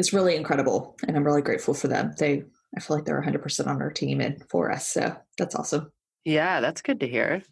is 0.00 0.12
really 0.12 0.34
incredible 0.34 0.96
and 1.06 1.16
I'm 1.16 1.24
really 1.24 1.42
grateful 1.42 1.74
for 1.74 1.86
them. 1.86 2.14
They 2.18 2.44
I 2.76 2.80
feel 2.80 2.96
like 2.96 3.04
they're 3.04 3.20
100% 3.20 3.66
on 3.66 3.82
our 3.82 3.90
team 3.90 4.20
and 4.20 4.42
for 4.48 4.70
us. 4.70 4.86
So 4.86 5.16
that's 5.36 5.56
awesome. 5.56 5.92
Yeah, 6.24 6.60
that's 6.60 6.82
good 6.82 7.00
to 7.00 7.08
hear. 7.08 7.42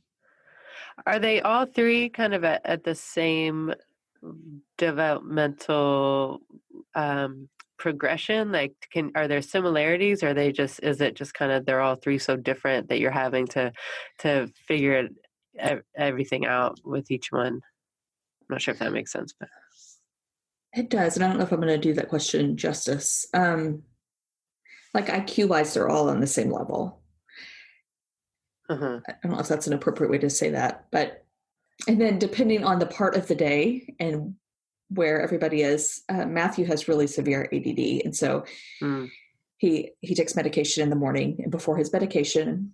Are 1.07 1.19
they 1.19 1.41
all 1.41 1.67
three 1.67 2.09
kind 2.09 2.35
of 2.35 2.45
at, 2.45 2.65
at 2.65 2.85
the 2.85 2.95
same 2.95 3.75
developmental 4.77 6.41
um, 6.95 7.49
progression? 7.79 8.53
Like, 8.53 8.75
can 8.93 9.11
are 9.15 9.29
there 9.29 9.43
similarities? 9.43 10.23
Or 10.23 10.29
are 10.29 10.35
they 10.35 10.53
just 10.53 10.81
is 10.83 11.01
it 11.01 11.15
just 11.15 11.35
kind 11.35 11.53
of 11.53 11.67
they're 11.67 11.81
all 11.81 11.97
three 11.97 12.19
so 12.19 12.37
different 12.37 12.89
that 12.89 13.01
you're 13.01 13.11
having 13.11 13.47
to 13.49 13.73
to 14.21 14.49
figure 14.67 15.09
everything 15.97 16.47
out 16.47 16.79
with 16.85 17.11
each 17.11 17.33
one? 17.33 17.55
I'm 17.55 18.55
not 18.55 18.63
sure 18.63 18.73
if 18.73 18.81
that 18.81 18.93
makes 18.93 19.13
sense, 19.13 19.35
but 19.39 19.49
It 20.75 20.91
does, 20.91 21.17
and 21.17 21.25
I 21.25 21.29
don't 21.29 21.39
know 21.39 21.45
if 21.45 21.53
I'm 21.53 21.61
going 21.61 21.69
to 21.69 21.79
do 21.79 21.95
that 21.95 22.09
question 22.09 22.57
justice. 22.57 23.27
Um, 23.35 23.83
like 24.95 25.07
IQ 25.07 25.49
wise, 25.49 25.75
they're 25.75 25.89
all 25.89 26.09
on 26.11 26.21
the 26.21 26.27
same 26.27 26.51
level. 26.51 27.03
uh 28.69 29.01
I 29.09 29.13
don't 29.23 29.33
know 29.33 29.39
if 29.41 29.49
that's 29.49 29.67
an 29.67 29.73
appropriate 29.73 30.11
way 30.11 30.19
to 30.19 30.31
say 30.31 30.51
that, 30.51 30.87
but 30.91 31.25
and 31.87 32.01
then 32.01 32.19
depending 32.19 32.65
on 32.65 32.79
the 32.81 32.87
part 32.87 33.17
of 33.17 33.29
the 33.29 33.35
day 33.35 33.95
and 34.01 34.35
where 34.91 35.21
everybody 35.23 35.63
is, 35.63 36.03
uh, 36.09 36.25
Matthew 36.27 36.65
has 36.67 36.89
really 36.89 37.07
severe 37.07 37.49
ADD, 37.53 38.03
and 38.05 38.15
so 38.17 38.45
Mm. 38.83 39.09
he 39.59 39.91
he 40.01 40.15
takes 40.15 40.37
medication 40.37 40.83
in 40.83 40.91
the 40.91 40.97
morning 40.97 41.39
and 41.43 41.51
before 41.51 41.77
his 41.77 41.93
medication 41.93 42.73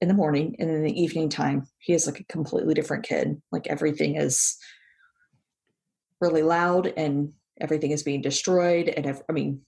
in 0.00 0.08
the 0.08 0.14
morning 0.14 0.56
and 0.58 0.68
in 0.70 0.82
the 0.82 1.00
evening 1.00 1.28
time 1.28 1.66
he 1.78 1.92
is 1.92 2.06
like 2.06 2.18
a 2.20 2.24
completely 2.24 2.74
different 2.74 3.04
kid 3.04 3.40
like 3.52 3.66
everything 3.68 4.16
is 4.16 4.56
really 6.22 6.42
loud 6.42 6.86
and 6.96 7.32
everything 7.60 7.90
is 7.90 8.02
being 8.02 8.22
destroyed 8.22 8.88
and 8.88 9.06
ev- 9.06 9.22
i 9.28 9.32
mean 9.32 9.60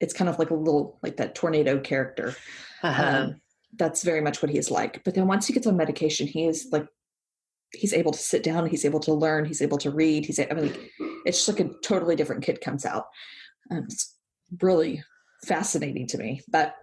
it's 0.00 0.14
kind 0.14 0.28
of 0.28 0.38
like 0.38 0.50
a 0.50 0.54
little 0.54 0.98
like 1.02 1.18
that 1.18 1.34
tornado 1.34 1.78
character. 1.78 2.34
Uh-huh. 2.82 3.02
um, 3.04 3.40
that's 3.76 4.02
very 4.02 4.22
much 4.22 4.40
what 4.40 4.50
he 4.50 4.56
is 4.56 4.70
like. 4.70 5.04
But 5.04 5.14
then 5.14 5.26
once 5.26 5.46
he 5.46 5.52
gets 5.52 5.66
on 5.66 5.76
medication 5.76 6.26
he 6.26 6.46
is 6.46 6.68
like 6.72 6.86
he's 7.72 7.92
able 7.92 8.10
to 8.10 8.18
sit 8.18 8.42
down 8.42 8.66
he's 8.66 8.84
able 8.84 8.98
to 9.00 9.12
learn 9.12 9.44
he's 9.44 9.62
able 9.62 9.78
to 9.78 9.92
read 9.92 10.26
he's 10.26 10.40
i 10.40 10.52
mean 10.54 10.74
it's 11.24 11.44
just 11.44 11.48
like 11.48 11.60
a 11.60 11.72
totally 11.84 12.16
different 12.16 12.42
kid 12.42 12.60
comes 12.60 12.84
out. 12.84 13.06
Um, 13.70 13.84
it's 13.84 14.16
really 14.60 15.04
fascinating 15.44 16.06
to 16.08 16.18
me 16.18 16.42
but 16.48 16.74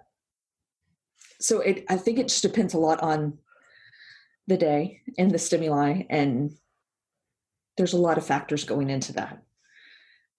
so 1.42 1.60
it 1.60 1.84
i 1.90 1.98
think 1.98 2.18
it 2.18 2.30
just 2.30 2.42
depends 2.42 2.74
a 2.74 2.80
lot 2.80 3.02
on 3.02 3.38
the 4.48 4.58
day 4.58 5.02
and 5.18 5.30
the 5.30 5.38
stimuli 5.38 6.04
and 6.10 6.52
there's 7.78 7.94
a 7.94 7.98
lot 7.98 8.18
of 8.18 8.26
factors 8.26 8.64
going 8.64 8.90
into 8.90 9.14
that 9.14 9.42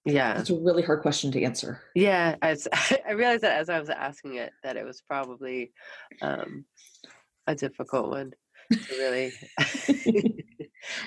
yeah. 0.04 0.38
it's 0.38 0.50
a 0.50 0.58
really 0.58 0.82
hard 0.82 1.02
question 1.02 1.30
to 1.32 1.42
answer 1.42 1.82
Yeah, 1.94 2.36
as 2.40 2.66
I 2.72 3.12
realized 3.12 3.42
that 3.42 3.60
as 3.60 3.68
I 3.68 3.78
was 3.78 3.90
asking 3.90 4.36
it, 4.36 4.52
that 4.62 4.76
it 4.76 4.84
was 4.84 5.02
probably 5.02 5.72
um, 6.22 6.64
a 7.46 7.54
difficult 7.54 8.08
one 8.08 8.32
to 8.72 8.78
really. 8.92 9.32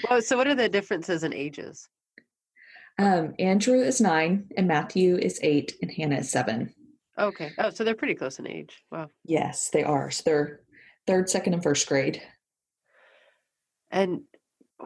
well, 0.09 0.21
so 0.21 0.37
what 0.37 0.47
are 0.47 0.53
the 0.53 0.69
differences 0.69 1.23
in 1.23 1.33
ages? 1.33 1.87
um, 2.99 3.33
andrew 3.39 3.81
is 3.81 4.01
nine 4.01 4.45
and 4.57 4.67
matthew 4.67 5.15
is 5.15 5.39
eight 5.41 5.73
and 5.81 5.89
hannah 5.89 6.17
is 6.17 6.29
seven 6.29 6.71
Okay. 7.21 7.51
Oh, 7.57 7.69
so 7.69 7.83
they're 7.83 7.95
pretty 7.95 8.15
close 8.15 8.39
in 8.39 8.47
age. 8.47 8.83
Wow. 8.91 9.09
Yes, 9.25 9.69
they 9.69 9.83
are. 9.83 10.09
So 10.11 10.23
they're 10.25 10.61
third, 11.07 11.29
second, 11.29 11.53
and 11.53 11.63
first 11.63 11.87
grade. 11.87 12.21
And 13.91 14.21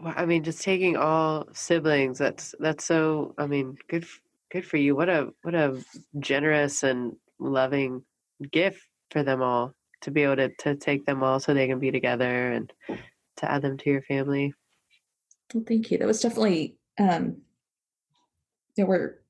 I 0.04 0.26
mean, 0.26 0.44
just 0.44 0.62
taking 0.62 0.98
all 0.98 1.48
siblings. 1.54 2.18
That's 2.18 2.54
that's 2.60 2.86
so. 2.86 3.34
I 3.38 3.48
mean, 3.48 3.78
good 3.88 4.06
good 4.52 4.66
for 4.66 4.78
you. 4.78 4.96
What 4.96 5.10
a 5.10 5.30
what 5.44 5.56
a 5.56 5.84
generous 6.20 6.84
and 6.84 7.16
loving 7.40 8.04
gift 8.52 8.82
for 9.12 9.24
them 9.24 9.42
all 9.42 9.74
to 10.02 10.12
be 10.12 10.24
able 10.24 10.38
to 10.38 10.50
to 10.60 10.76
take 10.76 11.06
them 11.06 11.24
all 11.24 11.40
so 11.40 11.54
they 11.54 11.68
can 11.68 11.80
be 11.80 11.92
together 11.92 12.52
and 12.52 12.72
to 13.38 13.52
add 13.52 13.62
them 13.62 13.78
to 13.78 13.90
your 13.90 14.02
family. 14.02 14.54
Well, 15.54 15.64
thank 15.68 15.92
you. 15.92 15.98
That 15.98 16.08
was 16.08 16.22
definitely 16.22 16.78
um 17.00 17.38
there 18.76 18.86
were 18.86 19.22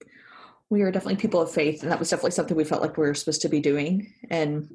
we 0.70 0.82
were 0.82 0.91
definitely 0.91 1.18
people 1.18 1.41
of 1.41 1.51
faith, 1.51 1.84
and 1.84 1.91
that 1.91 1.99
was 1.99 2.09
definitely 2.09 2.32
something 2.32 2.57
we 2.57 2.63
felt 2.63 2.82
like 2.82 2.97
we 2.97 3.05
were 3.05 3.13
supposed 3.13 3.41
to 3.43 3.49
be 3.49 3.59
doing. 3.59 4.13
And 4.30 4.68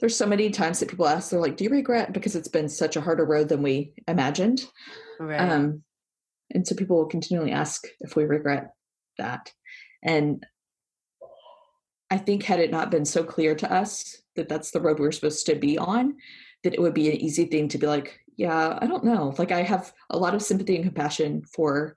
there's 0.00 0.16
so 0.16 0.26
many 0.26 0.50
times 0.50 0.80
that 0.80 0.90
people 0.90 1.06
ask, 1.06 1.30
they're 1.30 1.40
like, 1.40 1.56
"Do 1.56 1.64
you 1.64 1.70
regret?" 1.70 2.12
Because 2.12 2.36
it's 2.36 2.48
been 2.48 2.68
such 2.68 2.96
a 2.96 3.00
harder 3.00 3.24
road 3.24 3.48
than 3.48 3.62
we 3.62 3.94
imagined. 4.06 4.64
Right. 5.18 5.40
Um, 5.40 5.82
and 6.50 6.66
so 6.66 6.74
people 6.74 6.98
will 6.98 7.06
continually 7.06 7.52
ask 7.52 7.86
if 8.00 8.16
we 8.16 8.24
regret 8.24 8.72
that. 9.18 9.52
And 10.02 10.44
I 12.10 12.18
think 12.18 12.44
had 12.44 12.60
it 12.60 12.70
not 12.70 12.90
been 12.90 13.04
so 13.04 13.24
clear 13.24 13.54
to 13.56 13.72
us 13.72 14.22
that 14.36 14.48
that's 14.48 14.70
the 14.70 14.80
road 14.80 14.98
we 14.98 15.06
we're 15.06 15.12
supposed 15.12 15.46
to 15.46 15.54
be 15.56 15.76
on, 15.78 16.16
that 16.62 16.74
it 16.74 16.80
would 16.80 16.94
be 16.94 17.08
an 17.08 17.16
easy 17.16 17.46
thing 17.46 17.68
to 17.68 17.78
be 17.78 17.86
like, 17.86 18.20
yeah, 18.36 18.78
I 18.80 18.86
don't 18.86 19.04
know. 19.04 19.34
Like 19.38 19.50
I 19.50 19.62
have 19.62 19.92
a 20.10 20.18
lot 20.18 20.34
of 20.34 20.42
sympathy 20.42 20.76
and 20.76 20.84
compassion 20.84 21.42
for 21.44 21.96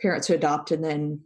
parents 0.00 0.28
who 0.28 0.34
adopt 0.34 0.70
and 0.70 0.82
then 0.82 1.20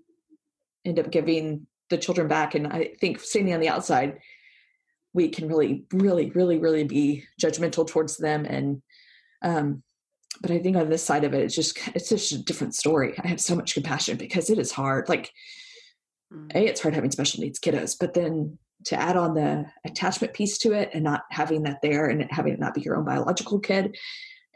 end 0.85 0.99
up 0.99 1.11
giving 1.11 1.67
the 1.91 1.99
children 1.99 2.29
back. 2.29 2.55
And 2.55 2.67
I 2.67 2.93
think 3.01 3.21
standing 3.21 3.55
on 3.55 3.61
the 3.61 3.69
outside, 3.69 4.19
we 5.15 5.29
can 5.29 5.49
really, 5.49 5.85
really, 5.93 6.31
really, 6.31 6.59
really 6.59 6.85
be 6.85 7.25
judgmental 7.41 7.87
towards 7.87 8.17
them. 8.17 8.45
And, 8.45 8.83
um, 9.43 9.83
but 10.41 10.51
I 10.51 10.59
think 10.59 10.77
on 10.77 10.91
this 10.91 11.05
side 11.05 11.25
of 11.25 11.35
it, 11.35 11.43
it's 11.43 11.55
just, 11.55 11.79
it's 11.95 12.11
just 12.11 12.33
a 12.33 12.45
different 12.45 12.75
story. 12.75 13.15
I 13.23 13.29
have 13.29 13.41
so 13.41 13.57
much 13.57 13.75
compassion 13.75 14.17
because 14.17 14.51
it 14.51 14.59
is 14.59 14.71
hard. 14.71 15.09
Like, 15.09 15.33
mm. 16.33 16.55
A, 16.55 16.67
it's 16.67 16.81
hard 16.81 16.95
having 16.95 17.11
special 17.11 17.41
needs 17.41 17.59
kiddos, 17.59 17.97
but 17.99 18.15
then 18.15 18.59
to 18.85 19.01
add 19.01 19.17
on 19.17 19.35
the 19.35 19.67
attachment 19.85 20.35
piece 20.35 20.59
to 20.59 20.73
it 20.73 20.91
and 20.95 21.03
not 21.03 21.23
having 21.31 21.65
that 21.65 21.81
there 21.83 22.07
and 22.07 22.25
having 22.31 22.53
it 22.53 22.61
not 22.61 22.75
be 22.75 22.83
your 22.83 22.97
own 22.97 23.05
biological 23.05 23.59
kid, 23.59 23.97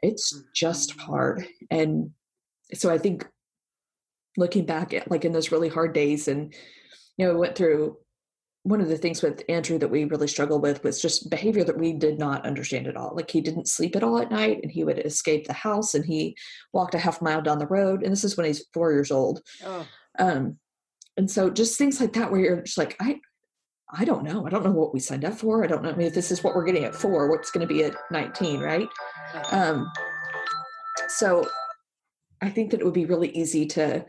it's 0.02 0.42
just 0.54 0.90
mm-hmm. 0.90 1.10
hard. 1.10 1.46
And 1.70 2.10
so 2.74 2.90
I 2.90 2.98
think 2.98 3.26
looking 4.36 4.64
back 4.64 4.94
at 4.94 5.10
like 5.10 5.24
in 5.24 5.32
those 5.32 5.50
really 5.50 5.68
hard 5.68 5.92
days 5.92 6.28
and, 6.28 6.54
you 7.16 7.26
know, 7.26 7.32
we 7.32 7.40
went 7.40 7.56
through 7.56 7.96
one 8.64 8.80
of 8.80 8.88
the 8.88 8.96
things 8.96 9.22
with 9.22 9.42
Andrew 9.48 9.76
that 9.78 9.88
we 9.88 10.04
really 10.04 10.28
struggled 10.28 10.62
with 10.62 10.84
was 10.84 11.02
just 11.02 11.30
behavior 11.30 11.64
that 11.64 11.78
we 11.78 11.92
did 11.92 12.18
not 12.18 12.46
understand 12.46 12.86
at 12.86 12.96
all. 12.96 13.12
Like 13.14 13.30
he 13.30 13.40
didn't 13.40 13.68
sleep 13.68 13.96
at 13.96 14.04
all 14.04 14.20
at 14.20 14.30
night 14.30 14.60
and 14.62 14.70
he 14.70 14.84
would 14.84 15.00
escape 15.00 15.46
the 15.46 15.52
house 15.52 15.94
and 15.94 16.04
he 16.04 16.36
walked 16.72 16.94
a 16.94 16.98
half 16.98 17.20
mile 17.20 17.42
down 17.42 17.58
the 17.58 17.66
road. 17.66 18.02
And 18.02 18.12
this 18.12 18.22
is 18.22 18.36
when 18.36 18.46
he's 18.46 18.64
four 18.72 18.92
years 18.92 19.10
old. 19.10 19.42
Oh. 19.64 19.86
Um, 20.18 20.58
and 21.16 21.28
so 21.28 21.50
just 21.50 21.76
things 21.76 22.00
like 22.00 22.12
that 22.12 22.30
where 22.30 22.40
you're 22.40 22.62
just 22.62 22.78
like, 22.78 22.96
I, 23.00 23.20
I 23.92 24.04
don't 24.04 24.22
know. 24.22 24.46
I 24.46 24.50
don't 24.50 24.64
know 24.64 24.70
what 24.70 24.94
we 24.94 25.00
signed 25.00 25.24
up 25.24 25.34
for. 25.34 25.64
I 25.64 25.66
don't 25.66 25.82
know 25.82 25.90
I 25.90 25.96
mean, 25.96 26.06
if 26.06 26.14
this 26.14 26.30
is 26.30 26.44
what 26.44 26.54
we're 26.54 26.64
getting 26.64 26.84
at 26.84 26.94
four, 26.94 27.28
what's 27.28 27.50
going 27.50 27.66
to 27.66 27.72
be 27.72 27.82
at 27.84 27.96
19, 28.12 28.60
right? 28.60 28.88
Um, 29.50 29.90
so 31.08 31.46
I 32.40 32.48
think 32.48 32.70
that 32.70 32.80
it 32.80 32.84
would 32.84 32.94
be 32.94 33.06
really 33.06 33.30
easy 33.30 33.66
to 33.66 34.06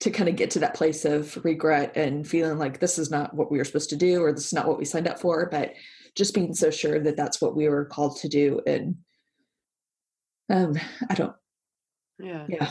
to 0.00 0.10
kind 0.10 0.28
of 0.28 0.36
get 0.36 0.50
to 0.50 0.58
that 0.58 0.74
place 0.74 1.04
of 1.04 1.42
regret 1.44 1.96
and 1.96 2.26
feeling 2.26 2.58
like 2.58 2.80
this 2.80 2.98
is 2.98 3.10
not 3.10 3.34
what 3.34 3.50
we 3.50 3.58
were 3.58 3.64
supposed 3.64 3.90
to 3.90 3.96
do 3.96 4.22
or 4.22 4.32
this 4.32 4.46
is 4.46 4.52
not 4.52 4.66
what 4.66 4.78
we 4.78 4.84
signed 4.84 5.08
up 5.08 5.20
for 5.20 5.48
but 5.50 5.74
just 6.16 6.34
being 6.34 6.54
so 6.54 6.70
sure 6.70 6.98
that 6.98 7.16
that's 7.16 7.40
what 7.40 7.54
we 7.54 7.68
were 7.68 7.84
called 7.84 8.16
to 8.16 8.28
do 8.28 8.60
and 8.66 8.96
um 10.50 10.74
i 11.08 11.14
don't 11.14 11.34
yeah 12.18 12.46
yeah 12.48 12.70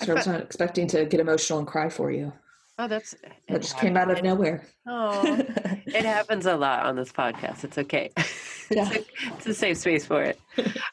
so 0.00 0.12
I 0.12 0.14
was 0.14 0.26
not 0.26 0.40
expecting 0.40 0.86
to 0.88 1.04
get 1.04 1.20
emotional 1.20 1.58
and 1.58 1.68
cry 1.68 1.88
for 1.88 2.10
you. 2.10 2.32
Oh, 2.78 2.88
that's 2.88 3.14
that 3.48 3.62
just 3.62 3.76
came 3.78 3.96
out 3.96 4.10
of 4.10 4.22
nowhere. 4.22 4.66
Oh, 4.86 5.22
it 5.86 6.04
happens 6.04 6.46
a 6.46 6.56
lot 6.56 6.86
on 6.86 6.96
this 6.96 7.12
podcast. 7.12 7.64
It's 7.64 7.78
okay. 7.78 8.10
Yeah. 8.70 8.88
it's, 8.90 8.96
a, 8.96 9.34
it's 9.34 9.46
a 9.48 9.54
safe 9.54 9.76
space 9.76 10.06
for 10.06 10.22
it. 10.22 10.40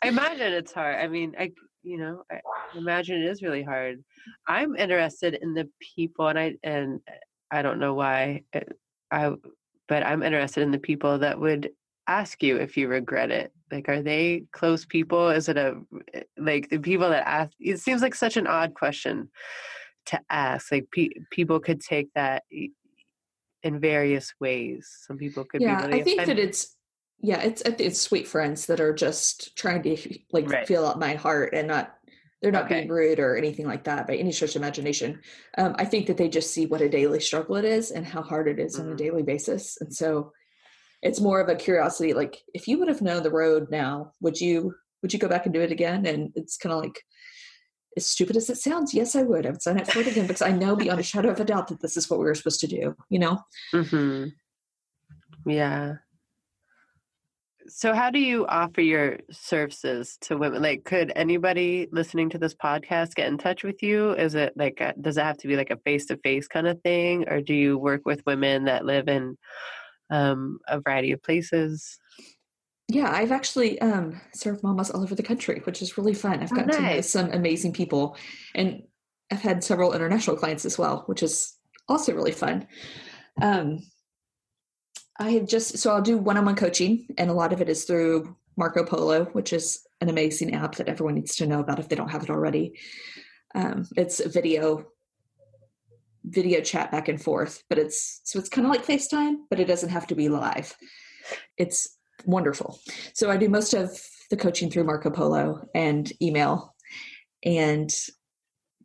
I 0.04 0.10
imagine 0.10 0.52
it's 0.52 0.74
hard. 0.74 0.98
I 0.98 1.08
mean, 1.08 1.34
I 1.40 1.54
you 1.84 1.98
know, 1.98 2.24
I 2.32 2.40
imagine 2.76 3.22
it 3.22 3.30
is 3.30 3.42
really 3.42 3.64
hard. 3.64 4.04
I'm 4.48 4.76
interested 4.76 5.36
in 5.36 5.54
the 5.54 5.70
people, 5.96 6.28
and 6.28 6.38
I 6.38 6.56
and 6.64 7.00
I 7.52 7.62
don't 7.62 7.80
know 7.80 7.94
why 7.94 8.44
eh, 8.54 8.62
I, 9.12 9.34
but 9.88 10.04
I'm 10.04 10.24
interested 10.24 10.62
in 10.62 10.72
the 10.72 10.80
people 10.80 11.20
that 11.20 11.40
would 11.40 11.72
ask 12.08 12.42
you 12.44 12.58
if 12.58 12.76
you 12.76 12.88
regret 12.88 13.32
it. 13.32 13.52
Like, 13.72 13.88
are 13.88 14.02
they 14.02 14.46
close 14.52 14.86
people? 14.86 15.30
Is 15.30 15.48
it 15.50 15.58
a 15.58 15.80
eh, 16.14 16.24
like 16.38 16.70
the 16.70 16.80
people 16.80 17.10
that 17.10 17.28
ask? 17.28 17.52
It 17.60 17.80
seems 17.80 18.02
like 18.02 18.16
such 18.16 18.38
an 18.38 18.48
odd 18.48 18.74
question 18.74 19.30
to 20.08 20.20
ask. 20.30 20.72
Like, 20.72 20.88
pe- 20.92 21.10
people 21.32 21.60
could 21.60 21.82
take 21.82 22.10
that 22.16 22.44
in 23.64 23.80
various 23.80 24.34
ways. 24.40 24.90
Some 25.08 25.18
people 25.18 25.46
could. 25.46 25.62
Yeah, 25.62 25.86
really 25.86 26.02
I 26.02 26.04
think 26.04 26.22
offended. 26.22 26.38
that 26.38 26.44
it's 26.50 26.76
yeah, 27.22 27.42
it's 27.42 27.62
it's 27.66 28.00
sweet 28.00 28.28
friends 28.28 28.66
that 28.68 28.80
are 28.80 28.94
just 28.94 29.56
trying 29.58 29.84
to 29.84 30.20
like 30.32 30.50
right. 30.50 30.68
feel 30.68 30.86
out 30.86 31.00
my 31.00 31.16
heart 31.16 31.54
and 31.54 31.68
not 31.68 31.96
they're 32.42 32.52
not 32.52 32.66
okay. 32.66 32.76
being 32.76 32.88
rude 32.88 33.20
or 33.20 33.36
anything 33.36 33.68
like 33.68 33.84
that 33.84 34.08
by 34.08 34.16
any 34.16 34.32
stretch 34.32 34.56
of 34.56 34.62
imagination. 34.62 35.20
Um, 35.58 35.76
I 35.78 35.84
think 35.84 36.08
that 36.08 36.16
they 36.16 36.30
just 36.30 36.54
see 36.54 36.66
what 36.66 36.80
a 36.80 36.88
daily 36.88 37.20
struggle 37.20 37.58
it 37.58 37.66
is 37.66 37.92
and 37.92 38.06
how 38.06 38.22
hard 38.22 38.48
it 38.48 38.60
is 38.60 38.76
mm-hmm. 38.76 38.82
on 38.84 38.88
a 38.88 38.90
mm-hmm. 38.92 39.06
daily 39.06 39.24
basis, 39.24 39.78
and 39.82 39.94
so 39.94 40.32
it's 41.02 41.20
more 41.20 41.42
of 41.42 41.50
a 41.50 41.56
curiosity. 41.56 42.14
Like, 42.14 42.42
if 42.54 42.68
you 42.68 42.80
would 42.80 42.88
have 42.88 43.02
known 43.02 43.24
the 43.24 43.32
road 43.32 43.70
now, 43.70 44.14
would 44.22 44.40
you 44.40 44.74
would 45.02 45.12
you 45.12 45.20
go 45.20 45.28
back 45.28 45.46
and 45.46 45.54
do 45.54 45.62
it 45.62 45.72
again? 45.72 46.06
And 46.06 46.32
it's 46.36 46.58
kind 46.58 46.74
of 46.74 46.82
like 46.82 47.04
as 47.98 48.06
stupid 48.06 48.38
as 48.38 48.50
it 48.50 48.58
sounds, 48.58 48.94
yes, 48.94 49.16
I 49.16 49.24
would. 49.24 49.46
I 49.46 49.50
would 49.50 49.62
sign 49.62 49.80
up 49.80 49.92
for 49.92 50.00
it 50.00 50.08
again 50.08 50.28
because 50.28 50.42
I 50.42 50.52
know 50.52 50.78
beyond 50.78 51.02
a 51.02 51.04
shadow 51.04 51.32
of 51.32 51.40
a 51.40 51.46
doubt 51.46 51.68
that 51.68 51.82
this 51.82 51.98
is 51.98 52.10
what 52.10 52.20
we 52.20 52.26
were 52.26 52.36
supposed 52.36 52.62
to 52.62 52.68
do. 52.68 52.96
You 53.10 53.20
know. 53.20 53.40
Hmm. 53.74 54.26
Yeah 55.46 55.96
so 57.70 57.94
how 57.94 58.10
do 58.10 58.20
you 58.20 58.46
offer 58.48 58.82
your 58.82 59.18
services 59.32 60.18
to 60.22 60.38
women? 60.38 60.62
Like 60.62 60.84
could 60.84 61.12
anybody 61.16 61.88
listening 61.92 62.30
to 62.32 62.38
this 62.38 62.56
podcast 62.56 63.16
get 63.16 63.28
in 63.28 63.38
touch 63.38 63.64
with 63.64 63.82
you? 63.82 64.12
Is 64.12 64.36
it 64.36 64.54
like 64.56 64.82
a, 64.82 64.94
does 65.00 65.18
it 65.18 65.24
have 65.24 65.38
to 65.38 65.48
be 65.48 65.56
like 65.56 65.70
a 65.70 65.78
face-to-face 65.78 66.48
kind 66.48 66.68
of 66.68 66.82
thing 66.82 67.28
or 67.30 67.42
do 67.42 67.54
you 67.54 67.78
work 67.78 68.02
with 68.06 68.26
women 68.26 68.66
that 68.66 68.86
live 68.86 69.08
in 69.08 69.38
um, 70.10 70.60
a 70.68 70.82
variety 70.82 71.12
of 71.12 71.24
places? 71.24 71.98
Yeah 72.92 73.12
i've 73.12 73.32
actually 73.32 73.80
um, 73.82 74.20
served 74.34 74.64
mamas 74.64 74.90
all 74.90 75.04
over 75.04 75.14
the 75.14 75.24
country 75.24 75.62
which 75.66 75.82
is 75.82 75.98
really 75.98 76.16
fun. 76.16 76.42
I've 76.42 76.52
oh, 76.52 76.56
gotten 76.56 76.70
nice. 76.70 76.78
to 76.78 76.96
know 76.96 77.02
some 77.02 77.32
amazing 77.32 77.72
people 77.72 78.18
and 78.56 78.82
i've 79.32 79.42
had 79.42 79.64
several 79.64 79.94
international 79.94 80.36
clients 80.36 80.66
as 80.66 80.78
well 80.78 81.04
which 81.06 81.22
is 81.22 81.56
also 81.90 82.14
really 82.14 82.32
fun. 82.32 82.68
Um, 83.42 83.80
I 85.20 85.32
have 85.32 85.48
just 85.48 85.78
so 85.78 85.92
I'll 85.92 86.02
do 86.02 86.18
one-on-one 86.18 86.56
coaching, 86.56 87.08
and 87.18 87.30
a 87.30 87.34
lot 87.34 87.52
of 87.52 87.62
it 87.62 87.68
is 87.68 87.84
through 87.84 88.38
Marco 88.56 88.86
Polo, 88.86 89.26
which 89.26 89.52
is 89.52 89.86
an 90.00 90.10
amazing 90.10 90.54
app 90.54 90.76
that 90.76 90.88
everyone 90.88 91.16
needs 91.16 91.36
to 91.38 91.46
know 91.46 91.60
about 91.60 91.80
if 91.80 91.90
they 91.90 91.96
don't 91.96 92.12
have 92.12 92.24
it 92.24 92.30
already. 92.30 92.80
Um, 93.54 93.86
it's 93.98 94.26
video 94.26 94.86
video 96.26 96.62
chat 96.62 96.92
back 96.92 97.08
and 97.08 97.22
forth, 97.22 97.64
but 97.70 97.78
it's 97.78 98.22
so 98.24 98.40
it's 98.40 98.50
kind 98.50 98.66
of 98.66 98.72
like 98.72 98.86
FaceTime, 98.86 99.36
but 99.50 99.60
it 99.60 99.66
doesn't 99.66 99.90
have 99.90 100.08
to 100.08 100.16
be 100.16 100.30
live. 100.30 100.74
It's 101.58 101.98
wonderful. 102.26 102.80
So 103.14 103.30
I 103.30 103.38
do 103.38 103.50
most 103.50 103.74
of 103.74 103.90
the 104.30 104.38
coaching 104.38 104.70
through 104.70 104.84
Marco 104.86 105.10
Polo 105.10 105.68
and 105.76 106.12
email, 106.22 106.76
and 107.44 107.94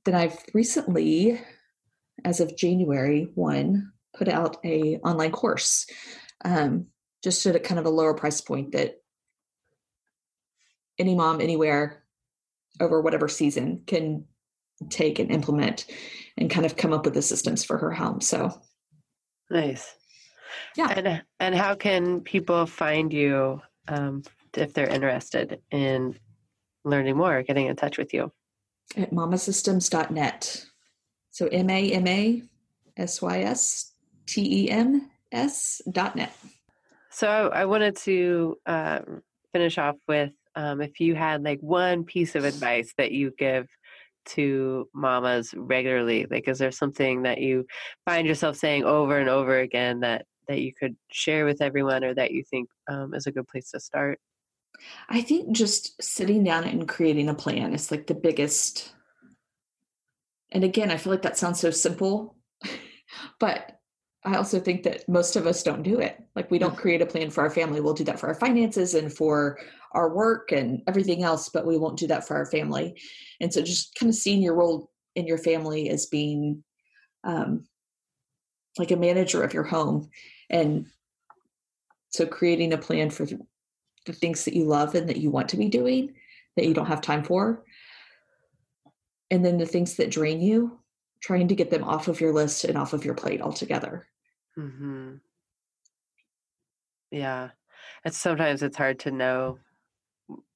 then 0.04 0.16
I've 0.16 0.38
recently, 0.52 1.40
as 2.24 2.40
of 2.40 2.56
January 2.56 3.30
one, 3.34 3.92
put 4.16 4.28
out 4.28 4.56
a 4.64 4.96
online 4.98 5.32
course 5.32 5.86
um, 6.44 6.86
just 7.22 7.44
at 7.46 7.56
a 7.56 7.60
kind 7.60 7.78
of 7.78 7.86
a 7.86 7.90
lower 7.90 8.14
price 8.14 8.40
point 8.40 8.72
that 8.72 9.00
any 10.98 11.14
mom 11.14 11.40
anywhere 11.40 12.04
over 12.80 13.00
whatever 13.00 13.28
season 13.28 13.82
can 13.86 14.24
take 14.90 15.18
and 15.18 15.30
implement 15.30 15.86
and 16.36 16.50
kind 16.50 16.66
of 16.66 16.76
come 16.76 16.92
up 16.92 17.04
with 17.04 17.14
the 17.14 17.22
systems 17.22 17.64
for 17.64 17.78
her 17.78 17.90
home. 17.92 18.20
So 18.20 18.60
nice. 19.50 19.96
Yeah. 20.76 20.92
And 20.96 21.22
and 21.40 21.54
how 21.54 21.74
can 21.74 22.20
people 22.20 22.66
find 22.66 23.12
you 23.12 23.60
um, 23.88 24.22
if 24.54 24.72
they're 24.72 24.88
interested 24.88 25.60
in 25.70 26.18
learning 26.84 27.16
more, 27.16 27.42
getting 27.42 27.66
in 27.66 27.76
touch 27.76 27.98
with 27.98 28.12
you? 28.12 28.32
At 28.96 29.12
mamasystems.net. 29.12 30.66
So 31.30 31.46
M 31.46 31.70
A 31.70 31.92
M 31.92 32.06
A 32.06 32.42
S 32.96 33.22
Y 33.22 33.40
S 33.40 33.92
T 34.26 34.64
E 34.64 34.70
M 34.70 35.10
s.net. 35.34 36.32
So 37.10 37.50
I 37.52 37.64
wanted 37.66 37.96
to 37.98 38.56
uh, 38.66 39.00
finish 39.52 39.78
off 39.78 39.96
with 40.08 40.32
um, 40.56 40.80
if 40.80 41.00
you 41.00 41.14
had 41.14 41.42
like 41.42 41.60
one 41.60 42.04
piece 42.04 42.34
of 42.34 42.44
advice 42.44 42.94
that 42.96 43.12
you 43.12 43.32
give 43.36 43.68
to 44.26 44.88
mamas 44.94 45.52
regularly, 45.56 46.26
like 46.30 46.48
is 46.48 46.58
there 46.58 46.70
something 46.70 47.22
that 47.22 47.40
you 47.40 47.66
find 48.04 48.26
yourself 48.26 48.56
saying 48.56 48.84
over 48.84 49.18
and 49.18 49.28
over 49.28 49.58
again 49.58 50.00
that 50.00 50.26
that 50.48 50.60
you 50.60 50.72
could 50.74 50.96
share 51.10 51.44
with 51.44 51.62
everyone 51.62 52.04
or 52.04 52.14
that 52.14 52.30
you 52.30 52.44
think 52.50 52.68
um, 52.88 53.14
is 53.14 53.26
a 53.26 53.32
good 53.32 53.48
place 53.48 53.70
to 53.70 53.80
start? 53.80 54.18
I 55.08 55.22
think 55.22 55.54
just 55.56 56.02
sitting 56.02 56.44
down 56.44 56.64
and 56.64 56.88
creating 56.88 57.28
a 57.28 57.34
plan 57.34 57.72
is 57.72 57.90
like 57.90 58.06
the 58.06 58.14
biggest. 58.14 58.92
And 60.50 60.64
again, 60.64 60.90
I 60.90 60.96
feel 60.96 61.12
like 61.12 61.22
that 61.22 61.38
sounds 61.38 61.60
so 61.60 61.70
simple, 61.70 62.36
but 63.40 63.78
I 64.24 64.36
also 64.36 64.58
think 64.58 64.84
that 64.84 65.06
most 65.06 65.36
of 65.36 65.46
us 65.46 65.62
don't 65.62 65.82
do 65.82 66.00
it. 66.00 66.18
Like 66.34 66.50
we 66.50 66.58
don't 66.58 66.76
create 66.76 67.02
a 67.02 67.06
plan 67.06 67.30
for 67.30 67.42
our 67.42 67.50
family. 67.50 67.80
We'll 67.80 67.92
do 67.92 68.04
that 68.04 68.18
for 68.18 68.28
our 68.28 68.34
finances 68.34 68.94
and 68.94 69.12
for 69.12 69.58
our 69.92 70.14
work 70.14 70.50
and 70.50 70.82
everything 70.86 71.22
else, 71.22 71.50
but 71.50 71.66
we 71.66 71.76
won't 71.76 71.98
do 71.98 72.06
that 72.06 72.26
for 72.26 72.34
our 72.36 72.46
family. 72.46 72.98
And 73.40 73.52
so 73.52 73.60
just 73.60 73.94
kind 73.96 74.08
of 74.08 74.16
seeing 74.16 74.40
your 74.40 74.54
role 74.54 74.90
in 75.14 75.26
your 75.26 75.36
family 75.36 75.90
as 75.90 76.06
being 76.06 76.64
um, 77.22 77.66
like 78.78 78.90
a 78.90 78.96
manager 78.96 79.42
of 79.42 79.52
your 79.52 79.62
home. 79.62 80.08
And 80.48 80.86
so 82.08 82.24
creating 82.24 82.72
a 82.72 82.78
plan 82.78 83.10
for 83.10 83.26
the 84.06 84.12
things 84.12 84.46
that 84.46 84.54
you 84.54 84.64
love 84.64 84.94
and 84.94 85.08
that 85.10 85.18
you 85.18 85.30
want 85.30 85.50
to 85.50 85.56
be 85.58 85.68
doing 85.68 86.14
that 86.56 86.66
you 86.66 86.72
don't 86.72 86.86
have 86.86 87.00
time 87.02 87.24
for. 87.24 87.62
And 89.30 89.44
then 89.44 89.58
the 89.58 89.66
things 89.66 89.96
that 89.96 90.10
drain 90.10 90.40
you, 90.40 90.78
trying 91.20 91.48
to 91.48 91.54
get 91.54 91.70
them 91.70 91.84
off 91.84 92.08
of 92.08 92.20
your 92.20 92.32
list 92.32 92.64
and 92.64 92.78
off 92.78 92.92
of 92.94 93.04
your 93.04 93.14
plate 93.14 93.42
altogether 93.42 94.06
Mm-hmm. 94.58 95.14
Yeah. 97.10 97.50
It's 98.04 98.18
sometimes 98.18 98.62
it's 98.62 98.76
hard 98.76 99.00
to 99.00 99.10
know 99.10 99.58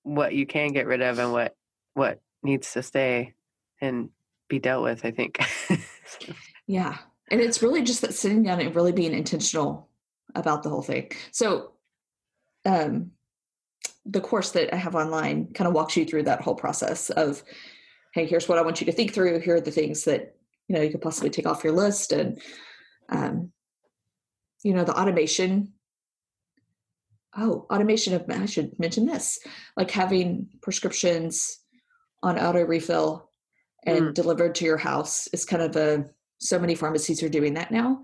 what 0.03 0.35
you 0.35 0.47
can 0.47 0.73
get 0.73 0.87
rid 0.87 1.03
of 1.03 1.19
and 1.19 1.33
what 1.33 1.55
what 1.95 2.21
needs 2.43 2.73
to 2.73 2.83
stay 2.83 3.35
and 3.81 4.11
be 4.49 4.59
dealt 4.59 4.85
with, 4.85 5.05
I 5.05 5.11
think. 5.11 5.39
yeah. 6.67 6.99
And 7.31 7.41
it's 7.41 7.63
really 7.63 7.83
just 7.83 8.01
that 8.03 8.15
sitting 8.15 8.43
down 8.43 8.61
and 8.61 8.75
really 8.75 8.93
being 8.93 9.13
intentional 9.13 9.89
about 10.35 10.63
the 10.63 10.71
whole 10.71 10.83
thing. 10.83 11.11
So 11.33 11.73
um 12.65 13.13
the 14.09 14.21
course 14.21 14.53
that 14.53 14.73
I 14.75 14.77
have 14.77 14.95
online 14.95 15.53
kind 15.53 15.69
of 15.69 15.75
walks 15.75 15.97
you 15.97 16.05
through 16.05 16.23
that 16.25 16.41
whole 16.41 16.55
process 16.55 17.11
of, 17.11 17.43
hey, 18.15 18.25
here's 18.25 18.49
what 18.49 18.59
I 18.59 18.63
want 18.63 18.81
you 18.81 18.87
to 18.87 18.93
think 18.93 19.13
through. 19.13 19.41
Here 19.41 19.57
are 19.57 19.61
the 19.61 19.71
things 19.71 20.05
that 20.05 20.35
you 20.67 20.75
know 20.75 20.83
you 20.83 20.91
could 20.91 21.03
possibly 21.03 21.31
take 21.31 21.47
off 21.47 21.63
your 21.63 21.75
list, 21.75 22.13
and 22.13 22.41
um, 23.11 23.53
you 24.63 24.75
know 24.75 24.85
the 24.85 24.99
automation. 24.99 25.73
Oh, 27.37 27.67
automation 27.71 28.15
of 28.15 28.25
I 28.29 28.47
should 28.47 28.79
mention 28.79 29.07
this, 29.07 29.39
like 29.77 29.91
having 29.91 30.49
prescriptions 30.63 31.61
on 32.23 32.39
auto 32.39 32.65
refill 32.65 33.31
and 33.85 34.07
mm. 34.07 34.15
delivered 34.15 34.57
to 34.57 34.65
your 34.65 34.79
house 34.79 35.29
is 35.29 35.45
kind 35.45 35.63
of 35.63 35.77
a 35.77 36.07
so 36.41 36.59
many 36.59 36.75
pharmacies 36.75 37.23
are 37.23 37.29
doing 37.29 37.55
that 37.55 37.71
now 37.71 38.01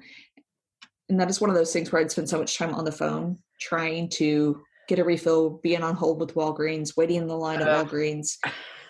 and 1.09 1.20
that 1.20 1.30
is 1.30 1.40
one 1.40 1.50
of 1.50 1.57
those 1.57 1.72
things 1.72 1.92
where 1.92 2.00
I'd 2.00 2.11
spend 2.11 2.28
so 2.28 2.38
much 2.38 2.57
time 2.57 2.74
on 2.74 2.84
the 2.84 2.92
phone 2.92 3.38
trying 3.61 4.09
to 4.11 4.62
get 4.88 4.98
a 4.98 5.05
refill, 5.05 5.61
being 5.62 5.82
on 5.82 5.94
hold 5.94 6.20
with 6.20 6.34
Walgreens, 6.34 6.96
waiting 6.96 7.16
in 7.16 7.26
the 7.26 7.36
line 7.36 7.61
at 7.61 7.68
uh. 7.68 7.84
Walgreens. 7.84 8.36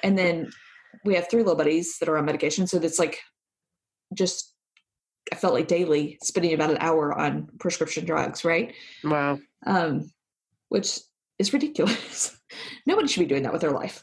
And 0.02 0.16
then 0.16 0.50
we 1.04 1.14
have 1.14 1.28
three 1.28 1.42
little 1.42 1.56
buddies 1.56 1.98
that 1.98 2.08
are 2.08 2.18
on 2.18 2.24
medication. 2.24 2.66
So 2.66 2.78
it's 2.78 2.98
like 2.98 3.20
just, 4.12 4.53
I 5.32 5.36
felt 5.36 5.54
like 5.54 5.68
daily 5.68 6.18
spending 6.22 6.54
about 6.54 6.70
an 6.70 6.78
hour 6.80 7.12
on 7.12 7.48
prescription 7.58 8.04
drugs, 8.04 8.44
right? 8.44 8.74
Wow. 9.02 9.38
Um, 9.66 10.10
which 10.68 11.00
is 11.38 11.52
ridiculous. 11.52 12.38
Nobody 12.86 13.08
should 13.08 13.20
be 13.20 13.26
doing 13.26 13.42
that 13.44 13.52
with 13.52 13.62
their 13.62 13.70
life. 13.70 14.02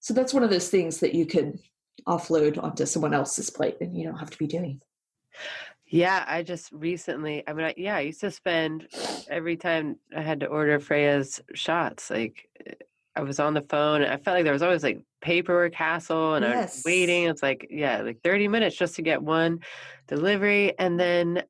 So 0.00 0.14
that's 0.14 0.32
one 0.32 0.42
of 0.42 0.50
those 0.50 0.68
things 0.68 1.00
that 1.00 1.14
you 1.14 1.26
could 1.26 1.58
offload 2.06 2.62
onto 2.62 2.86
someone 2.86 3.14
else's 3.14 3.50
plate 3.50 3.76
and 3.80 3.96
you 3.96 4.04
don't 4.04 4.18
have 4.18 4.30
to 4.30 4.38
be 4.38 4.46
doing. 4.46 4.80
Yeah, 5.86 6.24
I 6.26 6.42
just 6.42 6.70
recently, 6.72 7.42
I 7.46 7.52
mean, 7.52 7.66
I, 7.66 7.74
yeah, 7.76 7.96
I 7.96 8.00
used 8.00 8.20
to 8.20 8.30
spend 8.30 8.86
every 9.28 9.56
time 9.56 9.96
I 10.16 10.22
had 10.22 10.40
to 10.40 10.46
order 10.46 10.78
Freya's 10.78 11.40
shots, 11.54 12.10
like 12.10 12.48
I 13.16 13.22
was 13.22 13.40
on 13.40 13.54
the 13.54 13.62
phone 13.62 14.02
and 14.02 14.12
I 14.12 14.16
felt 14.16 14.36
like 14.36 14.44
there 14.44 14.52
was 14.52 14.62
always 14.62 14.84
like 14.84 15.02
paperwork 15.20 15.74
hassle 15.74 16.34
and 16.34 16.44
yes. 16.44 16.82
I'm 16.84 16.90
waiting. 16.90 17.24
It's 17.24 17.42
like, 17.42 17.66
yeah, 17.70 18.02
like 18.02 18.20
30 18.22 18.48
minutes 18.48 18.76
just 18.76 18.96
to 18.96 19.02
get 19.02 19.22
one 19.22 19.60
delivery. 20.08 20.78
And 20.78 20.98
then 20.98 21.42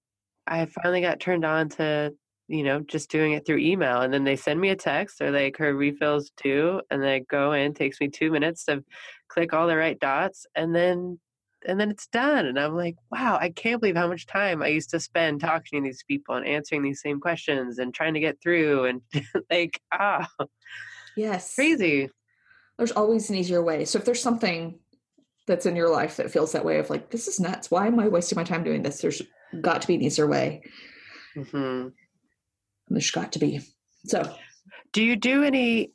I 0.46 0.66
finally 0.66 1.00
got 1.00 1.20
turned 1.20 1.44
on 1.44 1.68
to, 1.70 2.12
you 2.48 2.62
know, 2.62 2.80
just 2.80 3.10
doing 3.10 3.32
it 3.32 3.46
through 3.46 3.58
email. 3.58 4.00
And 4.00 4.12
then 4.12 4.24
they 4.24 4.36
send 4.36 4.60
me 4.60 4.70
a 4.70 4.76
text 4.76 5.20
or 5.20 5.30
like 5.30 5.56
her 5.58 5.74
refills 5.74 6.32
due. 6.42 6.80
And 6.90 7.02
then 7.02 7.10
I 7.10 7.18
go 7.20 7.52
in, 7.52 7.74
takes 7.74 8.00
me 8.00 8.08
two 8.08 8.30
minutes 8.30 8.64
to 8.64 8.84
click 9.28 9.52
all 9.52 9.66
the 9.66 9.76
right 9.76 9.98
dots. 9.98 10.46
And 10.54 10.74
then 10.74 11.18
and 11.66 11.78
then 11.78 11.90
it's 11.90 12.06
done. 12.06 12.46
And 12.46 12.58
I'm 12.58 12.74
like, 12.74 12.96
wow, 13.10 13.36
I 13.40 13.50
can't 13.50 13.80
believe 13.80 13.96
how 13.96 14.08
much 14.08 14.26
time 14.26 14.62
I 14.62 14.68
used 14.68 14.90
to 14.90 15.00
spend 15.00 15.40
talking 15.40 15.82
to 15.82 15.88
these 15.88 16.02
people 16.08 16.34
and 16.34 16.46
answering 16.46 16.82
these 16.82 17.02
same 17.02 17.20
questions 17.20 17.78
and 17.78 17.92
trying 17.92 18.14
to 18.14 18.20
get 18.20 18.40
through 18.42 18.86
and 18.86 19.02
like, 19.50 19.80
ah, 19.92 20.26
yes, 21.16 21.54
crazy. 21.54 22.08
There's 22.80 22.92
always 22.92 23.28
an 23.28 23.36
easier 23.36 23.62
way. 23.62 23.84
So 23.84 23.98
if 23.98 24.06
there's 24.06 24.22
something 24.22 24.78
that's 25.46 25.66
in 25.66 25.76
your 25.76 25.90
life 25.90 26.16
that 26.16 26.30
feels 26.30 26.52
that 26.52 26.64
way 26.64 26.78
of 26.78 26.88
like, 26.88 27.10
this 27.10 27.28
is 27.28 27.38
nuts. 27.38 27.70
Why 27.70 27.86
am 27.86 28.00
I 28.00 28.08
wasting 28.08 28.36
my 28.36 28.42
time 28.42 28.64
doing 28.64 28.82
this? 28.82 29.02
There's 29.02 29.20
got 29.60 29.82
to 29.82 29.86
be 29.86 29.96
an 29.96 30.00
easier 30.00 30.26
way. 30.26 30.62
Mm-hmm. 31.36 31.88
There's 32.88 33.10
got 33.10 33.32
to 33.32 33.38
be. 33.38 33.60
So, 34.06 34.34
do 34.94 35.02
you 35.02 35.14
do 35.14 35.42
any 35.42 35.92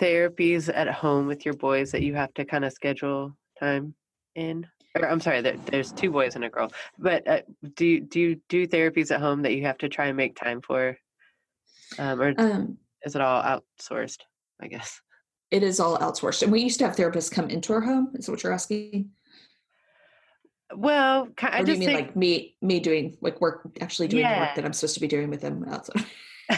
therapies 0.00 0.68
at 0.74 0.88
home 0.88 1.28
with 1.28 1.44
your 1.44 1.54
boys 1.54 1.92
that 1.92 2.02
you 2.02 2.16
have 2.16 2.34
to 2.34 2.44
kind 2.44 2.64
of 2.64 2.72
schedule 2.72 3.36
time 3.60 3.94
in? 4.34 4.66
or 4.96 5.08
I'm 5.08 5.20
sorry, 5.20 5.40
there, 5.40 5.56
there's 5.66 5.92
two 5.92 6.10
boys 6.10 6.34
and 6.34 6.44
a 6.44 6.50
girl. 6.50 6.72
But 6.98 7.28
uh, 7.28 7.42
do 7.76 7.86
you, 7.86 8.00
do 8.00 8.18
you 8.18 8.40
do 8.48 8.66
therapies 8.66 9.12
at 9.12 9.20
home 9.20 9.42
that 9.42 9.54
you 9.54 9.62
have 9.66 9.78
to 9.78 9.88
try 9.88 10.06
and 10.06 10.16
make 10.16 10.34
time 10.34 10.62
for, 10.62 10.98
um, 11.96 12.20
or 12.20 12.34
um, 12.38 12.78
is 13.04 13.14
it 13.14 13.22
all 13.22 13.40
outsourced? 13.40 14.22
I 14.60 14.66
guess 14.66 15.00
it 15.50 15.62
is 15.62 15.80
all 15.80 15.98
outsourced, 15.98 16.42
and 16.42 16.52
we 16.52 16.60
used 16.60 16.78
to 16.78 16.86
have 16.86 16.96
therapists 16.96 17.30
come 17.30 17.48
into 17.48 17.72
our 17.72 17.80
home. 17.80 18.10
Is 18.14 18.26
that 18.26 18.32
what 18.32 18.42
you're 18.42 18.52
asking? 18.52 19.10
Well, 20.74 21.28
I 21.40 21.60
or 21.60 21.64
do 21.64 21.72
you 21.72 21.78
mean 21.78 21.88
think, 21.88 22.00
like 22.00 22.16
me 22.16 22.56
me 22.60 22.80
doing 22.80 23.16
like 23.20 23.40
work, 23.40 23.66
actually 23.80 24.08
doing 24.08 24.24
yeah. 24.24 24.40
work 24.40 24.54
that 24.56 24.64
I'm 24.64 24.72
supposed 24.72 24.94
to 24.94 25.00
be 25.00 25.08
doing 25.08 25.30
with 25.30 25.40
them 25.40 25.64
outside? 25.68 26.04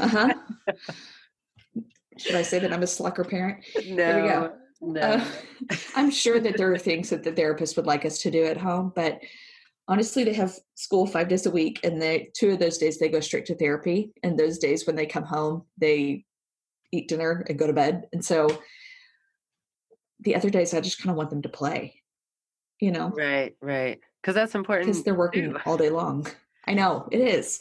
uh 0.00 0.08
huh. 0.08 0.34
Should 2.18 2.34
I 2.34 2.42
say 2.42 2.58
that 2.58 2.72
I'm 2.72 2.82
a 2.82 2.86
slacker 2.86 3.22
parent? 3.24 3.64
No. 3.86 3.96
There 3.96 4.22
we 4.22 4.28
go. 4.28 4.52
No. 4.80 5.00
Uh, 5.00 5.24
I'm 5.94 6.10
sure 6.10 6.40
that 6.40 6.56
there 6.56 6.72
are 6.72 6.78
things 6.78 7.10
that 7.10 7.22
the 7.22 7.32
therapist 7.32 7.76
would 7.76 7.86
like 7.86 8.04
us 8.04 8.18
to 8.20 8.30
do 8.30 8.44
at 8.44 8.56
home, 8.56 8.92
but 8.96 9.20
honestly, 9.86 10.24
they 10.24 10.34
have 10.34 10.56
school 10.74 11.06
five 11.06 11.28
days 11.28 11.46
a 11.46 11.50
week, 11.50 11.80
and 11.84 12.00
they 12.00 12.30
two 12.34 12.50
of 12.50 12.58
those 12.58 12.78
days 12.78 12.98
they 12.98 13.08
go 13.08 13.20
straight 13.20 13.46
to 13.46 13.54
therapy, 13.54 14.10
and 14.24 14.36
those 14.36 14.58
days 14.58 14.86
when 14.86 14.96
they 14.96 15.06
come 15.06 15.24
home, 15.24 15.62
they 15.78 16.24
eat 16.92 17.08
dinner 17.08 17.44
and 17.48 17.58
go 17.58 17.66
to 17.66 17.72
bed, 17.72 18.08
and 18.12 18.24
so 18.24 18.62
the 20.20 20.34
other 20.34 20.50
days 20.50 20.74
I 20.74 20.80
just 20.80 21.00
kind 21.00 21.10
of 21.10 21.16
want 21.16 21.30
them 21.30 21.42
to 21.42 21.48
play, 21.48 22.02
you 22.80 22.90
know? 22.90 23.10
Right, 23.10 23.56
right, 23.60 24.00
because 24.20 24.34
that's 24.34 24.54
important 24.54 24.88
because 24.88 25.04
they're 25.04 25.14
working 25.14 25.56
all 25.64 25.76
day 25.76 25.90
long. 25.90 26.26
I 26.66 26.74
know 26.74 27.08
it 27.10 27.20
is. 27.20 27.60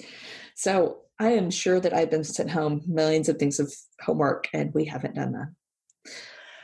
So 0.56 1.00
I 1.20 1.30
am 1.30 1.50
sure 1.50 1.80
that 1.80 1.94
I've 1.94 2.12
been 2.12 2.24
sent 2.24 2.52
home 2.52 2.82
millions 2.88 3.30
of 3.30 3.38
things 3.38 3.60
of 3.60 3.74
homework, 4.02 4.48
and 4.54 4.74
we 4.74 4.86
haven't 4.86 5.16
done 5.16 5.32
that. 5.34 6.12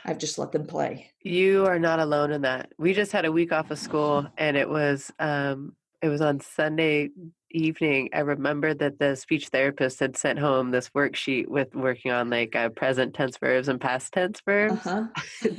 I've 0.04 0.18
just 0.18 0.38
let 0.38 0.52
them 0.52 0.66
play. 0.66 1.10
You 1.22 1.64
are 1.66 1.78
not 1.78 1.98
alone 1.98 2.30
in 2.30 2.42
that. 2.42 2.72
We 2.78 2.92
just 2.92 3.12
had 3.12 3.24
a 3.24 3.32
week 3.32 3.52
off 3.52 3.70
of 3.70 3.78
school 3.78 4.26
and 4.36 4.56
it 4.56 4.68
was 4.68 5.10
um 5.18 5.74
it 6.02 6.08
was 6.08 6.20
on 6.20 6.40
Sunday 6.40 7.10
evening. 7.50 8.10
I 8.12 8.20
remember 8.20 8.74
that 8.74 8.98
the 8.98 9.14
speech 9.16 9.48
therapist 9.48 10.00
had 10.00 10.16
sent 10.16 10.38
home 10.38 10.70
this 10.70 10.90
worksheet 10.90 11.48
with 11.48 11.74
working 11.74 12.12
on 12.12 12.30
like 12.30 12.54
uh, 12.56 12.68
present 12.70 13.14
tense 13.14 13.38
verbs 13.38 13.68
and 13.68 13.80
past 13.80 14.12
tense 14.12 14.40
verbs. 14.44 14.86
Uh-huh. 14.86 15.06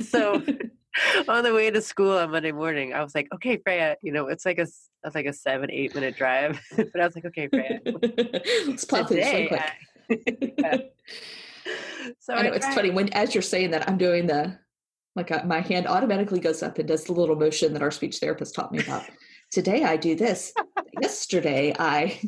so 0.00 0.42
on 1.28 1.44
the 1.44 1.54
way 1.54 1.70
to 1.70 1.80
school 1.80 2.18
on 2.18 2.30
Monday 2.30 2.52
morning, 2.52 2.92
I 2.94 3.02
was 3.02 3.14
like, 3.14 3.28
"Okay, 3.34 3.58
Freya, 3.58 3.96
you 4.02 4.12
know, 4.12 4.28
it's 4.28 4.46
like 4.46 4.58
a 4.58 4.66
it's 5.04 5.14
like 5.14 5.26
a 5.26 5.32
seven 5.32 5.70
eight 5.70 5.94
minute 5.94 6.16
drive." 6.16 6.60
but 6.76 7.00
I 7.00 7.04
was 7.04 7.14
like, 7.14 7.24
"Okay, 7.26 7.48
Freya, 7.48 7.80
let's 7.84 8.86
real 8.92 9.48
quick." 9.48 9.60
I, 10.10 10.18
yeah 10.58 10.76
so 12.20 12.34
I 12.34 12.42
know 12.42 12.50
I 12.50 12.56
it's 12.56 12.74
funny 12.74 12.90
when 12.90 13.08
as 13.12 13.34
you're 13.34 13.42
saying 13.42 13.70
that 13.72 13.88
I'm 13.88 13.98
doing 13.98 14.26
the 14.26 14.58
like 15.14 15.30
uh, 15.30 15.42
my 15.44 15.60
hand 15.60 15.86
automatically 15.86 16.40
goes 16.40 16.62
up 16.62 16.78
and 16.78 16.86
does 16.86 17.04
the 17.04 17.12
little 17.12 17.36
motion 17.36 17.72
that 17.72 17.82
our 17.82 17.90
speech 17.90 18.18
therapist 18.18 18.54
taught 18.54 18.70
me 18.70 18.80
about. 18.80 19.04
Today 19.50 19.84
I 19.84 19.96
do 19.96 20.14
this. 20.14 20.52
Yesterday 21.00 21.74
I 21.78 22.20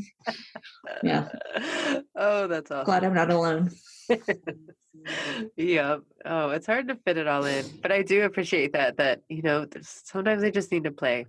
yeah. 1.02 1.28
Oh, 2.14 2.46
that's 2.46 2.70
awesome. 2.70 2.84
Glad 2.84 3.04
I'm 3.04 3.14
not 3.14 3.30
alone. 3.30 3.70
yeah. 5.56 5.98
Oh, 6.24 6.50
it's 6.50 6.66
hard 6.66 6.88
to 6.88 6.96
fit 6.96 7.16
it 7.16 7.26
all 7.26 7.44
in, 7.44 7.66
but 7.82 7.92
I 7.92 8.02
do 8.02 8.24
appreciate 8.24 8.72
that. 8.72 8.96
That 8.96 9.22
you 9.28 9.42
know, 9.42 9.66
sometimes 9.82 10.42
I 10.42 10.50
just 10.50 10.72
need 10.72 10.84
to 10.84 10.90
play. 10.90 11.26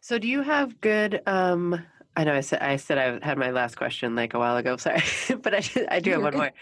So, 0.00 0.18
do 0.18 0.28
you 0.28 0.42
have 0.42 0.80
good 0.80 1.22
um 1.26 1.80
I 2.16 2.24
know 2.24 2.34
I 2.34 2.40
said 2.40 2.60
I 2.60 2.76
said 2.76 2.98
I 2.98 3.24
had 3.24 3.38
my 3.38 3.50
last 3.50 3.76
question 3.76 4.14
like 4.14 4.34
a 4.34 4.38
while 4.38 4.56
ago. 4.56 4.76
Sorry, 4.78 5.02
but 5.40 5.54
I 5.54 5.62
I 5.88 6.00
do 6.00 6.10
have 6.12 6.22
one 6.22 6.36
more. 6.36 6.52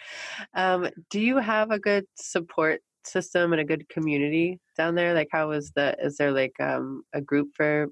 Um, 0.54 0.88
do 1.10 1.20
you 1.20 1.38
have 1.38 1.70
a 1.70 1.78
good 1.78 2.06
support 2.14 2.82
system 3.04 3.52
and 3.52 3.60
a 3.60 3.64
good 3.64 3.88
community 3.88 4.60
down 4.76 4.94
there? 4.94 5.14
Like, 5.14 5.28
how 5.32 5.52
is 5.52 5.72
the? 5.74 5.96
Is 6.02 6.16
there 6.16 6.32
like 6.32 6.54
um, 6.60 7.02
a 7.14 7.20
group 7.20 7.48
for 7.54 7.88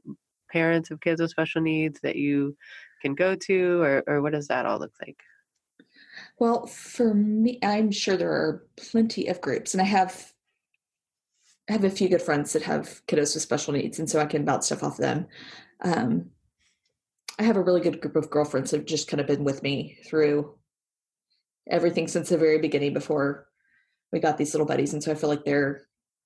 parents 0.56 0.90
of 0.90 1.00
kids 1.00 1.20
with 1.20 1.30
special 1.30 1.60
needs 1.60 2.00
that 2.00 2.16
you 2.16 2.56
can 3.02 3.14
go 3.14 3.34
to, 3.34 3.82
or 3.82 4.02
or 4.06 4.22
what 4.22 4.32
does 4.32 4.48
that 4.48 4.64
all 4.64 4.78
look 4.78 4.94
like? 5.04 5.20
Well, 6.38 6.66
for 6.66 7.12
me, 7.12 7.58
I'm 7.62 7.90
sure 7.90 8.16
there 8.16 8.32
are 8.32 8.64
plenty 8.76 9.26
of 9.28 9.42
groups, 9.42 9.74
and 9.74 9.82
I 9.82 9.84
have 9.84 10.32
I 11.68 11.72
have 11.72 11.84
a 11.84 11.90
few 11.90 12.08
good 12.08 12.22
friends 12.22 12.52
that 12.52 12.62
have 12.62 13.02
kiddos 13.06 13.34
with 13.34 13.42
special 13.42 13.74
needs, 13.74 13.98
and 13.98 14.08
so 14.08 14.18
I 14.18 14.26
can 14.26 14.46
bounce 14.46 14.66
stuff 14.66 14.82
off 14.82 14.96
them. 14.96 15.26
Um, 15.82 16.30
I 17.38 17.42
have 17.42 17.56
a 17.56 17.62
really 17.62 17.82
good 17.82 18.00
group 18.00 18.16
of 18.16 18.30
girlfriends 18.30 18.70
that 18.70 18.78
have 18.78 18.86
just 18.86 19.08
kind 19.08 19.20
of 19.20 19.26
been 19.26 19.44
with 19.44 19.62
me 19.62 19.98
through 20.06 20.54
everything 21.68 22.08
since 22.08 22.30
the 22.30 22.38
very 22.38 22.58
beginning 22.58 22.94
before 22.94 23.48
we 24.10 24.20
got 24.20 24.38
these 24.38 24.54
little 24.54 24.66
buddies. 24.66 24.94
And 24.94 25.02
so 25.02 25.12
I 25.12 25.16
feel 25.16 25.28
like 25.28 25.44
they're 25.44 25.82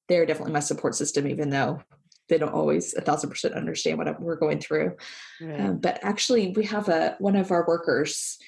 they're 0.08 0.26
definitely 0.26 0.52
my 0.52 0.60
support 0.60 0.94
system, 0.94 1.26
even 1.26 1.50
though 1.50 1.82
they 2.30 2.38
don't 2.38 2.54
always 2.54 2.94
a 2.94 3.02
thousand 3.02 3.28
percent 3.28 3.54
understand 3.54 3.98
what 3.98 4.20
we're 4.20 4.36
going 4.36 4.60
through. 4.60 4.96
Right. 5.40 5.60
Um, 5.60 5.78
but 5.78 5.98
actually, 6.02 6.52
we 6.56 6.64
have 6.64 6.88
a 6.88 7.16
one 7.18 7.36
of 7.36 7.50
our 7.50 7.66
workers 7.66 8.38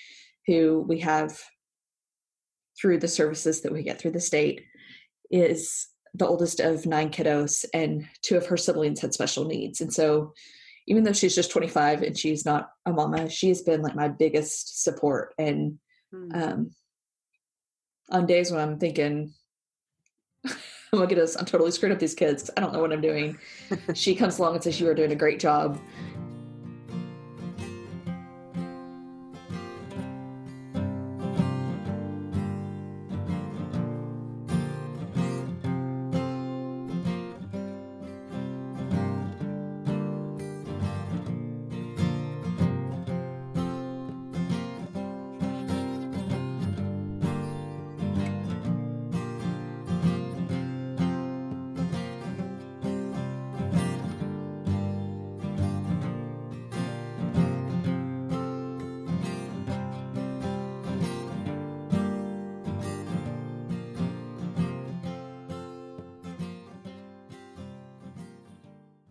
who 0.47 0.85
we 0.89 1.01
have 1.01 1.39
through 2.81 2.99
the 2.99 3.09
services 3.09 3.61
that 3.61 3.73
we 3.73 3.83
get 3.83 4.01
through 4.01 4.13
the 4.13 4.21
state 4.21 4.65
is 5.31 5.89
the 6.15 6.27
oldest 6.27 6.61
of 6.61 6.87
nine 6.87 7.11
kiddos, 7.11 7.67
and 7.75 8.09
two 8.23 8.39
of 8.39 8.47
her 8.47 8.57
siblings 8.57 9.01
had 9.01 9.13
special 9.13 9.45
needs, 9.45 9.83
and 9.83 9.93
so 9.93 10.33
even 10.89 11.05
though 11.05 11.13
she's 11.13 11.35
just 11.35 11.53
25 11.53 12.03
and 12.03 12.19
she's 12.19 12.45
not 12.45 12.71
a 12.87 12.93
mama, 12.93 13.31
she 13.31 13.49
has 13.49 13.63
been 13.63 13.83
like 13.83 13.95
my 13.95 14.09
biggest 14.09 14.83
support. 14.83 15.33
And 15.39 15.79
Hmm. 16.13 16.29
um, 16.35 16.71
on 18.11 18.27
days 18.27 18.51
when 18.51 18.61
I'm 18.61 18.79
thinking, 18.79 19.33
oh 20.95 20.99
my 20.99 21.07
goodness, 21.07 21.37
I'm 21.37 21.47
totally 21.47 21.71
screwed 21.71 21.91
up 21.91 21.99
these 21.99 22.15
kids. 22.15 22.51
I 22.55 22.61
don't 22.61 22.75
know 22.75 22.81
what 22.81 22.93
I'm 22.93 23.01
doing. 23.01 23.39
she 23.95 24.15
comes 24.15 24.39
along 24.39 24.57
and 24.57 24.63
says, 24.63 24.79
You 24.79 24.91
are 24.91 24.95
doing 24.95 25.13
a 25.13 25.17
great 25.17 25.41
job. 25.41 25.81